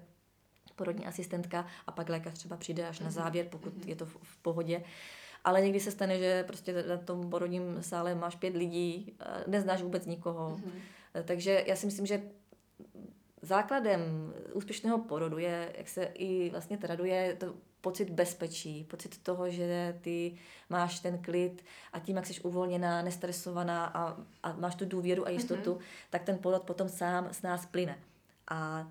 porodní 0.76 1.06
asistentka 1.06 1.66
a 1.88 1.92
pak 1.92 2.10
lékař 2.10 2.34
třeba 2.34 2.58
přijde 2.58 2.88
až 2.88 3.00
mm-hmm. 3.00 3.04
na 3.04 3.12
závěr, 3.12 3.48
pokud 3.50 3.74
mm-hmm. 3.74 3.90
je 3.90 3.96
to 3.96 4.06
v, 4.06 4.18
v 4.22 4.38
pohodě. 4.38 4.84
Ale 5.44 5.62
někdy 5.62 5.80
se 5.80 5.92
stane, 5.92 6.20
že 6.20 6.44
prostě 6.44 6.84
na 6.84 6.98
tom 6.98 7.30
porodním 7.30 7.78
sále 7.82 8.16
máš 8.16 8.36
pět 8.36 8.56
lidí, 8.56 9.18
neznáš 9.48 9.82
vůbec 9.82 10.06
nikoho. 10.06 10.58
Mm-hmm. 10.58 11.24
Takže 11.24 11.64
já 11.68 11.76
si 11.76 11.86
myslím, 11.86 12.06
že 12.06 12.22
základem 13.46 14.34
úspěšného 14.54 14.98
porodu 15.00 15.38
je, 15.38 15.74
jak 15.78 15.90
se 15.90 16.04
i 16.04 16.50
vlastně 16.50 16.78
traduje, 16.78 17.36
to 17.40 17.54
pocit 17.82 18.10
bezpečí, 18.10 18.84
pocit 18.84 19.18
toho, 19.24 19.50
že 19.50 20.00
ty 20.02 20.38
máš 20.70 21.00
ten 21.00 21.18
klid 21.18 21.66
a 21.94 22.00
tím, 22.00 22.16
jak 22.16 22.26
jsi 22.26 22.42
uvolněná, 22.42 23.02
nestresovaná 23.02 23.86
a, 23.86 24.18
a 24.44 24.54
máš 24.54 24.76
tu 24.76 24.86
důvěru 24.86 25.28
a 25.28 25.30
jistotu, 25.30 25.74
mm-hmm. 25.74 26.10
tak 26.10 26.24
ten 26.24 26.38
porod 26.38 26.64
potom 26.64 26.90
sám 26.90 27.28
s 27.32 27.42
nás 27.42 27.66
plyne. 27.66 28.00
A 28.48 28.88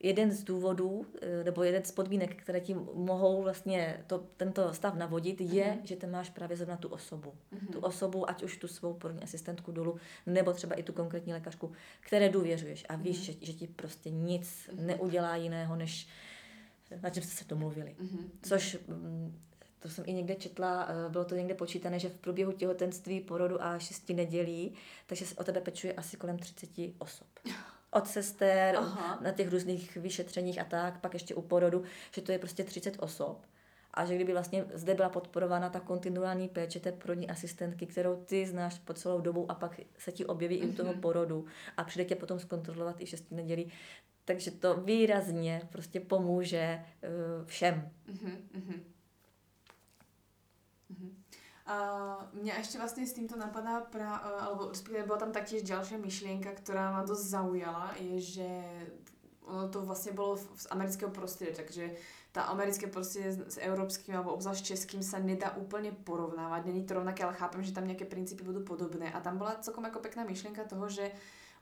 jeden 0.00 0.32
z 0.32 0.44
důvodů, 0.44 1.06
eh, 1.22 1.44
nebo 1.44 1.62
jeden 1.62 1.84
z 1.84 1.92
podmínek, 1.92 2.42
které 2.42 2.60
ti 2.60 2.74
mohou 2.94 3.42
vlastně 3.42 4.04
to, 4.06 4.24
tento 4.36 4.74
stav 4.74 4.94
navodit, 4.94 5.40
je, 5.40 5.64
mm-hmm. 5.64 5.84
že 5.84 5.96
ty 5.96 6.06
máš 6.06 6.30
právě 6.30 6.56
zrovna 6.56 6.76
tu 6.76 6.88
osobu. 6.88 7.32
Mm-hmm. 7.52 7.72
Tu 7.72 7.80
osobu, 7.80 8.30
ať 8.30 8.42
už 8.42 8.56
tu 8.56 8.68
svou 8.68 8.94
porodní 8.94 9.22
asistentku 9.22 9.72
dolu, 9.72 9.96
nebo 10.26 10.52
třeba 10.52 10.74
i 10.74 10.82
tu 10.82 10.92
konkrétní 10.92 11.32
lékařku, 11.32 11.72
které 12.00 12.28
důvěřuješ 12.28 12.84
a 12.88 12.96
víš, 12.96 13.18
mm-hmm. 13.18 13.38
že, 13.40 13.46
že 13.46 13.52
ti 13.52 13.66
prostě 13.66 14.10
nic 14.10 14.48
mm-hmm. 14.48 14.86
neudělá 14.86 15.36
jiného, 15.36 15.76
než 15.76 16.08
na 17.02 17.10
čem 17.10 17.22
jste 17.22 17.36
se 17.36 17.44
domluvili. 17.48 17.96
Mm-hmm. 18.00 18.30
Což 18.42 18.78
mm, 18.86 19.38
to 19.78 19.88
jsem 19.88 20.04
i 20.06 20.12
někde 20.12 20.34
četla, 20.34 20.88
eh, 20.88 21.10
bylo 21.10 21.24
to 21.24 21.34
někde 21.34 21.54
počítané, 21.54 21.98
že 21.98 22.08
v 22.08 22.14
průběhu 22.14 22.52
těhotenství, 22.52 23.20
porodu 23.20 23.62
a 23.62 23.78
šesti 23.78 24.14
nedělí, 24.14 24.74
takže 25.06 25.26
se 25.26 25.34
o 25.34 25.44
tebe 25.44 25.60
pečuje 25.60 25.92
asi 25.92 26.16
kolem 26.16 26.38
30 26.38 26.70
osob. 26.98 27.28
od 27.90 28.06
sester, 28.06 28.76
Aha. 28.76 29.18
na 29.22 29.32
těch 29.32 29.50
různých 29.50 29.96
vyšetřeních 29.96 30.58
a 30.58 30.64
tak, 30.64 31.00
pak 31.00 31.14
ještě 31.14 31.34
u 31.34 31.42
porodu, 31.42 31.82
že 32.14 32.22
to 32.22 32.32
je 32.32 32.38
prostě 32.38 32.64
30 32.64 32.96
osob. 32.98 33.46
A 33.94 34.04
že 34.04 34.14
kdyby 34.14 34.32
vlastně 34.32 34.64
zde 34.74 34.94
byla 34.94 35.08
podporována 35.08 35.70
ta 35.70 35.80
kontinuální 35.80 36.48
péče 36.48 36.80
té 36.80 36.92
porodní 36.92 37.30
asistentky, 37.30 37.86
kterou 37.86 38.16
ty 38.24 38.46
znáš 38.46 38.78
po 38.78 38.94
celou 38.94 39.20
dobu 39.20 39.50
a 39.50 39.54
pak 39.54 39.80
se 39.98 40.12
ti 40.12 40.26
objeví 40.26 40.60
mm-hmm. 40.60 40.66
i 40.66 40.68
u 40.68 40.72
toho 40.72 40.92
mhm. 40.92 41.00
porodu 41.00 41.46
a 41.76 41.84
přijde 41.84 42.04
tě 42.04 42.14
potom 42.14 42.38
zkontrolovat 42.38 43.00
i 43.00 43.06
šestý 43.06 43.34
nedělí, 43.34 43.72
takže 44.24 44.50
to 44.50 44.76
výrazně 44.76 45.62
prostě 45.72 46.00
pomůže 46.00 46.80
uh, 46.80 47.46
všem. 47.46 47.90
Mm-hmm. 48.12 48.36
Mm-hmm. 48.54 48.80
A 51.68 51.76
mňa 52.32 52.64
ešte 52.64 52.80
vlastne 52.80 53.04
s 53.04 53.12
týmto 53.12 53.36
napadá, 53.36 53.84
pra, 53.84 54.24
e, 54.24 54.30
alebo 54.40 54.72
respektíve 54.72 55.04
bola 55.04 55.20
tam 55.20 55.36
taktiež 55.36 55.68
ďalšia 55.68 56.00
myšlienka, 56.00 56.48
ktorá 56.64 56.96
ma 56.96 57.04
dosť 57.04 57.24
zaujala, 57.28 57.92
je, 58.00 58.40
že 58.40 58.50
ono 59.44 59.68
to 59.68 59.84
vlastne 59.84 60.16
bolo 60.16 60.40
z 60.40 60.64
amerického 60.72 61.12
prostredia, 61.12 61.60
takže 61.60 61.92
tá 62.32 62.48
americké 62.52 62.88
prostredie 62.88 63.36
s, 63.36 63.56
európskym 63.60 64.16
alebo 64.16 64.36
obzvlášť 64.36 64.76
českým 64.76 65.00
sa 65.00 65.20
nedá 65.20 65.56
úplne 65.56 65.92
porovnávať, 65.92 66.68
není 66.68 66.84
to 66.84 66.96
rovnaké, 66.96 67.24
ale 67.24 67.36
chápem, 67.36 67.64
že 67.64 67.76
tam 67.76 67.88
nejaké 67.88 68.04
princípy 68.04 68.44
budú 68.44 68.64
podobné. 68.64 69.08
A 69.12 69.20
tam 69.24 69.40
bola 69.40 69.60
celkom 69.60 69.84
ako 69.88 70.04
pekná 70.04 70.28
myšlienka 70.28 70.68
toho, 70.68 70.88
že 70.88 71.12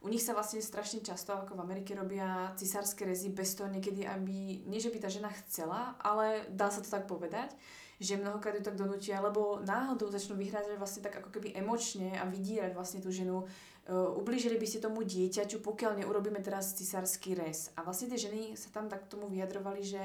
u 0.03 0.07
nich 0.11 0.21
sa 0.21 0.37
vlastne 0.37 0.61
strašne 0.61 1.01
často, 1.01 1.33
ako 1.33 1.57
v 1.57 1.63
Amerike, 1.63 1.97
robia 1.97 2.53
cisárske 2.53 3.01
rezy 3.07 3.33
bez 3.33 3.57
toho 3.57 3.71
niekedy, 3.71 4.05
aby, 4.05 4.61
nie 4.69 4.77
že 4.77 4.93
by 4.93 4.99
tá 5.01 5.09
žena 5.09 5.33
chcela, 5.43 5.97
ale 6.03 6.45
dá 6.53 6.69
sa 6.69 6.85
to 6.85 6.89
tak 6.91 7.09
povedať, 7.09 7.49
že 7.97 8.17
mnohokrát 8.17 8.53
ju 8.57 8.63
tak 8.63 8.77
donútia, 8.77 9.17
lebo 9.17 9.61
náhodou 9.65 10.09
začnú 10.13 10.37
vyhrážať 10.37 10.77
vlastne 10.77 11.01
tak 11.01 11.17
ako 11.17 11.33
keby 11.33 11.57
emočne 11.57 12.13
a 12.17 12.29
vydírať 12.29 12.77
vlastne 12.77 13.01
tú 13.01 13.09
ženu. 13.09 13.49
Uh, 13.87 14.13
ublížili 14.19 14.59
by 14.59 14.67
ste 14.67 14.83
tomu 14.83 15.01
dieťaťu, 15.01 15.63
pokiaľ 15.63 16.03
neurobíme 16.03 16.43
teraz 16.43 16.75
cisársky 16.75 17.33
rez. 17.33 17.71
A 17.79 17.87
vlastne 17.87 18.11
tie 18.11 18.19
ženy 18.19 18.53
sa 18.53 18.69
tam 18.69 18.91
tak 18.91 19.07
tomu 19.09 19.31
vyjadrovali, 19.31 19.81
že 19.81 20.01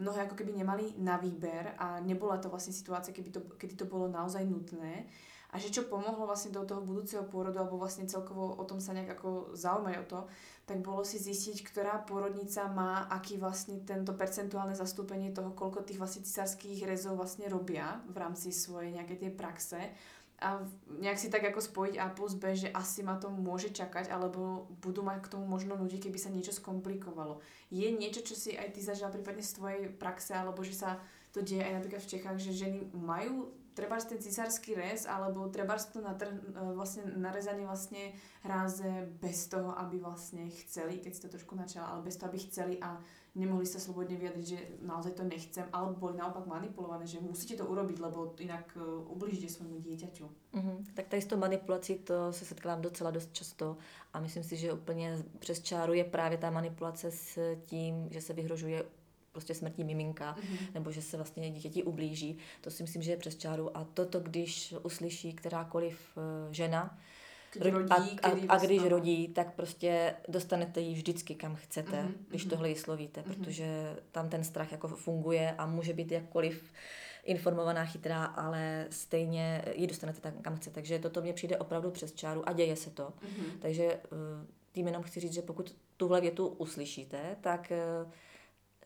mnohé 0.00 0.26
ako 0.26 0.34
keby 0.40 0.56
nemali 0.56 0.96
na 0.98 1.20
výber 1.20 1.76
a 1.76 2.00
nebola 2.00 2.40
to 2.40 2.48
vlastne 2.48 2.72
situácia, 2.72 3.12
keby 3.12 3.30
to, 3.30 3.40
kedy 3.60 3.76
to 3.76 3.86
bolo 3.86 4.08
naozaj 4.08 4.42
nutné 4.42 5.06
a 5.56 5.58
že 5.58 5.72
čo 5.72 5.88
pomohlo 5.88 6.28
vlastne 6.28 6.52
do 6.52 6.68
toho 6.68 6.84
budúceho 6.84 7.24
pôrodu 7.24 7.64
alebo 7.64 7.80
vlastne 7.80 8.04
celkovo 8.04 8.60
o 8.60 8.64
tom 8.68 8.76
sa 8.76 8.92
nejak 8.92 9.16
ako 9.16 9.56
zaujímať 9.56 9.94
o 10.04 10.04
to, 10.04 10.20
tak 10.68 10.84
bolo 10.84 11.00
si 11.00 11.16
zistiť, 11.16 11.64
ktorá 11.64 12.04
pôrodnica 12.04 12.68
má 12.68 13.08
aký 13.08 13.40
vlastne 13.40 13.80
tento 13.88 14.12
percentuálne 14.12 14.76
zastúpenie 14.76 15.32
toho, 15.32 15.56
koľko 15.56 15.88
tých 15.88 15.96
vlastne 15.96 16.28
cisárských 16.28 16.84
rezov 16.84 17.16
vlastne 17.16 17.48
robia 17.48 18.04
v 18.12 18.20
rámci 18.20 18.52
svojej 18.52 18.92
nejakej 19.00 19.16
tej 19.16 19.32
praxe 19.32 19.80
a 20.36 20.60
nejak 21.00 21.16
si 21.16 21.32
tak 21.32 21.48
ako 21.48 21.64
spojiť 21.64 21.96
A 21.96 22.12
plus 22.12 22.36
B, 22.36 22.52
že 22.52 22.68
asi 22.68 23.00
ma 23.00 23.16
to 23.16 23.32
môže 23.32 23.72
čakať, 23.72 24.12
alebo 24.12 24.68
budú 24.84 25.00
mať 25.00 25.24
k 25.24 25.32
tomu 25.32 25.48
možno 25.48 25.80
ľudí, 25.80 25.96
keby 25.96 26.20
sa 26.20 26.28
niečo 26.28 26.52
skomplikovalo. 26.52 27.40
Je 27.72 27.88
niečo, 27.88 28.20
čo 28.20 28.36
si 28.36 28.52
aj 28.52 28.76
ty 28.76 28.84
zažila 28.84 29.08
prípadne 29.08 29.40
z 29.40 29.56
tvojej 29.56 29.82
praxe, 29.88 30.36
alebo 30.36 30.60
že 30.60 30.76
sa 30.76 31.00
to 31.32 31.40
deje 31.40 31.64
aj 31.64 31.80
napríklad 31.80 32.04
v 32.04 32.12
Čechách, 32.12 32.36
že 32.36 32.52
ženy 32.52 32.92
majú 32.92 33.48
treba 33.76 34.00
ten 34.00 34.16
cisársky 34.16 34.74
rez, 34.74 35.04
alebo 35.04 35.52
treba 35.52 35.76
to 35.76 36.00
natr- 36.00 36.32
e, 36.32 36.72
vlastne 36.72 37.12
narezanie 37.20 37.68
vlastne 37.68 38.16
hráze 38.40 38.88
bez 39.20 39.52
toho, 39.52 39.76
aby 39.76 40.00
vlastne 40.00 40.48
chceli, 40.64 40.96
keď 41.04 41.12
si 41.12 41.20
to 41.20 41.28
trošku 41.28 41.52
načala, 41.52 41.92
ale 41.92 42.08
bez 42.08 42.16
toho, 42.16 42.32
aby 42.32 42.40
chceli 42.40 42.74
a 42.80 42.96
nemohli 43.36 43.68
sa 43.68 43.76
slobodne 43.76 44.16
vyjadriť, 44.16 44.46
že 44.48 44.60
naozaj 44.80 45.12
to 45.12 45.24
nechcem, 45.28 45.68
alebo 45.68 46.08
boli 46.08 46.16
naopak 46.16 46.48
manipulované, 46.48 47.04
že 47.04 47.20
musíte 47.20 47.60
to 47.60 47.68
urobiť, 47.68 48.00
lebo 48.00 48.32
inak 48.40 48.72
uh, 48.80 49.12
ublížite 49.12 49.52
svojmu 49.52 49.84
dieťaťu. 49.84 50.24
Mm-hmm. 50.56 50.76
Tak 50.96 51.06
tady 51.12 51.22
s 51.22 51.26
tou 51.26 51.36
manipulací 51.36 51.94
to 52.00 52.32
se 52.32 52.44
setkávám 52.44 52.82
docela 52.82 53.10
dost 53.10 53.32
často 53.32 53.76
a 54.12 54.20
myslím 54.20 54.44
si, 54.44 54.56
že 54.56 54.72
úplně 54.72 55.24
přes 55.38 55.60
čáru 55.60 55.92
je 55.92 56.04
právě 56.04 56.38
ta 56.38 56.50
manipulace 56.50 57.10
s 57.10 57.56
tím, 57.66 58.08
že 58.10 58.20
se 58.20 58.32
vyhrožuje 58.32 58.84
prostě 59.36 59.54
smrtí 59.54 59.84
miminka, 59.84 60.36
mm-hmm. 60.36 60.74
nebo 60.74 60.92
že 60.92 61.02
se 61.02 61.16
vlastně 61.16 61.50
dítěti 61.50 61.82
ublíží. 61.82 62.38
To 62.60 62.70
si 62.70 62.82
myslím, 62.82 63.02
že 63.02 63.10
je 63.10 63.16
přes 63.16 63.36
čáru. 63.36 63.76
A 63.76 63.84
toto, 63.84 64.20
když 64.20 64.74
uslyší 64.82 65.32
kterákoliv 65.32 65.98
eh, 66.16 66.54
žena, 66.54 66.98
rodí, 67.60 68.20
a, 68.22 68.28
a, 68.28 68.32
a 68.48 68.58
když 68.58 68.82
rodí, 68.82 69.28
tak 69.28 69.54
prostě 69.54 70.14
dostanete 70.28 70.80
ji 70.80 70.94
vždycky 70.94 71.34
kam 71.34 71.54
chcete, 71.54 72.02
mm-hmm. 72.02 72.14
když 72.28 72.44
mhm. 72.44 72.50
tohle 72.50 72.68
ji 72.68 72.76
slovíte, 72.76 73.20
mm-hmm. 73.20 73.34
protože 73.34 73.96
tam 74.12 74.28
ten 74.28 74.44
strach 74.44 74.72
jako 74.72 74.88
funguje 74.88 75.54
a 75.58 75.66
může 75.66 75.92
být 75.92 76.12
jakkoliv 76.12 76.72
informovaná, 77.24 77.84
chytrá, 77.84 78.24
ale 78.24 78.86
stejně 78.90 79.64
ji 79.74 79.86
dostanete 79.86 80.20
tam, 80.20 80.32
kam 80.42 80.56
chce. 80.56 80.70
Takže 80.70 80.98
toto 80.98 81.20
mně 81.20 81.32
přijde 81.32 81.58
opravdu 81.58 81.90
přes 81.90 82.12
čáru 82.12 82.48
a 82.48 82.52
děje 82.52 82.76
se 82.76 82.90
to. 82.90 83.08
Mm-hmm. 83.08 83.58
Takže 83.58 83.84
eh, 83.84 83.98
tím 84.72 84.86
jenom 84.86 85.02
chci 85.02 85.20
říct, 85.20 85.32
že 85.32 85.42
pokud 85.42 85.76
tuhle 85.96 86.20
větu 86.20 86.46
uslyšíte, 86.46 87.36
tak 87.40 87.72
eh, 87.72 87.78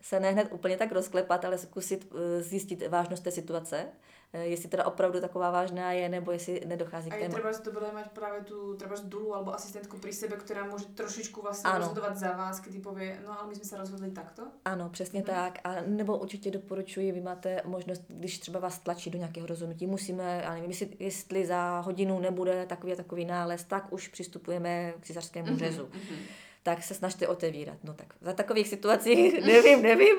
se 0.01 0.19
ne 0.19 0.31
hned 0.31 0.47
úplně 0.51 0.77
tak 0.77 0.91
rozklepat, 0.91 1.45
ale 1.45 1.57
zkusit 1.57 2.13
zjistit 2.39 2.87
vážnost 2.87 3.23
té 3.23 3.31
situace 3.31 3.87
Eh, 4.33 4.45
jestli 4.45 4.69
teda 4.69 4.85
opravdu 4.85 5.21
taková 5.21 5.51
vážná 5.51 5.91
je, 5.91 6.09
nebo 6.09 6.31
jestli 6.31 6.61
nedochází 6.65 7.09
k 7.09 7.13
tému. 7.13 7.23
A 7.23 7.27
je 7.27 7.29
třeba 7.29 7.53
to 7.53 7.71
bude 7.71 7.91
mať 7.91 8.11
právě 8.11 8.41
tu 8.41 8.75
třeba 8.75 8.95
dulu 9.03 9.35
alebo 9.35 9.53
asistentku 9.53 9.97
pri 9.97 10.13
sebe, 10.13 10.35
která 10.35 10.63
může 10.65 10.85
trošičku 10.85 11.41
vlastně 11.41 11.71
ano. 11.71 11.79
rozhodovat 11.79 12.17
za 12.17 12.31
vás, 12.31 12.61
kdy 12.61 12.79
pově, 12.79 13.19
no 13.25 13.39
ale 13.39 13.49
my 13.49 13.55
jsme 13.55 13.65
se 13.65 13.77
rozhodli 13.77 14.11
takto. 14.11 14.43
Ano, 14.65 14.89
přesně 14.89 15.19
hmm. 15.19 15.25
tak. 15.25 15.59
A 15.63 15.75
nebo 15.85 16.17
určitě 16.17 16.51
doporučuji, 16.51 17.11
vy 17.11 17.21
máte 17.21 17.61
možnost, 17.65 18.03
když 18.07 18.39
třeba 18.39 18.59
vás 18.59 18.79
tlačí 18.79 19.09
do 19.09 19.17
nějakého 19.17 19.47
rozhodnutí, 19.47 19.87
musíme, 19.87 20.41
já 20.43 20.53
nevím, 20.53 20.69
jestli, 20.69 20.89
jestli 20.99 21.45
za 21.45 21.79
hodinu 21.79 22.19
nebude 22.19 22.65
takový 22.65 22.93
a 22.93 22.95
takový 22.95 23.25
nález, 23.25 23.63
tak 23.63 23.93
už 23.93 24.07
přistupujeme 24.07 24.93
k 24.99 25.05
císařskému 25.05 25.47
hmm. 25.47 25.57
řezu. 25.57 25.89
Hmm 25.91 26.19
tak 26.63 26.83
se 26.83 26.93
snažte 26.93 27.27
otevírat. 27.27 27.77
No 27.83 27.93
tak 27.93 28.13
za 28.21 28.33
takových 28.33 28.67
situací 28.67 29.41
nevím, 29.45 29.81
nevím, 29.81 30.15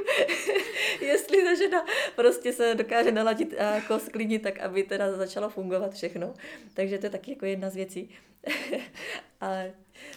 jestli 1.00 1.44
ta 1.44 1.54
žena 1.54 1.84
prostě 2.16 2.52
se 2.52 2.74
dokáže 2.74 3.12
naladit 3.12 3.54
a 3.60 3.74
jako 3.74 3.98
sklidnit 3.98 4.42
tak, 4.42 4.58
aby 4.58 4.82
teda 4.82 5.16
začalo 5.16 5.50
fungovat 5.50 5.94
všechno. 5.94 6.34
Takže 6.74 6.98
to 6.98 7.06
je 7.06 7.10
taky 7.10 7.30
jako 7.30 7.46
jedna 7.46 7.70
z 7.70 7.74
věcí. 7.74 8.10
a, 9.40 9.50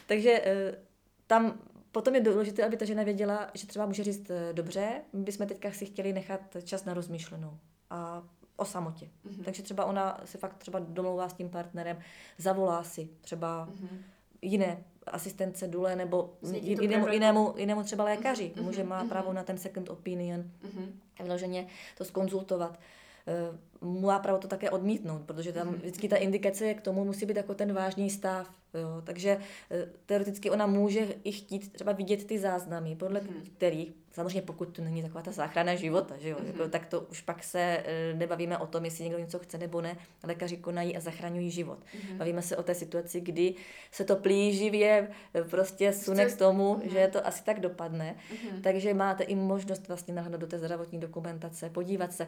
takže 0.07 0.41
eh, 0.45 0.76
tam 1.28 1.59
potom 1.91 2.15
je 2.15 2.21
důležité, 2.21 2.65
aby 2.65 2.78
ta 2.78 2.86
žena 2.86 3.03
věděla, 3.03 3.49
že 3.53 3.67
třeba 3.67 3.86
může 3.86 4.03
říct, 4.03 4.30
eh, 4.30 4.53
dobře, 4.53 5.01
my 5.13 5.23
bychom 5.23 5.47
teďka 5.47 5.71
si 5.71 5.86
chtěli 5.86 6.13
nechat 6.13 6.41
čas 6.63 6.86
na 6.86 6.93
rozmýšlenou. 6.93 7.57
A 7.89 8.23
o 8.55 8.65
samotě. 8.65 9.05
Mm-hmm. 9.05 9.43
Takže 9.43 9.63
třeba 9.63 9.86
ona 9.86 10.21
se 10.26 10.38
fakt 10.38 10.57
třeba 10.57 10.80
domlouvá 10.80 11.30
s 11.30 11.34
tím 11.34 11.49
partnerem, 11.49 11.99
zavolá 12.38 12.84
si 12.84 13.09
třeba 13.21 13.67
mm-hmm. 13.67 13.97
jiné 14.41 14.84
asistence 15.08 15.68
dule 15.68 15.95
nebo 15.95 16.34
jinému, 16.51 17.08
jinému, 17.08 17.53
jinému 17.58 17.84
třeba 17.84 18.03
lékaři. 18.03 18.51
Mm-hmm. 18.56 18.64
Může 18.64 18.84
má 18.84 19.06
právo 19.06 19.34
na 19.34 19.43
ten 19.43 19.58
second 19.58 19.89
opinion. 19.89 20.39
Mm-hmm. 20.41 21.26
Vloženě 21.26 21.68
to 21.97 22.06
skonzultovat. 22.06 22.80
Uh, 23.82 24.01
má 24.03 24.20
právo 24.20 24.39
to 24.39 24.47
také 24.47 24.70
odmítnout, 24.70 25.22
protože 25.26 25.51
tam 25.51 25.74
vždycky 25.74 26.10
ta 26.10 26.18
indikace 26.18 26.74
k 26.74 26.82
tomu 26.82 27.06
musí 27.06 27.26
být 27.26 27.38
jako 27.38 27.53
ten 27.56 27.74
vážný 27.74 28.10
stav. 28.10 28.49
Jo. 28.78 29.01
Takže 29.03 29.36
uh, 29.36 29.78
teoreticky 30.05 30.49
ona 30.49 30.67
může 30.67 31.07
i 31.23 31.32
chtít 31.32 31.73
třeba 31.73 31.91
vidět 31.91 32.26
ty 32.26 32.39
záznamy, 32.39 32.95
podle 32.95 33.19
mm-hmm. 33.19 33.51
kterých 33.57 33.93
Samozřejmě 34.15 34.41
pokud 34.41 34.65
to 34.65 34.82
není 34.82 35.01
taková 35.01 35.21
ta 35.21 35.32
záchrana 35.32 35.76
života, 35.76 36.15
že 36.17 36.30
jo? 36.30 36.38
Mm-hmm. 36.38 36.47
Jako, 36.47 36.67
tak 36.69 36.86
to 36.86 37.01
už 37.01 37.21
pak 37.21 37.43
se 37.43 37.59
e, 37.59 38.13
nebavíme 38.13 38.57
o 38.57 38.67
tom, 38.67 38.86
jestli 38.86 39.03
někdo 39.03 39.19
něco 39.19 39.39
chce 39.39 39.57
nebo 39.57 39.82
ne. 39.82 39.97
Lékaři 40.23 40.57
konají 40.57 40.97
a 40.97 40.99
zachraňují 40.99 41.51
život. 41.51 41.80
Mm-hmm. 41.80 42.17
Bavíme 42.17 42.41
se 42.41 42.57
o 42.57 42.63
té 42.63 42.76
situaci, 42.76 43.21
kdy 43.21 43.55
se 43.91 44.03
to 44.03 44.15
plíživě 44.15 45.07
e, 45.36 45.43
prostě 45.43 45.93
sune 45.93 46.26
k 46.26 46.38
tomu, 46.38 46.76
mm-hmm. 46.76 46.91
že 46.91 47.07
to 47.07 47.28
asi 47.28 47.43
tak 47.43 47.59
dopadne. 47.59 48.15
Mm-hmm. 48.15 48.61
Takže 48.61 48.93
máte 48.93 49.23
i 49.23 49.36
možnost 49.36 49.88
vlastně 49.88 50.13
nahled 50.13 50.41
do 50.41 50.47
té 50.47 50.59
zdravotní 50.59 50.99
dokumentace, 50.99 51.69
podívat 51.69 52.13
se. 52.13 52.28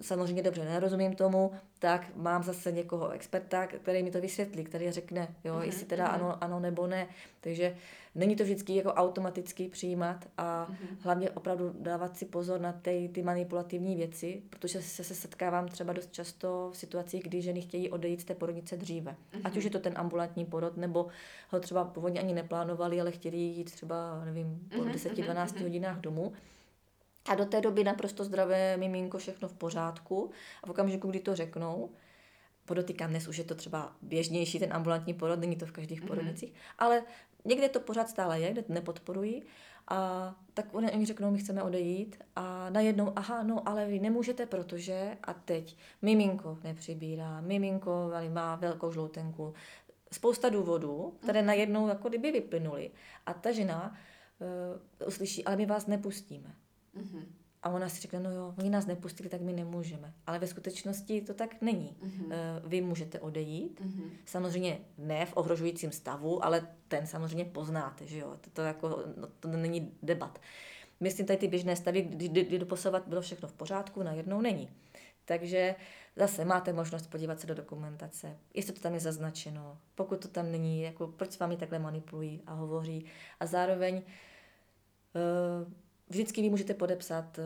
Samozřejmě 0.00 0.42
dobře, 0.42 0.64
nerozumím 0.64 1.14
tomu, 1.14 1.52
tak 1.78 2.16
mám 2.16 2.42
zase 2.42 2.72
někoho 2.72 3.10
experta, 3.10 3.66
který 3.66 4.02
mi 4.02 4.10
to 4.10 4.20
vysvětlí, 4.20 4.64
který 4.64 4.90
řekne, 4.90 5.28
jo, 5.44 5.54
mm-hmm. 5.54 5.62
jestli 5.62 5.86
teda 5.86 6.06
mm-hmm. 6.06 6.14
ano, 6.14 6.44
ano 6.44 6.60
nebo 6.60 6.86
ne. 6.86 7.06
Takže 7.40 7.76
Není 8.18 8.36
to 8.36 8.44
vždycky 8.44 8.76
jako 8.76 8.92
automaticky 8.92 9.68
přijímat 9.68 10.28
a 10.38 10.66
mm-hmm. 10.70 10.96
hlavně 11.00 11.30
opravdu 11.30 11.74
dávat 11.80 12.16
si 12.16 12.24
pozor 12.24 12.60
na 12.60 12.72
ty, 12.72 13.10
ty 13.14 13.22
manipulativní 13.22 13.96
věci, 13.96 14.42
protože 14.50 14.82
se, 14.82 15.04
se 15.04 15.14
setkávám 15.14 15.68
třeba 15.68 15.92
dost 15.92 16.12
často 16.12 16.70
v 16.72 16.76
situacích, 16.76 17.22
kdy 17.22 17.42
ženy 17.42 17.60
chtějí 17.60 17.90
odejít 17.90 18.20
z 18.20 18.24
té 18.24 18.34
porodnice 18.34 18.76
dříve. 18.76 19.12
Mm-hmm. 19.12 19.40
Ať 19.44 19.56
už 19.56 19.64
je 19.64 19.70
to 19.70 19.78
ten 19.78 19.92
ambulantní 19.96 20.44
porod, 20.44 20.76
nebo 20.76 21.06
ho 21.50 21.60
třeba 21.60 21.84
původně 21.84 22.20
ani 22.20 22.34
neplánovali, 22.34 23.00
ale 23.00 23.10
chtěli 23.10 23.36
jít 23.36 23.72
třeba, 23.72 24.24
nevím, 24.24 24.68
po 24.76 24.82
mm-hmm. 24.82 24.92
10-12 24.92 25.46
mm-hmm. 25.46 25.62
hodinách 25.62 26.00
domů. 26.00 26.32
A 27.28 27.34
do 27.34 27.44
té 27.44 27.60
doby 27.60 27.84
naprosto 27.84 28.24
zdravé 28.24 28.76
miminko, 28.76 29.18
všechno 29.18 29.48
v 29.48 29.54
pořádku. 29.54 30.30
A 30.62 30.66
v 30.66 30.70
okamžiku, 30.70 31.10
kdy 31.10 31.20
to 31.20 31.36
řeknou, 31.36 31.90
podotýkám, 32.64 33.10
dnes 33.10 33.28
už 33.28 33.38
je 33.38 33.44
to 33.44 33.54
třeba 33.54 33.92
běžnější, 34.02 34.58
ten 34.58 34.72
ambulantní 34.72 35.14
porod, 35.14 35.40
není 35.40 35.56
to 35.56 35.66
v 35.66 35.72
každých 35.72 36.02
mm-hmm. 36.02 36.06
porodnicích, 36.06 36.54
ale 36.78 37.02
Někde 37.44 37.68
to 37.68 37.80
pořád 37.80 38.08
stále 38.08 38.40
je, 38.40 38.52
kde 38.52 38.62
to 38.62 38.72
nepodporují. 38.72 39.42
A 39.88 40.34
tak 40.54 40.74
oni, 40.74 40.92
oni 40.92 41.06
řeknou, 41.06 41.30
my 41.30 41.38
chceme 41.38 41.62
odejít 41.62 42.24
a 42.36 42.70
najednou, 42.70 43.12
aha, 43.16 43.42
no 43.42 43.68
ale 43.68 43.86
vy 43.86 44.00
nemůžete, 44.00 44.46
protože 44.46 45.16
a 45.22 45.34
teď 45.34 45.76
miminko 46.02 46.58
nepřibírá, 46.64 47.40
miminko 47.40 48.10
má 48.32 48.56
velkou 48.56 48.92
žloutenku, 48.92 49.54
spousta 50.12 50.48
důvodů, 50.48 51.14
které 51.20 51.40
mhm. 51.40 51.46
najednou 51.46 51.88
jako 51.88 52.08
kdyby 52.08 52.32
vyplynuly. 52.32 52.90
A 53.26 53.34
ta 53.34 53.52
žena 53.52 53.96
uh, 55.00 55.08
uslyší, 55.08 55.44
ale 55.44 55.56
my 55.56 55.66
vás 55.66 55.86
nepustíme. 55.86 56.54
Mm-hmm. 56.98 57.22
A 57.62 57.70
ona 57.70 57.88
si 57.88 58.00
řekne, 58.00 58.20
no 58.20 58.30
jo, 58.30 58.54
oni 58.58 58.70
nás 58.70 58.86
nepustili, 58.86 59.28
tak 59.28 59.40
my 59.40 59.52
nemůžeme. 59.52 60.14
Ale 60.26 60.38
ve 60.38 60.46
skutečnosti 60.46 61.20
to 61.20 61.34
tak 61.34 61.60
není. 61.60 61.96
Mm-hmm. 62.02 62.32
Vy 62.64 62.80
můžete 62.80 63.20
odejít, 63.20 63.80
mm-hmm. 63.80 64.10
samozřejmě 64.24 64.78
ne 64.98 65.26
v 65.26 65.36
ohrožujícím 65.36 65.92
stavu, 65.92 66.44
ale 66.44 66.68
ten 66.88 67.06
samozřejmě 67.06 67.44
poznáte, 67.44 68.06
že 68.06 68.18
jo. 68.18 68.36
To, 68.40 68.50
to, 68.50 68.62
jako, 68.62 68.88
no, 69.16 69.28
to 69.40 69.48
není 69.48 69.92
debat. 70.02 70.40
Myslím, 71.00 71.26
tady 71.26 71.36
ty 71.36 71.48
běžné 71.48 71.76
stavy, 71.76 72.02
kdy, 72.02 72.28
kdy, 72.28 72.44
kdy 72.44 72.58
doposovat 72.58 73.08
bylo 73.08 73.20
všechno 73.20 73.48
v 73.48 73.52
pořádku, 73.52 74.02
najednou 74.02 74.40
není. 74.40 74.68
Takže 75.24 75.74
zase 76.16 76.44
máte 76.44 76.72
možnost 76.72 77.06
podívat 77.06 77.40
se 77.40 77.46
do 77.46 77.54
dokumentace, 77.54 78.36
jestli 78.54 78.72
to 78.72 78.80
tam 78.80 78.94
je 78.94 79.00
zaznačeno, 79.00 79.78
pokud 79.94 80.20
to 80.20 80.28
tam 80.28 80.52
není, 80.52 80.82
jako 80.82 81.06
proč 81.06 81.32
s 81.32 81.38
vámi 81.38 81.56
takhle 81.56 81.78
manipulují 81.78 82.42
a 82.46 82.54
hovoří. 82.54 83.04
A 83.40 83.46
zároveň 83.46 83.94
uh, 83.94 85.72
Vždycky 86.10 86.42
vy 86.42 86.50
můžete 86.50 86.74
podepsat 86.74 87.38
uh, 87.38 87.44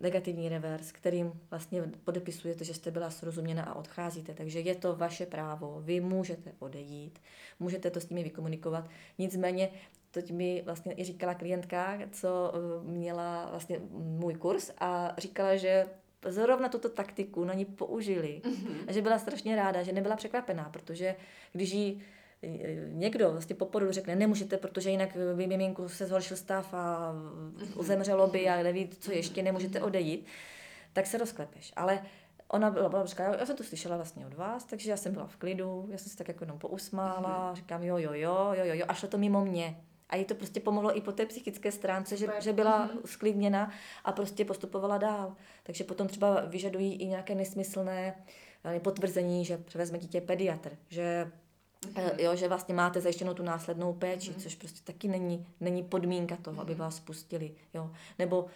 negativní 0.00 0.48
revers, 0.48 0.92
kterým 0.92 1.32
vlastně 1.50 1.82
podepisujete, 2.04 2.64
že 2.64 2.74
jste 2.74 2.90
byla 2.90 3.10
srozuměna 3.10 3.62
a 3.62 3.74
odcházíte. 3.74 4.34
Takže 4.34 4.60
je 4.60 4.74
to 4.74 4.96
vaše 4.96 5.26
právo, 5.26 5.80
vy 5.84 6.00
můžete 6.00 6.52
odejít, 6.58 7.18
můžete 7.60 7.90
to 7.90 8.00
s 8.00 8.08
nimi 8.08 8.22
vykomunikovat. 8.22 8.90
Nicméně, 9.18 9.68
teď 10.10 10.30
mi 10.30 10.62
vlastně 10.66 10.94
i 10.96 11.04
říkala 11.04 11.34
klientka, 11.34 11.98
co 12.12 12.52
uh, 12.54 12.90
měla 12.90 13.50
vlastně 13.50 13.80
můj 13.92 14.34
kurz 14.34 14.70
a 14.78 15.14
říkala, 15.18 15.56
že 15.56 15.86
zrovna 16.28 16.68
tuto 16.68 16.88
taktiku 16.88 17.44
na 17.44 17.54
ní 17.54 17.64
použili 17.64 18.42
mm-hmm. 18.44 18.76
a 18.88 18.92
že 18.92 19.02
byla 19.02 19.18
strašně 19.18 19.56
ráda, 19.56 19.82
že 19.82 19.92
nebyla 19.92 20.16
překvapená, 20.16 20.68
protože 20.72 21.16
když 21.52 21.72
jí 21.72 22.02
někdo 22.88 23.32
vlastně 23.32 23.54
po 23.54 23.66
porodu 23.66 23.92
řekne, 23.92 24.16
nemůžete, 24.16 24.56
protože 24.56 24.90
jinak 24.90 25.16
by 25.36 25.46
miminku 25.46 25.88
se 25.88 26.06
zhoršil 26.06 26.36
stav 26.36 26.74
a 26.74 27.14
zemřelo 27.80 28.26
by 28.26 28.48
a 28.48 28.62
neví, 28.62 28.88
co 29.00 29.12
ještě, 29.12 29.42
nemůžete 29.42 29.82
odejít, 29.82 30.26
tak 30.92 31.06
se 31.06 31.18
rozklepeš. 31.18 31.72
Ale 31.76 32.02
ona 32.48 32.70
byla, 32.70 32.88
byla 32.88 33.06
říká, 33.06 33.34
já 33.34 33.46
jsem 33.46 33.56
to 33.56 33.64
slyšela 33.64 33.96
vlastně 33.96 34.26
od 34.26 34.34
vás, 34.34 34.64
takže 34.64 34.90
já 34.90 34.96
jsem 34.96 35.12
byla 35.12 35.26
v 35.26 35.36
klidu, 35.36 35.88
já 35.90 35.98
jsem 35.98 36.10
si 36.10 36.16
tak 36.16 36.28
jako 36.28 36.44
jenom 36.44 36.58
pousmála, 36.58 37.52
mm-hmm. 37.52 37.56
říkám 37.56 37.82
jo, 37.82 37.98
jo, 37.98 38.12
jo, 38.12 38.52
jo, 38.52 38.64
jo, 38.64 38.74
jo, 38.74 38.84
a 38.88 38.94
šlo 38.94 39.08
to 39.08 39.18
mimo 39.18 39.44
mě. 39.44 39.76
A 40.08 40.16
jí 40.16 40.24
to 40.24 40.34
prostě 40.34 40.60
pomohlo 40.60 40.96
i 40.96 41.00
po 41.00 41.12
té 41.12 41.26
psychické 41.26 41.72
stránce, 41.72 42.16
že, 42.16 42.26
že 42.40 42.52
byla 42.52 42.88
mm-hmm. 42.88 43.00
sklidněna 43.04 43.70
a 44.04 44.12
prostě 44.12 44.44
postupovala 44.44 44.98
dál. 44.98 45.34
Takže 45.62 45.84
potom 45.84 46.08
třeba 46.08 46.40
vyžadují 46.40 46.94
i 46.94 47.06
nějaké 47.06 47.34
nesmyslné 47.34 48.14
potvrzení, 48.78 49.44
že 49.44 49.58
převezme 49.58 49.98
dítě 49.98 50.20
pediatr, 50.20 50.76
že 50.88 51.30
Mm-hmm. 51.86 52.10
Jo, 52.18 52.36
že 52.36 52.48
vlastně 52.48 52.74
máte 52.74 53.00
zajištěnou 53.00 53.34
tu 53.34 53.42
následnou 53.42 53.92
péči, 53.92 54.30
mm-hmm. 54.30 54.42
což 54.42 54.54
prostě 54.54 54.92
taky 54.92 55.08
není, 55.08 55.46
není 55.60 55.82
podmínka 55.82 56.36
toho, 56.36 56.56
mm-hmm. 56.56 56.60
aby 56.60 56.74
vás 56.74 57.00
pustili. 57.00 57.50
Jo. 57.74 57.90
Nebo 58.18 58.46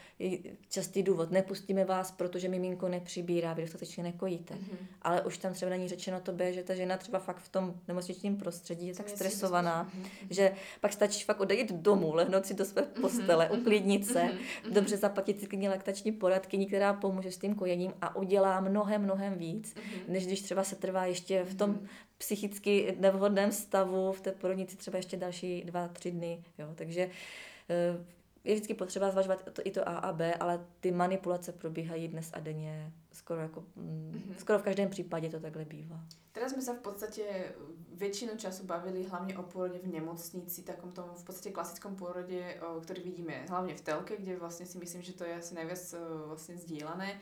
častý 0.68 1.02
důvod, 1.02 1.30
nepustíme 1.30 1.84
vás, 1.84 2.10
protože 2.10 2.48
miminko 2.48 2.88
nepřibírá, 2.88 3.52
vy 3.52 3.62
dostatečně 3.62 4.02
nekojíte. 4.02 4.54
Mm-hmm. 4.54 4.86
Ale 5.02 5.22
už 5.22 5.38
tam 5.38 5.52
třeba 5.52 5.70
není 5.70 5.88
řečeno 5.88 6.20
tobě, 6.20 6.52
že 6.52 6.62
ta 6.62 6.74
žena 6.74 6.96
třeba 6.96 7.18
fakt 7.18 7.38
v 7.38 7.48
tom 7.48 7.74
nemocničním 7.88 8.36
prostředí 8.36 8.86
je 8.86 8.94
tak 8.94 9.08
stresovaná, 9.08 9.84
mm-hmm. 9.84 10.26
že 10.30 10.52
pak 10.80 10.92
stačí 10.92 11.24
fakt 11.24 11.40
odejít 11.40 11.72
domů, 11.72 12.14
lehnout 12.14 12.46
si 12.46 12.54
do 12.54 12.64
své 12.64 12.82
mhm. 12.82 12.90
postele, 13.00 13.48
mm-hmm. 13.48 13.60
uklidnit 13.60 14.06
se, 14.06 14.22
mm-hmm. 14.22 14.72
dobře 14.72 14.96
zaplatit 14.96 15.40
si 15.40 15.46
klidně 15.46 15.70
laktační 15.70 16.12
poradkyni, 16.12 16.66
která 16.66 16.92
pomůže 16.92 17.32
s 17.32 17.38
tím 17.38 17.54
kojením 17.54 17.92
a 18.00 18.16
udělá 18.16 18.60
mnohem, 18.60 19.02
mnohem 19.02 19.34
víc, 19.34 19.74
mm-hmm. 19.74 20.08
než 20.08 20.26
když 20.26 20.42
třeba 20.42 20.64
se 20.64 20.76
trvá 20.76 21.06
ještě 21.06 21.44
v 21.44 21.54
tom 21.54 21.80
psychicky 22.18 22.96
nevhodném 22.98 23.52
stavu 23.52 24.12
v 24.12 24.20
té 24.20 24.32
porodnici 24.32 24.76
třeba 24.76 24.96
ještě 24.96 25.16
další 25.16 25.62
dva, 25.64 25.88
tři 25.88 26.10
dny. 26.10 26.44
Jo. 26.58 26.68
Takže 26.74 27.10
eh, 27.70 28.04
je 28.44 28.54
vždycky 28.54 28.74
potřeba 28.74 29.10
zvažovat 29.10 29.50
to, 29.52 29.62
i 29.64 29.70
to 29.70 29.88
A 29.88 29.98
a 29.98 30.12
B, 30.12 30.34
ale 30.34 30.66
ty 30.80 30.90
manipulace 30.90 31.52
probíhají 31.52 32.08
dnes 32.08 32.30
a 32.32 32.40
denně 32.40 32.92
skoro, 33.12 33.40
jako, 33.40 33.60
mm-hmm. 33.60 34.34
skoro 34.38 34.58
v 34.58 34.62
každém 34.62 34.90
případě 34.90 35.30
to 35.30 35.40
takhle 35.40 35.64
bývá. 35.64 36.00
Teraz 36.32 36.52
jsme 36.52 36.62
se 36.62 36.74
v 36.74 36.78
podstatě 36.78 37.24
většinu 37.92 38.36
času 38.36 38.64
bavili 38.64 39.04
hlavně 39.04 39.38
o 39.38 39.42
porodě 39.42 39.78
v 39.78 39.86
nemocnici, 39.86 40.62
takom 40.62 40.92
tom 40.92 41.10
v 41.14 41.24
podstatě 41.24 41.50
klasickom 41.50 41.96
porodě, 41.96 42.60
který 42.82 43.02
vidíme 43.02 43.46
hlavně 43.48 43.74
v 43.76 43.80
telke, 43.80 44.16
kde 44.16 44.36
vlastně 44.36 44.66
si 44.66 44.78
myslím, 44.78 45.02
že 45.02 45.12
to 45.12 45.24
je 45.24 45.34
asi 45.34 45.54
nejvíc 45.54 45.94
vlastně 46.26 46.56
sdílené 46.56 47.20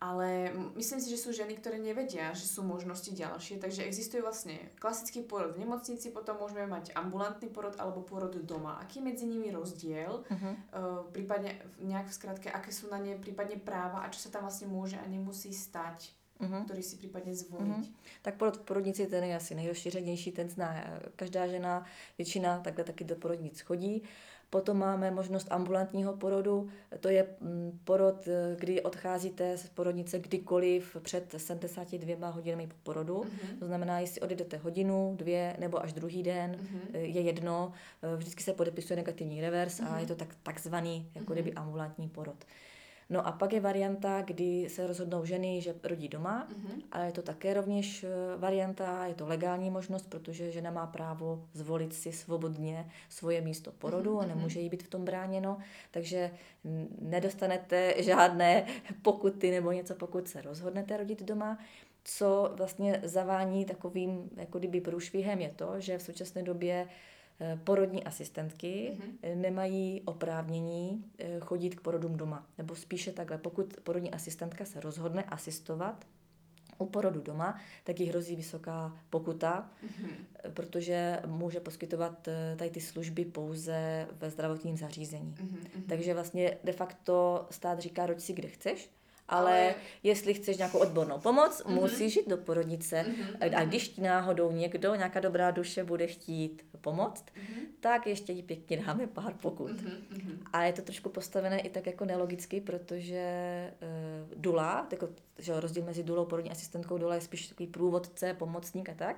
ale 0.00 0.48
myslím 0.80 1.00
si, 1.00 1.12
že 1.12 1.20
sú 1.20 1.28
ženy, 1.36 1.60
ktoré 1.60 1.76
nevedia, 1.76 2.32
že 2.32 2.48
sú 2.48 2.64
možnosti 2.64 3.12
ďalšie, 3.12 3.60
takže 3.60 3.84
existuje 3.84 4.24
vlastne 4.24 4.56
klasický 4.80 5.20
porod 5.20 5.52
v 5.52 5.68
nemocnici, 5.68 6.08
potom 6.08 6.40
môžeme 6.40 6.64
mať 6.64 6.96
ambulantný 6.96 7.52
porod 7.52 7.76
alebo 7.76 8.00
porod 8.00 8.32
doma. 8.40 8.80
Aký 8.80 8.98
je 8.98 9.06
medzi 9.06 9.24
nimi 9.28 9.52
rozdiel? 9.52 10.24
Uh-huh. 10.24 10.52
Uh, 10.72 11.04
prípadne 11.12 11.60
nejak 11.84 12.08
v 12.08 12.16
skratke, 12.16 12.48
aké 12.48 12.72
sú 12.72 12.88
na 12.88 12.96
ne 12.96 13.20
prípadne 13.20 13.60
práva 13.60 14.00
a 14.00 14.10
čo 14.10 14.24
sa 14.24 14.32
tam 14.32 14.48
vlastne 14.48 14.72
môže 14.72 14.96
a 14.96 15.04
nemusí 15.04 15.52
stať? 15.52 16.16
uh-huh. 16.40 16.64
který 16.64 16.82
si 16.82 16.96
případně 16.96 17.34
zvolit. 17.34 17.76
Uh-huh. 17.76 17.92
Tak 18.22 18.34
porod 18.34 18.56
v 18.56 18.60
porodnici 18.60 19.06
ten 19.06 19.24
je 19.24 19.36
asi 19.36 19.54
nejrozšířenější, 19.54 20.32
ten 20.32 20.48
zná 20.48 20.84
každá 21.16 21.46
žena, 21.46 21.84
většina 22.18 22.58
takhle 22.58 22.84
taky 22.84 23.04
do 23.04 23.16
porodnic 23.16 23.60
chodí. 23.60 24.02
Potom 24.50 24.78
máme 24.78 25.10
možnost 25.10 25.46
ambulantního 25.50 26.16
porodu, 26.16 26.68
to 27.00 27.08
je 27.08 27.26
mm, 27.40 27.80
porod, 27.84 28.28
eh, 28.28 28.56
kdy 28.58 28.82
odcházíte 28.82 29.58
z 29.58 29.68
porodnice 29.68 30.18
kdykoliv 30.18 30.96
před 31.02 31.34
72 31.36 32.28
hodinami 32.28 32.66
po 32.66 32.74
porodu. 32.82 33.16
Uh-huh. 33.16 33.58
To 33.58 33.66
znamená, 33.66 34.00
jestli 34.00 34.20
odjedete 34.20 34.56
hodinu, 34.56 35.14
dvě 35.16 35.56
nebo 35.58 35.82
až 35.82 35.92
druhý 35.92 36.22
den, 36.22 36.56
uh-huh. 36.56 36.98
je 36.98 37.20
jedno, 37.20 37.72
eh, 38.02 38.16
vždycky 38.16 38.42
se 38.42 38.52
podepisuje 38.52 38.96
negativní 38.96 39.40
revers 39.40 39.80
uh-huh. 39.80 39.92
a 39.92 39.98
je 39.98 40.06
to 40.06 40.14
tak, 40.14 40.36
takzvaný 40.42 41.10
jako 41.14 41.32
kdyby 41.32 41.52
ambulantní 41.52 42.08
porod. 42.08 42.44
No 43.10 43.26
a 43.26 43.32
pak 43.32 43.52
je 43.52 43.60
varianta, 43.60 44.22
kdy 44.22 44.68
se 44.68 44.86
rozhodnou 44.86 45.24
ženy, 45.24 45.60
že 45.60 45.74
rodí 45.82 46.08
doma, 46.08 46.48
mm-hmm. 46.48 46.82
ale 46.92 47.06
je 47.06 47.12
to 47.12 47.22
také 47.22 47.54
rovněž 47.54 48.04
eh, 48.04 48.08
varianta, 48.36 49.06
je 49.06 49.14
to 49.14 49.26
legální 49.26 49.70
možnost, 49.70 50.10
protože 50.10 50.50
žena 50.50 50.70
má 50.70 50.86
právo 50.86 51.44
zvolit 51.52 51.94
si 51.94 52.12
svobodně 52.12 52.90
svoje 53.08 53.40
místo 53.40 53.72
porodu 53.72 54.16
mm-hmm. 54.16 54.22
a 54.22 54.26
nemůže 54.26 54.60
jí 54.60 54.68
být 54.68 54.82
v 54.82 54.88
tom 54.88 55.04
bráněno, 55.04 55.58
takže 55.90 56.30
nedostanete 57.00 57.94
žádné 58.02 58.66
pokuty 59.02 59.50
nebo 59.50 59.72
něco, 59.72 59.94
pokud 59.94 60.28
se 60.28 60.42
rozhodnete 60.42 60.96
rodit 60.96 61.22
doma. 61.22 61.58
Co 62.04 62.52
vlastně 62.54 63.00
zavání 63.04 63.64
takovým 63.64 64.30
jako 64.36 64.58
kdyby 64.58 64.80
průšvihem 64.80 65.40
je 65.40 65.52
to, 65.56 65.80
že 65.80 65.98
v 65.98 66.02
současné 66.02 66.42
době 66.42 66.86
Eh, 66.86 67.09
porodní 67.64 68.04
asistentky 68.04 68.98
mm-hmm. 68.98 69.36
nemají 69.36 70.02
oprávnění 70.04 71.04
eh, 71.18 71.40
chodit 71.40 71.74
k 71.74 71.80
porodům 71.80 72.16
doma. 72.16 72.46
Nebo 72.58 72.74
spíše 72.74 73.12
takhle, 73.12 73.38
pokud 73.38 73.76
porodní 73.82 74.10
asistentka 74.10 74.64
se 74.64 74.80
rozhodne 74.80 75.22
asistovat 75.22 76.04
u 76.78 76.86
porodu 76.86 77.20
doma, 77.20 77.58
tak 77.84 78.00
jí 78.00 78.06
hrozí 78.06 78.36
vysoká 78.36 78.96
pokuta, 79.10 79.70
mm-hmm. 79.84 80.52
protože 80.54 81.20
může 81.26 81.60
poskytovat 81.60 82.28
tady 82.56 82.70
ty 82.70 82.80
služby 82.80 83.24
pouze 83.24 84.08
ve 84.12 84.30
zdravotním 84.30 84.76
zařízení. 84.76 85.34
Mm-hmm. 85.34 85.82
Takže 85.88 86.14
vlastně 86.14 86.56
de 86.64 86.72
facto 86.72 87.46
stát 87.50 87.78
říká, 87.78 88.06
roď 88.06 88.20
si 88.20 88.32
kde 88.32 88.48
chceš, 88.48 88.90
ale, 89.30 89.50
ale 89.50 89.74
jestli 90.02 90.34
chceš 90.34 90.56
nějakou 90.56 90.78
odbornou 90.78 91.18
pomoc, 91.18 91.62
mm-hmm. 91.62 91.74
musíš 91.74 92.16
jít 92.16 92.28
do 92.28 92.36
porodnice. 92.36 93.04
Mm-hmm. 93.08 93.56
A 93.56 93.64
když 93.64 93.88
ti 93.88 94.00
náhodou 94.00 94.52
někdo, 94.52 94.94
nějaká 94.94 95.20
dobrá 95.20 95.50
duše 95.50 95.84
bude 95.84 96.06
chtít 96.06 96.66
pomoct, 96.80 97.24
mm-hmm. 97.24 97.62
tak 97.80 98.06
ještě 98.06 98.32
jí 98.32 98.42
pěkně 98.42 98.76
dáme 98.76 99.06
pár 99.06 99.34
pokut. 99.34 99.70
Mm-hmm. 99.70 100.38
A 100.52 100.62
je 100.64 100.72
to 100.72 100.82
trošku 100.82 101.08
postavené 101.08 101.60
i 101.60 101.70
tak 101.70 101.86
jako 101.86 102.04
nelogicky, 102.04 102.60
protože 102.60 103.24
uh, 103.82 104.40
dula, 104.40 104.88
jako, 104.92 105.08
že 105.38 105.60
rozdíl 105.60 105.84
mezi 105.84 106.02
dulou, 106.02 106.24
porodní 106.24 106.50
asistentkou, 106.50 106.98
dula 106.98 107.14
je 107.14 107.20
spíš 107.20 107.48
takový 107.48 107.66
průvodce, 107.66 108.34
pomocník 108.34 108.88
a 108.88 108.94
tak, 108.94 109.16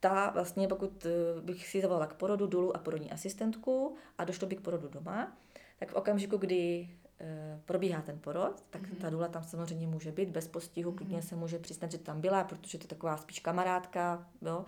ta 0.00 0.30
vlastně, 0.30 0.68
pokud 0.68 1.04
uh, 1.04 1.42
bych 1.42 1.68
si 1.68 1.80
zavolala 1.80 2.06
k 2.06 2.14
porodu 2.14 2.46
dulu 2.46 2.76
a 2.76 2.78
porodní 2.78 3.10
asistentku 3.10 3.96
a 4.18 4.24
došlo 4.24 4.48
by 4.48 4.56
k 4.56 4.60
porodu 4.60 4.88
doma, 4.88 5.36
tak 5.78 5.90
v 5.90 5.94
okamžiku, 5.94 6.36
kdy 6.36 6.88
Eh, 6.99 6.99
probíhá 7.64 8.02
ten 8.02 8.18
porod, 8.18 8.64
tak 8.70 8.82
mm-hmm. 8.82 9.00
ta 9.00 9.10
dula 9.10 9.28
tam 9.28 9.44
samozřejmě 9.44 9.86
může 9.86 10.12
být 10.12 10.28
bez 10.28 10.48
postihu, 10.48 10.92
klidně 10.92 11.18
mm-hmm. 11.18 11.28
se 11.28 11.36
může 11.36 11.58
přiznat, 11.58 11.90
že 11.92 11.98
tam 11.98 12.20
byla, 12.20 12.44
protože 12.44 12.78
to 12.78 12.84
je 12.84 12.88
taková 12.88 13.16
spíš 13.16 13.40
kamarádka, 13.40 14.26
jo. 14.42 14.64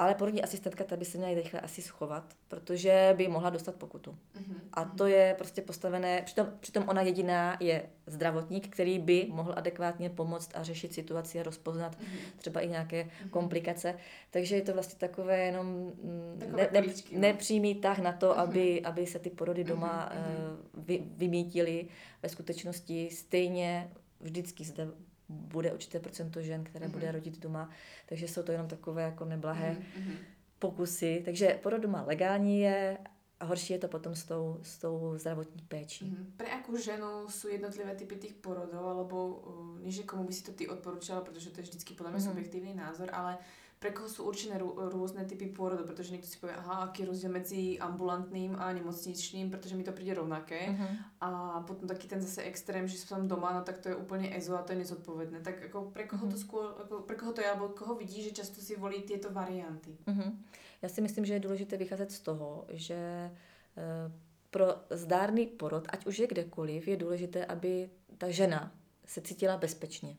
Ale 0.00 0.14
porodní 0.14 0.42
asistentka 0.42 0.84
ta 0.84 0.96
by 0.96 1.04
se 1.04 1.18
měla 1.18 1.34
rychle 1.34 1.60
asi 1.60 1.82
schovat, 1.82 2.34
protože 2.48 3.14
by 3.16 3.28
mohla 3.28 3.50
dostat 3.50 3.74
pokutu. 3.74 4.10
Mm-hmm. 4.10 4.60
A 4.72 4.84
to 4.84 5.06
je 5.06 5.34
prostě 5.38 5.62
postavené, 5.62 6.22
přitom, 6.22 6.46
přitom 6.60 6.84
ona 6.88 7.02
jediná 7.02 7.56
je 7.60 7.82
zdravotník, 8.06 8.68
který 8.68 8.98
by 8.98 9.26
mohl 9.30 9.54
adekvátně 9.56 10.10
pomoct 10.10 10.50
a 10.54 10.62
řešit 10.62 10.94
situaci 10.94 11.40
a 11.40 11.42
rozpoznat 11.42 11.96
mm-hmm. 11.96 12.18
třeba 12.36 12.60
i 12.60 12.68
nějaké 12.68 13.02
mm-hmm. 13.04 13.30
komplikace. 13.30 13.94
Takže 14.30 14.56
je 14.56 14.62
to 14.62 14.72
vlastně 14.72 14.98
takové 14.98 15.38
jenom 15.38 15.66
mm, 15.66 16.42
ne, 16.56 16.68
ne, 16.72 16.82
no. 16.82 17.20
nepřímý 17.20 17.74
tah 17.74 17.98
na 17.98 18.12
to, 18.12 18.30
mm-hmm. 18.30 18.40
aby, 18.40 18.82
aby 18.82 19.06
se 19.06 19.18
ty 19.18 19.30
porody 19.30 19.64
doma 19.64 20.12
mm-hmm. 20.12 20.78
uh, 20.78 20.84
vy, 20.84 21.02
vymítily. 21.16 21.86
Ve 22.22 22.28
skutečnosti 22.28 23.10
stejně 23.10 23.90
vždycky 24.20 24.64
zde 24.64 24.88
bude 25.30 25.72
určité 25.72 26.00
procento 26.00 26.42
žen, 26.42 26.64
které 26.64 26.86
mm-hmm. 26.86 26.90
bude 26.90 27.12
rodit 27.12 27.38
doma, 27.38 27.70
takže 28.06 28.28
jsou 28.28 28.42
to 28.42 28.52
jenom 28.52 28.68
takové 28.68 29.02
jako 29.02 29.24
neblahé 29.24 29.76
mm-hmm. 29.80 30.14
pokusy. 30.58 31.22
Takže 31.24 31.58
porod 31.62 31.82
doma 31.82 32.02
legální 32.02 32.60
je 32.60 32.98
a 33.40 33.44
horší 33.44 33.72
je 33.72 33.78
to 33.78 33.88
potom 33.88 34.14
s 34.14 34.24
tou, 34.24 34.58
s 34.62 34.78
tou 34.78 35.12
zdravotní 35.16 35.62
péčí. 35.62 36.04
Mm-hmm. 36.04 36.26
Pre 36.36 36.48
jakou 36.48 36.76
ženu 36.76 37.28
jsou 37.28 37.48
jednotlivé 37.48 37.94
typy 37.94 38.16
těch 38.16 38.34
porodů, 38.34 38.78
alebo 38.78 39.28
uh, 39.28 39.80
než 39.80 40.00
komu 40.00 40.24
by 40.24 40.32
si 40.32 40.42
to 40.42 40.52
ty 40.52 40.68
odporučila, 40.68 41.20
protože 41.20 41.50
to 41.50 41.60
je 41.60 41.64
vždycky 41.64 41.94
podle 41.94 42.12
mě 42.12 42.20
mm-hmm. 42.20 42.28
subjektivní 42.28 42.74
názor, 42.74 43.08
ale 43.12 43.38
pre 43.80 43.96
koho 43.96 44.12
sú 44.12 44.28
určené 44.28 44.60
rôzne 44.92 45.24
typy 45.24 45.48
pôrodu, 45.48 45.88
pretože 45.88 46.12
niekto 46.12 46.28
si 46.28 46.36
povie, 46.36 46.52
aha, 46.52 46.84
aký 46.84 47.00
je 47.02 47.08
rozdiel 47.08 47.32
medzi 47.32 47.62
ambulantným 47.80 48.52
a 48.60 48.76
nemocničným, 48.76 49.48
pretože 49.48 49.72
mi 49.72 49.80
to 49.80 49.96
príde 49.96 50.12
rovnaké. 50.20 50.68
Uh-huh. 50.68 50.92
A 51.24 51.28
potom 51.64 51.88
taký 51.88 52.04
ten 52.04 52.20
zase 52.20 52.44
extrém, 52.44 52.84
že 52.84 53.00
som 53.00 53.24
doma, 53.24 53.56
no 53.56 53.64
tak 53.64 53.80
to 53.80 53.88
je 53.88 53.96
úplne 53.96 54.28
ezo 54.36 54.52
a 54.52 54.62
to 54.62 54.76
je 54.76 54.84
nezodpovedné. 54.84 55.40
Tak 55.40 55.72
ako 55.72 55.96
pre 55.96 56.04
koho 56.04 56.28
to 56.28 56.36
mhm. 56.36 56.44
skôr, 56.44 56.76
ako 56.76 57.08
pre 57.08 57.16
koho 57.16 57.32
to 57.32 57.40
je, 57.40 57.48
alebo 57.48 57.72
koho 57.72 57.96
vidí, 57.96 58.20
že 58.20 58.36
často 58.36 58.60
si 58.60 58.76
volí 58.76 59.00
tieto 59.00 59.32
varianty? 59.32 59.96
Uh-huh. 60.04 60.36
Já 60.82 60.88
si 60.88 61.00
myslím, 61.00 61.24
že 61.24 61.34
je 61.34 61.40
důležité 61.40 61.76
vycházet 61.76 62.12
z 62.12 62.20
toho, 62.20 62.64
že 62.68 63.30
uh, 63.32 64.12
pro 64.50 64.66
zdárný 64.90 65.46
porod, 65.46 65.88
ať 65.88 66.06
už 66.06 66.18
je 66.18 66.26
kdekoliv, 66.26 66.88
je 66.88 66.96
důležité, 66.96 67.46
aby 67.46 67.90
ta 68.18 68.30
žena 68.30 68.72
se 69.06 69.20
cítila 69.20 69.56
bezpečně 69.56 70.16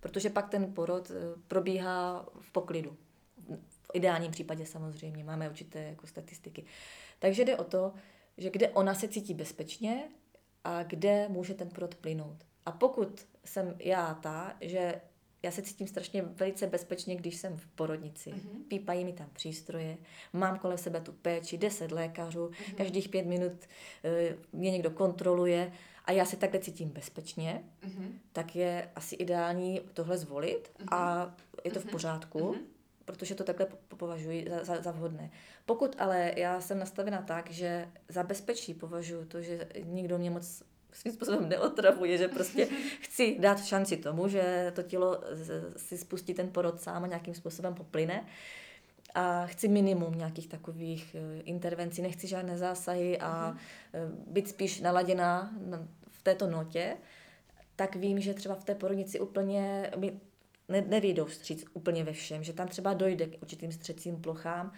protože 0.00 0.30
pak 0.30 0.48
ten 0.48 0.74
porod 0.74 1.10
eh, 1.10 1.14
probíhá 1.48 2.26
v 2.40 2.52
poklidu. 2.52 2.96
V 3.82 3.90
ideálním 3.94 4.30
případě 4.30 4.66
samozřejmě, 4.66 5.24
máme 5.24 5.50
určité 5.50 5.82
jako 5.82 6.06
statistiky. 6.06 6.64
Takže 7.18 7.44
jde 7.44 7.56
o 7.56 7.64
to, 7.64 7.92
že 8.36 8.50
kde 8.50 8.68
ona 8.68 8.94
se 8.94 9.08
cítí 9.08 9.34
bezpečně 9.34 10.08
a 10.64 10.82
kde 10.82 11.28
může 11.28 11.54
ten 11.54 11.68
porod 11.68 11.94
plynout. 11.94 12.44
A 12.66 12.72
pokud 12.72 13.26
jsem 13.44 13.76
já 13.78 14.14
ta, 14.14 14.56
že 14.60 15.00
já 15.42 15.50
se 15.50 15.62
cítím 15.62 15.86
strašně 15.86 16.22
velice 16.22 16.66
bezpečně, 16.66 17.16
když 17.16 17.36
jsem 17.36 17.56
v 17.56 17.66
porodnici. 17.66 18.30
Mm-hmm. 18.30 18.62
Pípají 18.68 19.04
mi 19.04 19.12
tam 19.12 19.28
přístroje, 19.32 19.96
mám 20.32 20.58
kolem 20.58 20.78
sebe 20.78 21.00
tu 21.00 21.12
péči, 21.12 21.58
deset 21.58 21.92
lékařů, 21.92 22.46
mm-hmm. 22.48 22.74
každých 22.74 23.08
pět 23.08 23.26
minut 23.26 23.52
uh, 23.52 24.60
mě 24.60 24.70
někdo 24.70 24.90
kontroluje 24.90 25.72
a 26.08 26.12
já 26.12 26.24
se 26.24 26.36
takhle 26.36 26.60
cítím 26.60 26.88
bezpečně, 26.88 27.62
mm-hmm. 27.82 28.08
tak 28.32 28.56
je 28.56 28.90
asi 28.94 29.14
ideální 29.14 29.80
tohle 29.94 30.18
zvolit 30.18 30.70
mm-hmm. 30.78 30.96
a 30.96 31.34
je 31.64 31.70
to 31.70 31.80
v 31.80 31.84
mhm. 31.84 31.92
pořádku, 31.92 32.38
mm-hmm. 32.38 32.60
protože 33.04 33.34
to 33.34 33.44
takhle 33.44 33.66
považuji 33.88 34.46
za, 34.50 34.64
za, 34.64 34.82
za 34.82 34.90
vhodné. 34.90 35.30
Pokud 35.66 35.96
ale 35.98 36.32
já 36.36 36.60
jsem 36.60 36.78
nastavena 36.78 37.22
tak, 37.22 37.50
že 37.50 37.88
za 38.08 38.22
bezpečí 38.22 38.74
považuji 38.74 39.24
to, 39.24 39.42
že 39.42 39.68
nikdo 39.84 40.18
mě 40.18 40.30
moc 40.30 40.62
svým 40.92 41.14
způsobem 41.14 41.48
neotravuje, 41.48 42.18
že 42.18 42.28
prostě 42.28 42.68
chci 43.00 43.36
dát 43.38 43.64
šanci 43.64 43.96
tomu, 43.96 44.28
že 44.28 44.72
to 44.74 44.82
tělo 44.82 45.20
si 45.76 45.98
spustí 45.98 46.34
ten 46.34 46.48
porod 46.48 46.80
sám 46.80 47.04
a 47.04 47.06
nějakým 47.06 47.34
způsobem 47.34 47.74
poplyne, 47.74 48.24
a 49.14 49.46
chci 49.46 49.68
minimum 49.68 50.14
nějakých 50.14 50.48
takových 50.48 51.16
eh, 51.18 51.40
intervencí, 51.40 52.02
nechci 52.02 52.26
žádné 52.26 52.58
zásahy 52.58 53.18
a 53.18 53.50
mm. 53.50 54.24
být 54.26 54.48
spíš 54.48 54.80
naladěná 54.80 55.52
této 56.28 56.46
notě, 56.46 56.96
tak 57.76 57.96
vím, 57.96 58.20
že 58.20 58.34
třeba 58.34 58.54
v 58.54 58.64
té 58.64 58.74
porodnici 58.74 59.20
úplně 59.20 59.90
mi 59.96 60.20
ne, 60.68 60.80
nevyjdou 60.80 61.24
vstříc 61.24 61.64
úplně 61.74 62.04
ve 62.04 62.12
všem, 62.12 62.44
že 62.44 62.52
tam 62.52 62.68
třeba 62.68 62.94
dojde 62.94 63.26
k 63.26 63.42
určitým 63.42 63.72
střecím 63.72 64.20
plochám 64.20 64.72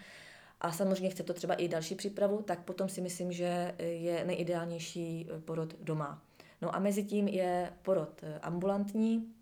a 0.61 0.73
samozřejmě 0.73 1.11
chce 1.11 1.23
to 1.23 1.35
třeba 1.35 1.55
i 1.55 1.69
další 1.69 1.95
přípravu, 1.95 2.43
tak 2.43 2.65
potom 2.65 2.89
si 2.89 3.01
myslím, 3.01 3.33
že 3.33 3.75
je 3.79 4.25
nejideálnější 4.25 5.29
eh, 5.31 5.41
porod 5.41 5.75
doma. 5.81 6.23
No 6.63 6.75
a 6.75 6.79
mezi 6.79 7.05
tím 7.05 7.29
je 7.29 7.73
porod 7.83 8.25
ambulantní 8.43 9.35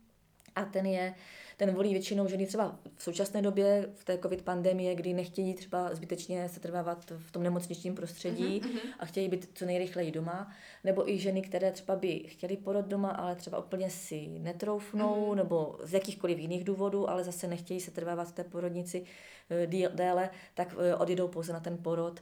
a 0.55 0.65
ten 0.65 0.87
je 0.87 1.15
ten 1.59 1.75
volí 1.75 1.93
většinou 1.93 2.29
ženy 2.29 2.47
třeba 2.47 2.79
v 2.97 3.03
současné 3.03 3.43
době, 3.43 3.89
v 3.95 4.05
té 4.05 4.19
covid 4.19 4.43
pandemie, 4.43 4.95
kdy 4.95 5.15
nechtějí 5.15 5.55
třeba 5.55 5.95
zbytečně 5.95 6.49
se 6.49 6.61
trvávat 6.61 7.13
v 7.19 7.31
tom 7.31 7.43
nemocničním 7.43 7.95
prostředí 7.95 8.61
mm-hmm. 8.61 8.81
a 8.99 9.07
chtějí 9.07 9.29
být 9.29 9.51
co 9.55 9.65
nejrychleji 9.67 10.11
doma, 10.11 10.53
nebo 10.85 11.11
i 11.11 11.19
ženy, 11.19 11.43
které 11.43 11.73
třeba 11.73 11.97
by 11.97 12.19
chtěly 12.19 12.57
porod 12.57 12.87
doma, 12.87 13.11
ale 13.11 13.35
třeba 13.35 13.59
úplně 13.59 13.91
si 13.91 14.29
netroufnou, 14.29 15.33
mm-hmm. 15.33 15.37
nebo 15.37 15.79
z 15.83 15.93
jakýchkoliv 15.93 16.39
jiných 16.39 16.65
důvodů, 16.65 17.11
ale 17.11 17.25
zase 17.25 17.47
nechtějí 17.47 17.81
se 17.81 17.91
trvávat 17.91 18.29
v 18.29 18.33
té 18.33 18.45
porodnici 18.45 19.05
eh, 19.51 19.67
déle, 19.95 20.31
tak 20.55 20.77
eh, 20.79 20.95
odjedou 20.95 21.29
pouze 21.29 21.53
na 21.53 21.61
ten 21.61 21.79
porod 21.79 22.21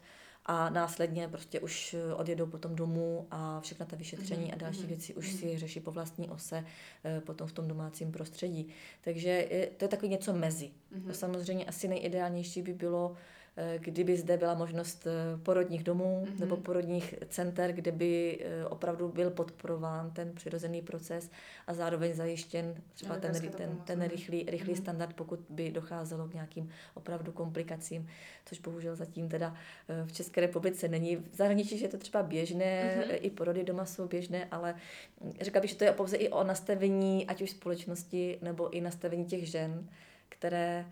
a 0.49 0.71
následně 0.71 1.29
prostě 1.29 1.61
už 1.61 1.97
odjedou 2.17 2.47
potom 2.47 2.77
domů 2.77 3.27
a 3.31 3.61
všechna 3.61 3.87
ta 3.87 3.97
vyšetření 3.97 4.47
mm-hmm. 4.47 4.55
a 4.55 4.57
další 4.57 4.81
mm-hmm. 4.81 4.87
věci 4.87 5.15
už 5.15 5.33
si 5.33 5.59
řeší 5.59 5.81
po 5.81 5.91
vlastní 5.91 6.29
ose 6.29 6.65
eh, 7.05 7.21
potom 7.21 7.47
v 7.47 7.53
tom 7.53 7.69
domácím 7.69 8.13
prostředí. 8.13 8.69
Takže 9.01 9.29
je, 9.29 9.67
to 9.77 9.85
je 9.85 9.89
takový 9.89 10.09
něco 10.09 10.33
mezi. 10.33 10.71
Mm-hmm. 10.71 11.11
Samozřejmě 11.11 11.65
asi 11.65 11.89
nejideálnější 11.89 12.63
by 12.63 12.75
bylo 12.75 13.17
Eh, 13.17 13.46
kdyby 13.79 14.17
zde 14.17 14.37
byla 14.37 14.55
možnost 14.55 15.07
eh, 15.07 15.39
porodních 15.43 15.85
domů 15.85 16.25
mm-hmm. 16.27 16.41
nebo 16.41 16.57
porodních 16.57 17.15
center, 17.29 17.73
kde 17.73 17.93
by 17.93 18.39
eh, 18.41 18.67
opravdu 18.67 19.09
byl 19.09 19.31
podporován 19.31 20.11
ten 20.11 20.33
přirozený 20.35 20.83
proces 20.83 21.31
a 21.67 21.75
zároveň 21.75 22.15
zajištěn 22.15 22.75
třeba 22.95 23.17
ten, 23.17 23.51
ten, 23.51 23.77
ten 23.85 24.09
rychlý, 24.09 24.45
rychlý 24.49 24.75
mm-hmm. 24.75 24.81
standard, 24.81 25.17
pokud 25.17 25.41
by 25.49 25.71
docházelo 25.71 26.29
k 26.29 26.35
nějakým 26.35 26.71
opravdu 26.95 27.33
komplikacím, 27.33 28.09
což 28.45 28.59
bohužel 28.61 28.97
zatím 28.97 29.29
teda 29.29 29.55
v 30.05 30.13
České 30.13 30.41
republice 30.41 30.89
není. 30.89 31.17
V 31.17 31.37
zahraničí 31.37 31.81
je 31.81 31.89
to 31.89 31.99
třeba 31.99 32.23
běžné, 32.23 32.97
mm-hmm. 32.99 33.19
i 33.21 33.31
porody 33.31 33.65
doma 33.65 33.85
jsou 33.85 34.09
běžné, 34.09 34.49
ale 34.51 34.75
řekla 35.41 35.61
bych, 35.61 35.71
že 35.71 35.77
to 35.77 35.85
je 35.85 35.93
pouze 35.93 36.17
i 36.17 36.29
o 36.29 36.45
nastavení 36.45 37.27
ať 37.27 37.43
už 37.43 37.51
společnosti 37.51 38.39
nebo 38.43 38.71
i 38.71 38.81
nastavení 38.81 39.25
těch 39.25 39.49
žen, 39.49 39.89
které 40.29 40.87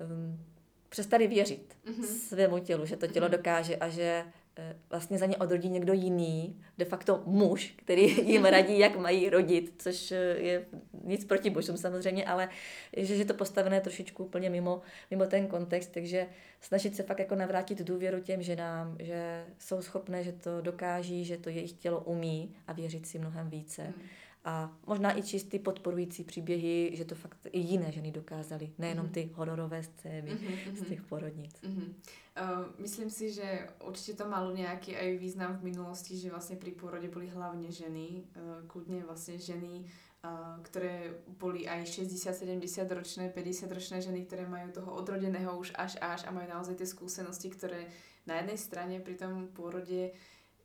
um, 0.00 0.51
přestali 0.92 1.26
věřit 1.26 1.76
mm-hmm. 1.86 2.04
svému 2.04 2.58
tělu, 2.58 2.86
že 2.86 2.96
to 2.96 3.06
tělo 3.06 3.26
mm-hmm. 3.26 3.30
dokáže 3.30 3.76
a 3.76 3.88
že 3.88 4.24
eh, 4.56 4.76
vlastně 4.90 5.18
za 5.18 5.26
ně 5.26 5.36
odrodí 5.36 5.68
někdo 5.68 5.92
jiný, 5.92 6.60
de 6.78 6.84
facto 6.84 7.22
muž, 7.26 7.74
který 7.76 8.02
jim 8.32 8.44
radí, 8.44 8.78
jak 8.78 8.96
mají 8.96 9.30
rodit, 9.30 9.74
což 9.78 10.12
eh, 10.12 10.16
je 10.38 10.66
nic 11.04 11.24
proti 11.24 11.50
mužům 11.50 11.76
samozřejmě, 11.76 12.24
ale 12.24 12.48
že 12.96 13.14
je 13.14 13.24
to 13.24 13.34
postavené 13.34 13.80
trošičku 13.80 14.24
úplně 14.24 14.50
mimo, 14.50 14.82
mimo 15.10 15.26
ten 15.26 15.46
kontext, 15.46 15.92
takže 15.92 16.26
snažit 16.60 16.96
se 16.96 17.02
fakt 17.02 17.18
jako 17.18 17.34
navrátit 17.34 17.82
důvěru 17.82 18.20
těm 18.20 18.42
ženám, 18.42 18.96
že 19.00 19.44
jsou 19.58 19.82
schopné, 19.82 20.24
že 20.24 20.32
to 20.32 20.60
dokáží, 20.60 21.24
že 21.24 21.36
to 21.36 21.48
jejich 21.48 21.72
tělo 21.72 22.00
umí 22.00 22.54
a 22.66 22.72
věřit 22.72 23.06
si 23.06 23.18
mnohem 23.18 23.50
více. 23.50 23.82
Mm 23.82 24.02
a 24.44 24.76
možná 24.86 25.18
i 25.18 25.22
čistý 25.22 25.58
podporující 25.58 26.24
příběhy, 26.24 26.90
že 26.94 27.04
to 27.04 27.14
fakt 27.14 27.46
i 27.52 27.58
jiné 27.58 27.92
ženy 27.92 28.12
dokázaly, 28.12 28.72
nejenom 28.78 29.04
mhm. 29.04 29.14
ty 29.14 29.30
hororové 29.34 29.82
scény 29.82 30.30
mm-hmm. 30.30 30.74
z 30.74 30.80
mhm. 30.80 30.88
těch 30.88 31.02
porodnic. 31.02 31.54
Mm-hmm. 31.62 31.94
Uh, 32.32 32.64
myslím 32.78 33.10
si, 33.10 33.32
že 33.32 33.68
určitě 33.84 34.14
to 34.14 34.28
malo 34.28 34.56
nějaký 34.56 34.96
aj 34.96 35.16
význam 35.16 35.56
v 35.56 35.62
minulosti, 35.62 36.16
že 36.16 36.30
vlastně 36.30 36.56
pri 36.56 36.72
pôrode 36.72 37.08
boli 37.08 37.28
hlavně 37.28 37.72
ženy, 37.72 38.24
uh, 38.36 38.66
kľudne 38.66 39.04
vlastně 39.04 39.38
ženy, 39.38 39.84
uh, 40.24 40.62
ktoré 40.62 41.14
boli 41.38 41.68
aj 41.68 41.86
60, 41.86 42.34
70 42.34 42.92
ročné, 42.92 43.28
50 43.28 43.72
ročné 43.72 44.00
ženy, 44.00 44.24
ktoré 44.24 44.48
majú 44.48 44.72
toho 44.72 44.94
odrodeného 44.94 45.58
už 45.58 45.72
až 45.74 45.96
až 46.00 46.24
a 46.24 46.30
majú 46.30 46.48
naozaj 46.48 46.74
tie 46.74 46.86
skúsenosti, 46.86 47.50
ktoré 47.50 47.86
na 48.26 48.36
jednej 48.40 48.58
strane 48.58 49.00
pri 49.00 49.14
tom 49.14 49.52
pôrode 49.52 50.16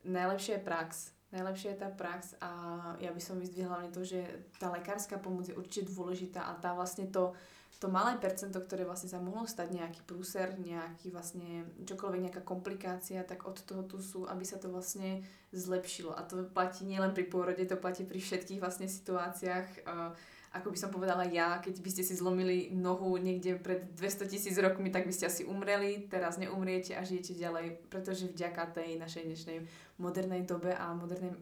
najlepšie 0.08 0.54
je 0.54 0.64
prax, 0.64 1.17
Najlepšia 1.28 1.76
je 1.76 1.82
tá 1.84 1.90
prax 1.92 2.40
a 2.40 2.52
ja 3.04 3.12
by 3.12 3.20
som 3.20 3.36
vyzdvihla 3.36 3.68
hlavne 3.68 3.92
to, 3.92 4.00
že 4.00 4.24
tá 4.56 4.72
lekárska 4.72 5.20
pomoc 5.20 5.44
je 5.52 5.60
určite 5.60 5.92
dôležitá 5.92 6.48
a 6.48 6.56
tá 6.56 6.72
vlastne 6.72 7.12
to, 7.12 7.36
to 7.78 7.94
malé 7.94 8.18
percento, 8.18 8.58
ktoré 8.58 8.90
vlastne 8.90 9.06
sa 9.10 9.22
mohlo 9.22 9.46
stať 9.46 9.70
nejaký 9.70 10.02
prúser, 10.10 10.58
nejaký 10.58 11.14
vlastne 11.14 11.70
čokoľvek, 11.86 12.26
nejaká 12.26 12.42
komplikácia, 12.42 13.22
tak 13.22 13.46
od 13.46 13.62
toho 13.62 13.86
tu 13.86 14.02
sú, 14.02 14.26
aby 14.26 14.42
sa 14.42 14.58
to 14.58 14.74
vlastne 14.74 15.22
zlepšilo. 15.54 16.18
A 16.18 16.26
to 16.26 16.50
platí 16.50 16.90
nielen 16.90 17.14
pri 17.14 17.30
pôrode, 17.30 17.62
to 17.70 17.78
platí 17.78 18.02
pri 18.02 18.18
všetkých 18.18 18.58
vlastne 18.58 18.90
situáciách. 18.90 19.86
Ako 20.58 20.74
by 20.74 20.78
som 20.80 20.90
povedala 20.90 21.30
ja, 21.30 21.62
keď 21.62 21.86
by 21.86 21.90
ste 21.92 22.04
si 22.08 22.18
zlomili 22.18 22.74
nohu 22.74 23.14
niekde 23.22 23.62
pred 23.62 23.94
200 23.94 24.26
tisíc 24.26 24.56
rokmi, 24.58 24.90
tak 24.90 25.06
by 25.06 25.14
ste 25.14 25.30
asi 25.30 25.46
umreli, 25.46 26.10
teraz 26.10 26.42
neumriete 26.42 26.98
a 26.98 27.06
žijete 27.06 27.38
ďalej, 27.38 27.78
pretože 27.94 28.32
vďaka 28.32 28.74
tej 28.74 28.98
našej 28.98 29.24
dnešnej 29.28 29.58
modernej 30.02 30.48
dobe 30.50 30.74
a 30.74 30.98
modernej 30.98 31.36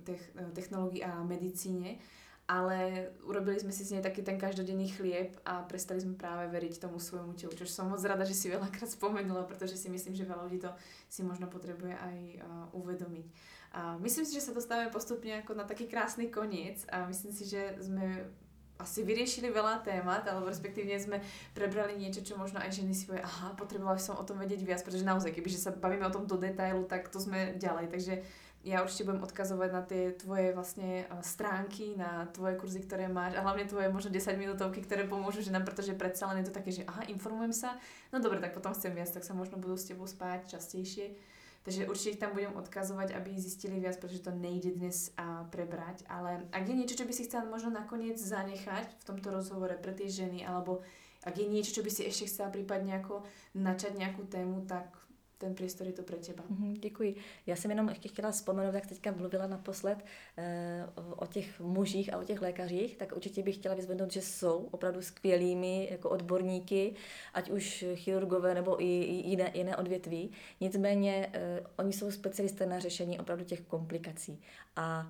technológii 0.52 1.06
a 1.06 1.24
medicíne, 1.24 1.96
ale 2.46 3.10
urobili 3.26 3.58
sme 3.58 3.74
si 3.74 3.82
z 3.82 3.98
nej 3.98 4.04
taký 4.06 4.22
ten 4.22 4.38
každodenný 4.38 4.94
chlieb 4.94 5.34
a 5.50 5.66
prestali 5.66 5.98
sme 5.98 6.14
práve 6.14 6.46
veriť 6.54 6.78
tomu 6.78 7.02
svojmu 7.02 7.34
telu, 7.34 7.50
čo 7.58 7.66
som 7.66 7.90
moc 7.90 7.98
rada, 8.06 8.22
že 8.22 8.38
si 8.38 8.54
veľakrát 8.54 8.86
spomenula, 8.86 9.50
pretože 9.50 9.74
si 9.74 9.90
myslím, 9.90 10.14
že 10.14 10.30
veľa 10.30 10.46
ľudí 10.46 10.62
to 10.62 10.70
si 11.10 11.26
možno 11.26 11.50
potrebuje 11.50 11.98
aj 11.98 12.18
uh, 12.38 12.78
uvedomiť. 12.78 13.26
A 13.76 13.98
myslím 13.98 14.30
si, 14.30 14.38
že 14.38 14.46
sa 14.46 14.54
dostávame 14.54 14.94
postupne 14.94 15.42
ako 15.42 15.58
na 15.58 15.66
taký 15.66 15.90
krásny 15.90 16.30
koniec 16.30 16.86
a 16.94 17.10
myslím 17.10 17.34
si, 17.34 17.50
že 17.50 17.82
sme 17.82 18.30
asi 18.76 19.08
vyriešili 19.08 19.50
veľa 19.50 19.88
témat, 19.88 20.28
alebo 20.28 20.52
respektívne 20.52 21.00
sme 21.00 21.24
prebrali 21.56 21.96
niečo, 21.96 22.20
čo 22.22 22.36
možno 22.36 22.60
aj 22.60 22.76
ženy 22.76 22.92
si 22.92 23.08
povie, 23.08 23.24
aha, 23.24 23.56
potrebovala 23.56 23.96
som 23.96 24.20
o 24.20 24.28
tom 24.28 24.36
vedieť 24.36 24.62
viac, 24.68 24.82
pretože 24.84 25.08
naozaj, 25.08 25.32
kebyže 25.32 25.60
sa 25.60 25.72
bavíme 25.72 26.04
o 26.04 26.12
tom 26.12 26.28
do 26.28 26.36
detailu, 26.36 26.84
tak 26.84 27.08
to 27.08 27.18
sme 27.24 27.56
ďalej. 27.56 27.88
Takže 27.88 28.14
ja 28.66 28.82
určite 28.82 29.06
budem 29.06 29.22
odkazovať 29.22 29.70
na 29.70 29.82
tie 29.86 30.10
tvoje 30.18 30.58
vlastne 30.58 31.06
stránky, 31.22 31.94
na 31.94 32.26
tvoje 32.34 32.58
kurzy, 32.58 32.82
ktoré 32.82 33.06
máš 33.06 33.38
a 33.38 33.46
hlavne 33.46 33.70
tvoje 33.70 33.94
možno 33.94 34.10
10 34.10 34.42
minútovky, 34.42 34.82
ktoré 34.82 35.06
pomôžu 35.06 35.46
ženám, 35.46 35.70
pretože 35.70 35.94
predsa 35.94 36.26
len 36.34 36.42
je 36.42 36.50
to 36.50 36.58
také, 36.58 36.74
že 36.74 36.82
aha, 36.90 37.06
informujem 37.06 37.54
sa, 37.54 37.78
no 38.10 38.18
dobre, 38.18 38.42
tak 38.42 38.58
potom 38.58 38.74
chcem 38.74 38.90
viac, 38.90 39.14
tak 39.14 39.22
sa 39.22 39.38
možno 39.38 39.62
budú 39.62 39.78
s 39.78 39.86
tebou 39.86 40.10
spájať 40.10 40.58
častejšie 40.58 41.14
Takže 41.66 41.90
určite 41.90 42.14
ich 42.14 42.22
tam 42.22 42.38
budem 42.38 42.54
odkazovať, 42.54 43.18
aby 43.18 43.42
zistili 43.42 43.82
viac, 43.82 43.98
pretože 43.98 44.22
to 44.22 44.30
nejde 44.30 44.78
dnes 44.78 45.10
a 45.18 45.50
prebrať. 45.50 46.06
Ale 46.06 46.46
ak 46.54 46.62
je 46.62 46.78
niečo, 46.78 46.94
čo 46.94 47.10
by 47.10 47.14
si 47.18 47.26
chcela 47.26 47.50
možno 47.50 47.74
nakoniec 47.74 48.22
zanechať 48.22 48.86
v 48.86 49.04
tomto 49.10 49.34
rozhovore 49.34 49.74
pre 49.82 49.98
tie 49.98 50.06
ženy, 50.06 50.46
alebo 50.46 50.86
ak 51.26 51.34
je 51.42 51.50
niečo, 51.50 51.74
čo 51.74 51.82
by 51.82 51.90
si 51.90 52.06
ešte 52.06 52.30
chcela 52.30 52.54
prípadne 52.54 53.02
ako 53.02 53.26
načať 53.58 53.98
nejakú 53.98 54.30
tému, 54.30 54.70
tak 54.70 54.94
ten 55.38 55.56
priestor 55.56 55.88
je 55.88 55.94
to 55.94 56.04
pro 56.04 56.18
těba. 56.18 56.44
Mm, 56.50 56.74
děkuji. 56.74 57.16
Já 57.48 57.56
jsem 57.56 57.72
jenom 57.72 57.90
ještě 57.90 58.10
chtěla 58.10 58.32
vzpomenout, 58.32 58.76
jak 58.76 58.88
teďka 58.88 59.12
mluvila 59.12 59.48
naposled 59.48 60.06
eh, 60.38 60.86
o 60.96 61.26
těch 61.26 61.60
mužích 61.60 62.14
a 62.14 62.18
o 62.18 62.24
těch 62.24 62.42
lékařích, 62.42 62.98
tak 62.98 63.16
určitě 63.16 63.44
bych 63.44 63.56
chtěla 63.56 63.76
vyzvednout, 63.76 64.12
že 64.12 64.22
jsou 64.22 64.68
opravdu 64.72 65.02
skvělými 65.02 65.88
jako 65.92 66.10
odborníky, 66.10 66.96
ať 67.34 67.50
už 67.50 67.86
chirurgové 67.96 68.54
nebo 68.54 68.82
i 68.82 68.86
jiné, 69.26 69.52
jiné 69.54 69.78
odvětví. 69.78 70.32
Nicméně 70.62 71.30
eh, 71.34 71.62
oni 71.78 71.94
jsou 71.94 72.12
specialisté 72.12 72.66
na 72.66 72.80
řešení 72.80 73.20
opravdu 73.20 73.46
těch 73.46 73.62
komplikací. 73.62 74.42
A 74.76 75.10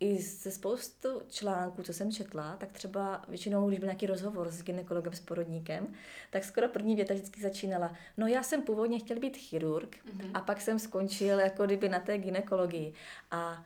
i 0.00 0.18
ze 0.22 0.50
spoustu 0.50 1.22
článků, 1.30 1.82
co 1.82 1.92
jsem 1.92 2.12
četla, 2.12 2.56
tak 2.56 2.72
třeba 2.72 3.22
většinou, 3.28 3.68
když 3.68 3.78
byl 3.78 3.86
nějaký 3.86 4.06
rozhovor 4.06 4.50
s 4.50 4.62
ginekologem, 4.62 5.12
s 5.12 5.20
porodníkem, 5.20 5.94
tak 6.30 6.44
skoro 6.44 6.68
první 6.68 6.96
věta 6.96 7.14
vždycky 7.14 7.40
začínala, 7.40 7.92
no 8.16 8.26
já 8.26 8.42
jsem 8.42 8.62
původně 8.62 8.98
chtěl 8.98 9.20
být 9.20 9.36
chirurg 9.36 9.96
mm-hmm. 9.96 10.30
a 10.34 10.40
pak 10.40 10.60
jsem 10.60 10.78
skončil 10.78 11.40
jako 11.40 11.66
kdyby 11.66 11.88
na 11.88 12.00
té 12.00 12.18
ginekologii. 12.18 12.94
A 13.30 13.64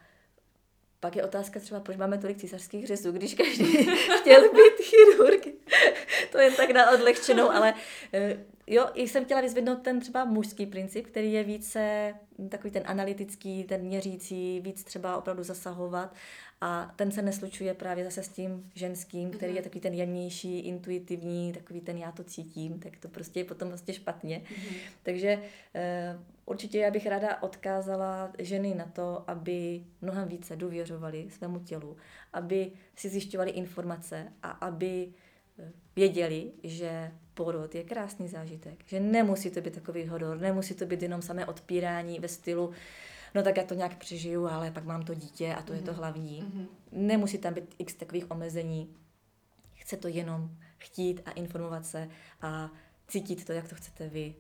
pak 1.01 1.17
je 1.17 1.25
otázka 1.25 1.61
třeba, 1.61 1.81
proč 1.81 1.97
máme 1.97 2.19
tolik 2.19 2.39
císařských 2.39 2.87
řezů, 2.87 3.13
když 3.13 3.35
každý 3.35 3.65
chtěl 4.21 4.43
být 4.53 4.85
chirurg. 4.85 5.47
to 6.33 6.39
je 6.39 6.51
tak 6.51 6.71
na 6.71 6.91
odlehčenou, 6.91 7.51
ale 7.51 7.75
eh, 8.13 8.39
jo, 8.69 8.87
i 8.95 9.09
jsem 9.09 9.25
chtěla 9.25 9.41
vyzvednout 9.41 9.83
ten 9.83 10.01
třeba 10.01 10.25
mužský 10.25 10.67
princip, 10.67 11.07
který 11.07 11.33
je 11.33 11.45
více 11.45 12.15
takový 12.49 12.71
ten 12.71 12.83
analytický, 12.87 13.65
ten 13.65 13.81
měřící, 13.83 14.61
víc 14.61 14.85
třeba 14.85 15.17
opravdu 15.17 15.43
zasahovat 15.43 16.15
a 16.61 16.93
ten 16.97 17.11
se 17.11 17.23
neslučuje 17.23 17.75
právě 17.75 18.05
zase 18.05 18.23
s 18.23 18.29
tím 18.29 18.71
ženským, 18.75 19.31
který 19.31 19.55
je 19.55 19.61
mhm. 19.61 19.65
takový 19.65 19.81
ten 19.81 19.95
jemnější, 19.95 20.59
intuitivní, 20.59 21.53
takový 21.53 21.81
ten 21.81 21.99
já 21.99 22.13
to 22.13 22.25
cítím, 22.25 22.81
tak 22.81 22.97
to 22.97 23.09
prostě 23.09 23.41
je 23.41 23.45
potom 23.45 23.69
vlastně 23.69 23.95
špatně. 23.95 24.43
Mm-hmm. 24.45 24.75
Takže 25.03 25.37
uh, 25.37 26.23
určitě 26.47 26.79
já 26.79 26.91
bych 26.91 27.07
ráda 27.07 27.43
odkázala 27.43 28.33
ženy 28.39 28.75
na 28.75 28.85
to, 28.85 29.25
aby 29.27 29.85
mnohem 30.01 30.29
více 30.29 30.57
důvěřovali 30.57 31.31
svému 31.31 31.59
tělu, 31.59 31.97
aby 32.33 32.73
si 32.97 33.09
zjišťovali 33.09 33.51
informace 33.51 34.33
a 34.43 34.51
aby 34.51 35.09
eh, 35.59 35.73
věděli, 35.97 36.53
že 36.63 37.13
porod 37.39 37.75
je 37.75 37.85
krásný 37.85 38.29
zážitek, 38.29 38.85
že 38.87 39.01
nemusí 39.01 39.51
to 39.51 39.61
být 39.61 39.75
takový 39.75 40.07
horor, 40.07 40.41
nemusí 40.41 40.75
to 40.75 40.87
být 40.87 41.03
jenom 41.03 41.23
samé 41.23 41.47
odpírání 41.47 42.21
ve 42.21 42.29
stylu 42.29 42.71
no 43.35 43.43
tak 43.43 43.57
já 43.57 43.65
to 43.65 43.75
nějak 43.75 43.97
přežiju, 43.97 44.47
ale 44.47 44.71
pak 44.71 44.85
mám 44.85 45.03
to 45.03 45.15
dítě 45.15 45.55
a 45.55 45.63
to 45.63 45.73
mm-hmm. 45.73 45.77
je 45.77 45.83
to 45.83 45.91
mhm. 45.91 46.01
hlavní. 46.01 46.43
Mm-hmm. 46.43 46.67
Nemusí 46.93 47.39
tam 47.39 47.55
být 47.55 47.75
x 47.79 47.95
takových 47.95 48.31
omezení. 48.31 48.95
Chce 49.75 49.97
to 49.97 50.09
jenom 50.09 50.51
chtít 50.79 51.23
a 51.27 51.31
informovat 51.31 51.87
se 51.87 52.09
a 52.43 52.71
cítit 53.09 53.45
to, 53.45 53.53
jak 53.53 53.69
to 53.69 53.75
chcete 53.75 54.09
vy. 54.09 54.35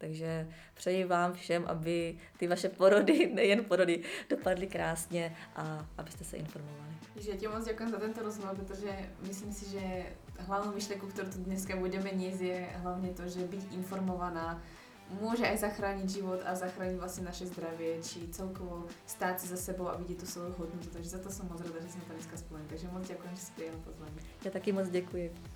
Takže 0.00 0.48
přeji 0.74 1.04
vám 1.04 1.32
všem, 1.32 1.64
aby 1.66 2.18
ty 2.36 2.46
vaše 2.46 2.68
porody, 2.68 3.30
nejen 3.34 3.64
porody, 3.64 4.02
dopadly 4.28 4.66
krásně 4.66 5.36
a 5.56 5.86
abyste 5.98 6.24
se 6.24 6.36
informovali. 6.36 6.90
Takže 7.14 7.30
já 7.30 7.36
ti 7.36 7.48
moc 7.48 7.64
děkuji 7.64 7.90
za 7.90 7.98
tento 7.98 8.22
rozhovor, 8.22 8.56
protože 8.56 9.10
myslím 9.22 9.52
si, 9.52 9.70
že 9.70 9.80
hlavnou 10.38 10.74
myšlenku, 10.74 11.06
kterou 11.06 11.30
tu 11.30 11.38
dneska 11.38 11.76
budeme 11.76 12.10
niesť, 12.10 12.40
je 12.40 12.66
hlavně 12.76 13.10
to, 13.10 13.28
že 13.28 13.40
být 13.40 13.72
informovaná 13.72 14.62
môže 15.18 15.42
aj 15.42 15.66
zachrániť 15.66 16.06
život 16.06 16.40
a 16.46 16.54
zachrániť 16.54 16.96
vlastne 17.02 17.26
naše 17.26 17.50
zdravie, 17.50 17.98
či 17.98 18.30
celkovo 18.30 18.86
stáť 19.10 19.42
si 19.42 19.46
za 19.50 19.58
sebou 19.58 19.90
a 19.90 19.98
vidieť 19.98 20.22
tú 20.22 20.26
svoju 20.26 20.54
hodnotu. 20.54 20.86
Takže 20.86 21.10
za 21.10 21.18
to 21.18 21.34
som 21.34 21.50
moc 21.50 21.58
rada, 21.58 21.82
že 21.82 21.98
sme 21.98 22.06
to 22.06 22.14
dneska 22.14 22.36
spojili. 22.38 22.66
Takže 22.70 22.86
moc 22.94 23.02
ďakujem, 23.02 23.32
že 23.34 23.42
si 23.42 23.52
prijala 23.58 23.78
pozvanie. 23.82 24.20
Ja 24.46 24.50
taky 24.54 24.70
moc 24.70 24.86
ďakujem. 24.86 25.49